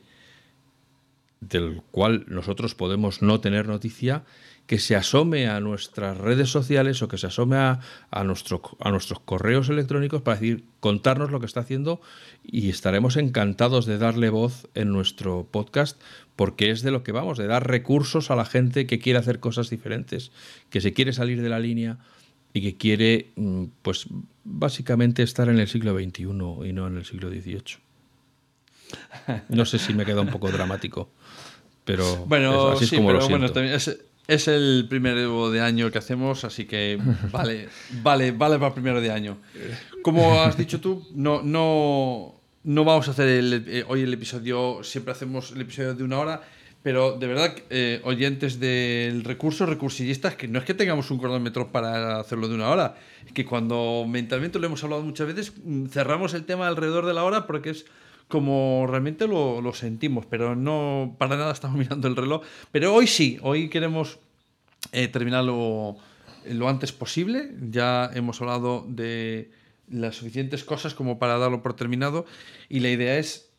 del 1.42 1.82
cual 1.92 2.26
nosotros 2.28 2.76
podemos 2.76 3.22
no 3.22 3.42
tener 3.42 3.68
noticia, 3.68 4.24
que 4.68 4.80
se 4.80 4.96
asome 4.96 5.48
a 5.48 5.60
nuestras 5.60 6.18
redes 6.18 6.50
sociales 6.50 7.02
o 7.02 7.10
que 7.10 7.18
se 7.18 7.28
asome 7.28 7.58
a, 7.58 7.80
nuestro, 8.24 8.62
a 8.80 8.92
nuestros 8.92 9.20
correos 9.20 9.68
electrónicos 9.68 10.22
para 10.22 10.40
decir, 10.40 10.64
contarnos 10.80 11.32
lo 11.32 11.40
que 11.40 11.48
está 11.48 11.60
haciendo 11.60 12.00
y 12.44 12.70
estaremos 12.70 13.18
encantados 13.18 13.86
de 13.86 13.98
darle 13.98 14.30
voz 14.30 14.70
en 14.76 14.92
nuestro 14.92 15.46
podcast 15.52 16.00
porque 16.38 16.70
es 16.70 16.84
de 16.84 16.92
lo 16.92 17.04
que 17.04 17.12
vamos, 17.12 17.38
de 17.38 17.48
dar 17.48 17.68
recursos 17.68 18.32
a 18.32 18.36
la 18.36 18.46
gente 18.46 18.88
que 18.88 19.00
quiere 19.00 19.20
hacer 19.20 19.40
cosas 19.40 19.70
diferentes, 19.70 20.32
que 20.70 20.80
se 20.80 20.94
quiere 20.94 21.12
salir 21.12 21.42
de 21.42 21.50
la 21.50 21.60
línea 21.60 21.98
y 22.54 22.62
que 22.62 22.78
quiere, 22.78 23.32
mm, 23.36 23.66
pues 23.82 24.08
básicamente 24.44 25.24
estar 25.24 25.50
en 25.50 25.60
el 25.60 25.68
siglo 25.68 25.94
XXI 25.98 26.24
y 26.24 26.74
no 26.74 26.88
en 26.88 26.98
el 26.98 27.04
siglo 27.04 27.30
XVIII. 27.30 27.91
No 29.50 29.66
sé 29.66 29.80
si 29.80 29.94
me 29.94 30.06
queda 30.06 30.22
un 30.22 30.30
poco 30.30 30.52
dramático. 30.52 31.10
Pero 31.86 32.26
bueno, 32.26 32.70
así 32.70 32.86
es 32.86 32.92
como 32.92 33.12
lo 33.12 33.28
bueno, 33.28 33.48
es, 34.28 34.48
el 34.48 34.86
primero 34.90 35.52
de 35.52 35.62
año 35.62 35.92
que 35.92 35.98
hacemos, 35.98 36.44
así 36.44 36.66
que 36.66 37.00
vale, 37.32 37.70
vale, 38.04 38.32
vale 38.32 38.56
para 38.58 38.68
el 38.68 38.74
primero 38.74 39.02
de 39.02 39.12
año. 39.12 39.38
Como 40.04 40.42
has 40.42 40.58
dicho 40.58 40.80
tú, 40.80 41.08
no, 41.14 41.42
no, 41.42 42.36
no 42.64 42.84
vamos 42.84 43.08
a 43.08 43.12
hacer 43.12 43.28
eh, 43.68 43.84
hoy 43.88 44.02
el 44.02 44.14
episodio, 44.14 44.84
siempre 44.84 45.12
hacemos 45.12 45.52
el 45.52 45.62
episodio 45.62 45.96
de 45.96 46.04
una 46.04 46.20
hora, 46.20 46.42
pero 46.84 47.18
de 47.18 47.28
verdad, 47.28 47.56
eh, 47.70 48.02
oyentes 48.04 48.60
del 48.60 49.24
recurso, 49.24 49.66
recursillistas, 49.66 50.36
que 50.36 50.48
no 50.48 50.60
es 50.60 50.66
que 50.66 50.74
tengamos 50.74 51.12
un 51.12 51.20
cronómetro 51.20 51.72
para 51.72 52.20
hacerlo 52.20 52.48
de 52.48 52.56
una 52.56 52.70
hora, 52.70 52.96
es 53.26 53.32
que 53.34 53.46
cuando 53.46 54.06
mentalmente 54.08 54.58
lo 54.60 54.66
hemos 54.66 54.84
hablado 54.84 55.04
muchas 55.04 55.28
veces, 55.28 55.54
mm, 55.64 55.88
cerramos 55.88 56.34
el 56.34 56.46
tema 56.46 56.68
alrededor 56.68 57.06
de 57.06 57.14
la 57.14 57.24
hora 57.24 57.46
porque 57.46 57.72
es 57.72 57.86
como 58.32 58.88
realmente 58.88 59.28
lo, 59.28 59.74
sentimos, 59.74 60.26
pero 60.26 60.56
no 60.56 61.16
para 61.20 61.38
nada 61.38 61.52
estamos 61.52 61.78
mirando 61.78 62.08
el 62.08 62.16
reloj. 62.16 62.42
Pero 62.72 62.96
hoy 62.96 63.06
sí, 63.06 63.38
hoy 63.44 63.70
queremos 63.70 64.18
eh, 64.92 65.08
terminarlo 65.08 65.98
lo 66.46 66.70
antes 66.70 66.92
posible. 66.92 67.52
Ya 67.70 68.10
hemos 68.16 68.42
hablado 68.42 68.86
de 68.88 69.52
las 69.88 70.16
suficientes 70.16 70.64
cosas 70.64 70.96
como 70.96 71.20
para 71.20 71.38
darlo 71.38 71.62
por 71.62 71.76
terminado 71.76 72.26
y 72.70 72.80
la 72.80 72.90
idea 72.90 73.18
es 73.18 73.52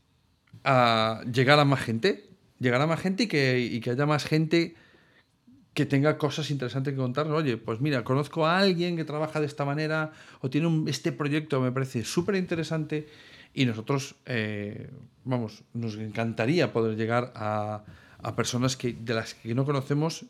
ah, 0.64 1.22
llegar 1.32 1.60
a 1.60 1.64
más 1.64 1.80
gente, 1.80 2.30
llegar 2.58 2.80
a 2.80 2.86
más 2.86 3.00
gente 3.00 3.24
y 3.24 3.80
que, 3.80 3.90
haya 3.90 4.06
más 4.06 4.24
gente 4.24 4.74
que 5.74 5.86
tenga 5.86 6.18
cosas 6.18 6.50
interesantes 6.50 6.94
que 6.94 6.98
contarnos. 6.98 7.36
Oye, 7.36 7.58
pues 7.58 7.80
mira, 7.80 8.02
conozco 8.02 8.46
a 8.46 8.58
alguien 8.58 8.96
que 8.96 9.04
trabaja 9.04 9.40
de 9.40 9.46
esta 9.46 9.64
manera 9.64 10.12
o 10.40 10.50
tiene 10.50 10.66
un, 10.66 10.88
este 10.88 11.12
proyecto, 11.12 11.60
me 11.60 11.72
parece 11.72 12.04
súper 12.04 12.34
interesante 12.36 13.06
y 13.54 13.66
nosotros, 13.66 14.14
eh, 14.26 14.90
vamos, 15.24 15.62
nos 15.74 15.96
encantaría 15.96 16.72
poder 16.72 16.96
llegar 16.96 17.32
a, 17.34 17.84
a, 18.22 18.36
personas 18.36 18.76
que, 18.76 18.92
de 18.92 19.14
las 19.14 19.34
que 19.34 19.54
no 19.54 19.64
conocemos 19.64 20.26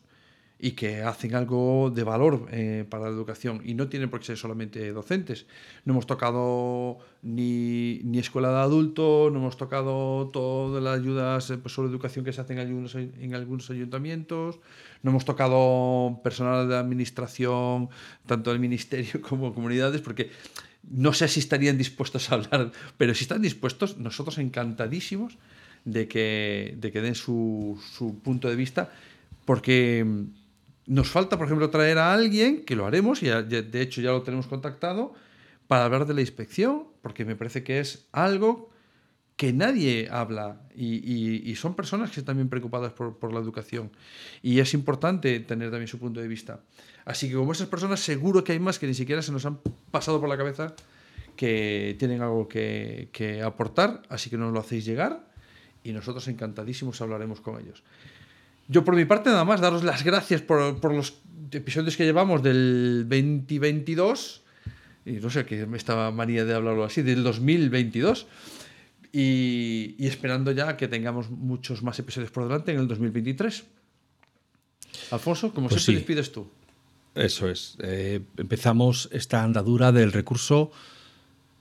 y 0.63 0.71
que 0.71 1.01
hacen 1.01 1.35
algo 1.35 1.91
de 1.93 2.05
valor 2.05 2.47
eh, 2.49 2.85
para 2.89 3.03
la 3.03 3.09
educación 3.09 3.61
y 3.65 3.73
no 3.73 3.89
tienen 3.89 4.09
por 4.09 4.21
qué 4.21 4.27
ser 4.27 4.37
solamente 4.37 4.93
docentes. 4.93 5.45
No 5.83 5.91
hemos 5.91 6.07
tocado 6.07 6.99
ni, 7.21 7.99
ni 8.05 8.19
escuela 8.19 8.49
de 8.49 8.59
adultos, 8.59 9.29
no 9.33 9.39
hemos 9.39 9.57
tocado 9.57 10.29
todas 10.31 10.81
las 10.81 10.97
ayudas 10.97 11.49
eh, 11.49 11.57
pues, 11.57 11.73
sobre 11.73 11.89
educación 11.89 12.23
que 12.23 12.31
se 12.31 12.39
hacen 12.39 12.59
en 12.59 12.67
algunos, 12.67 12.95
en 12.95 13.35
algunos 13.35 13.69
ayuntamientos, 13.71 14.59
no 15.01 15.11
hemos 15.11 15.25
tocado 15.25 16.21
personal 16.23 16.69
de 16.69 16.77
administración, 16.77 17.89
tanto 18.25 18.51
del 18.51 18.61
ministerio 18.61 19.21
como 19.27 19.53
comunidades, 19.53 19.99
porque 19.99 20.31
no 20.89 21.13
sé 21.13 21.27
si 21.27 21.39
estarían 21.39 21.77
dispuestos 21.77 22.31
a 22.31 22.35
hablar, 22.35 22.71
pero 22.97 23.13
si 23.15 23.23
están 23.23 23.41
dispuestos, 23.41 23.97
nosotros 23.97 24.37
encantadísimos 24.37 25.37
de 25.85 26.07
que, 26.07 26.75
de 26.77 26.91
que 26.91 27.01
den 27.01 27.15
su, 27.15 27.81
su 27.93 28.19
punto 28.19 28.49
de 28.49 28.55
vista, 28.55 28.91
porque 29.45 30.05
nos 30.85 31.09
falta, 31.09 31.37
por 31.37 31.47
ejemplo, 31.47 31.69
traer 31.69 31.97
a 31.97 32.13
alguien, 32.13 32.65
que 32.65 32.75
lo 32.75 32.85
haremos, 32.85 33.23
y 33.23 33.27
de 33.27 33.81
hecho 33.81 34.01
ya 34.01 34.11
lo 34.11 34.23
tenemos 34.23 34.47
contactado, 34.47 35.13
para 35.67 35.85
hablar 35.85 36.05
de 36.05 36.13
la 36.13 36.21
inspección, 36.21 36.83
porque 37.01 37.25
me 37.25 37.35
parece 37.35 37.63
que 37.63 37.79
es 37.79 38.07
algo 38.11 38.72
que 39.35 39.51
nadie 39.51 40.07
habla 40.11 40.61
y, 40.75 41.53
son 41.55 41.75
personas 41.75 42.11
que 42.11 42.19
están 42.19 42.33
también 42.33 42.49
preocupadas 42.49 42.93
por, 42.93 43.33
la 43.33 43.39
educación. 43.39 43.91
Y 44.41 44.59
es 44.59 44.73
importante 44.73 45.39
tener 45.39 45.69
también 45.71 45.87
su 45.87 45.99
punto 45.99 46.19
de 46.19 46.27
vista. 46.27 46.59
Así 47.05 47.29
que 47.29 47.35
como 47.35 47.51
esas 47.51 47.67
personas 47.67 47.99
seguro 47.99 48.43
que 48.43 48.53
hay 48.53 48.59
más 48.59 48.79
que 48.79 48.87
ni 48.87 48.93
siquiera 48.93 49.21
se 49.21 49.31
nos 49.31 49.45
han 49.45 49.59
pasado 49.91 50.19
por 50.19 50.29
la 50.29 50.37
cabeza 50.37 50.75
que 51.35 51.95
tienen 51.97 52.21
algo 52.21 52.47
que, 52.47 53.41
aportar, 53.43 54.03
así 54.09 54.29
que 54.29 54.37
nos 54.37 54.53
lo 54.53 54.59
hacéis 54.59 54.85
llegar 54.85 55.27
y 55.83 55.91
nosotros 55.91 56.27
encantadísimos 56.27 57.01
hablaremos 57.01 57.41
con 57.41 57.59
ellos. 57.59 57.83
Yo 58.67 58.85
por 58.85 58.95
mi 58.95 59.05
parte 59.05 59.29
nada 59.29 59.43
más, 59.43 59.59
daros 59.59 59.83
las 59.83 60.03
gracias 60.03 60.41
por, 60.41 60.93
los 60.93 61.21
episodios 61.51 61.97
que 61.97 62.05
llevamos 62.05 62.41
del 62.41 63.05
2022, 63.09 64.43
y 65.05 65.11
no 65.13 65.29
sé, 65.29 65.45
que 65.45 65.65
me 65.65 65.77
estaba 65.77 66.11
manía 66.11 66.45
de 66.45 66.53
hablarlo 66.53 66.85
así, 66.85 67.01
del 67.01 67.23
2022, 67.23 68.27
y, 69.13 69.95
y, 69.97 70.07
esperando 70.07 70.51
ya 70.51 70.75
que 70.75 70.89
tengamos 70.89 71.29
muchos 71.29 71.83
más 71.83 71.97
episodios 71.99 72.31
por 72.31 72.43
delante 72.43 72.73
en 72.73 72.79
el 72.79 72.87
2023. 72.87 73.63
Alfonso, 75.11 75.53
como 75.53 75.69
pues 75.69 75.83
siempre, 75.83 76.01
sí. 76.01 76.05
despides 76.07 76.31
tú. 76.31 76.49
Eso 77.15 77.47
es. 77.47 77.77
Eh, 77.81 78.21
empezamos 78.37 79.07
esta 79.13 79.43
andadura 79.43 79.91
del 79.91 80.11
recurso 80.11 80.71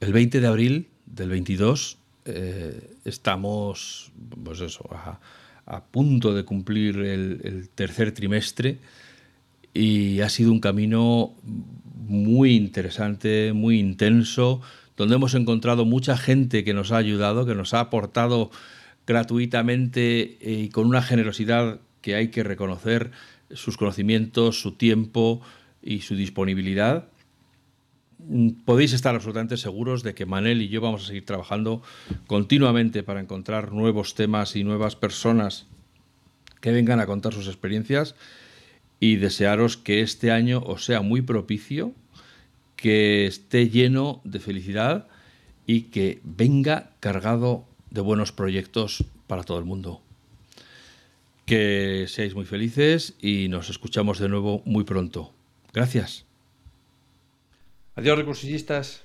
el 0.01 0.13
20 0.13 0.41
de 0.41 0.47
abril 0.47 0.89
del 1.07 1.29
22. 1.29 1.99
Eh, 2.25 2.97
estamos, 3.05 4.11
pues 4.43 4.61
eso, 4.61 4.89
a 4.91 5.21
a 5.67 5.85
punto 5.85 6.35
de 6.35 6.45
cumplir 6.45 6.99
el, 6.99 7.69
tercer 7.75 8.13
trimestre 8.13 8.79
y 9.75 10.21
ha 10.21 10.29
sido 10.29 10.53
un 10.53 10.61
camino 10.61 11.35
muy 12.07 12.55
interesante, 12.55 13.53
muy 13.53 13.79
intenso, 13.79 14.61
donde 14.97 15.16
hemos 15.16 15.34
encontrado 15.34 15.84
mucha 15.84 16.16
gente 16.16 16.64
que 16.64 16.74
nos 16.74 16.93
ha 16.93 16.99
ayudado, 16.99 17.47
que 17.47 17.55
nos 17.55 17.74
ha 17.74 17.80
aportado 17.80 18.51
gratuitamente 19.07 20.38
y 20.40 20.68
con 20.68 20.86
una 20.86 21.03
generosidad 21.03 21.80
que 22.01 22.14
hay 22.14 22.28
que 22.28 22.43
reconocer 22.43 23.11
sus 23.51 23.76
conocimientos, 23.76 24.61
su 24.61 24.72
tiempo 24.72 25.40
y 25.82 26.01
su 26.01 26.14
disponibilidad. 26.14 27.09
Mm, 28.18 28.51
podéis 28.64 28.93
estar 28.93 29.14
absolutamente 29.14 29.57
seguros 29.57 30.03
de 30.03 30.14
que 30.14 30.26
Manel 30.26 30.62
y 30.62 30.68
yo 30.68 30.80
vamos 30.80 31.05
a 31.05 31.07
seguir 31.09 31.26
trabajando 31.26 31.82
continuamente 32.26 33.03
para 33.03 33.20
encontrar 33.20 33.72
nuevos 33.72 34.14
temas 34.14 34.57
y 34.57 34.64
nuevas 34.64 34.97
personas 34.97 35.66
que 36.61 36.70
vengan 36.70 37.01
a 37.01 37.07
contar 37.07 37.34
sus 37.34 37.49
experiencias 37.49 38.14
y 39.01 39.16
desearos 39.16 39.76
que 39.76 40.01
este 40.01 40.30
año 40.30 40.62
os 40.64 40.84
sea 40.84 41.03
muy 41.03 41.22
propicio, 41.22 41.93
que 42.83 43.26
esté 43.26 43.68
lleno 43.70 44.20
de 44.24 44.41
felicidad 44.41 45.07
y 45.68 45.83
que 45.83 46.20
venga 46.24 46.91
cargado 46.99 47.64
de 47.91 48.01
buenos 48.01 48.33
proyectos 48.33 49.05
para 49.28 49.45
todo 49.45 49.61
el 49.61 49.64
mundo. 49.64 50.03
Que 51.47 52.07
seáis 52.09 52.35
muy 52.35 52.45
felices 52.45 53.14
y 53.22 53.47
nos 53.49 53.70
escuchamos 53.70 54.18
de 54.18 54.28
nuevo 54.28 54.62
muy 54.64 54.83
pronto. 54.83 55.33
Gracias. 55.72 56.26
Adiós, 57.95 58.18
recursillistas. 58.18 59.05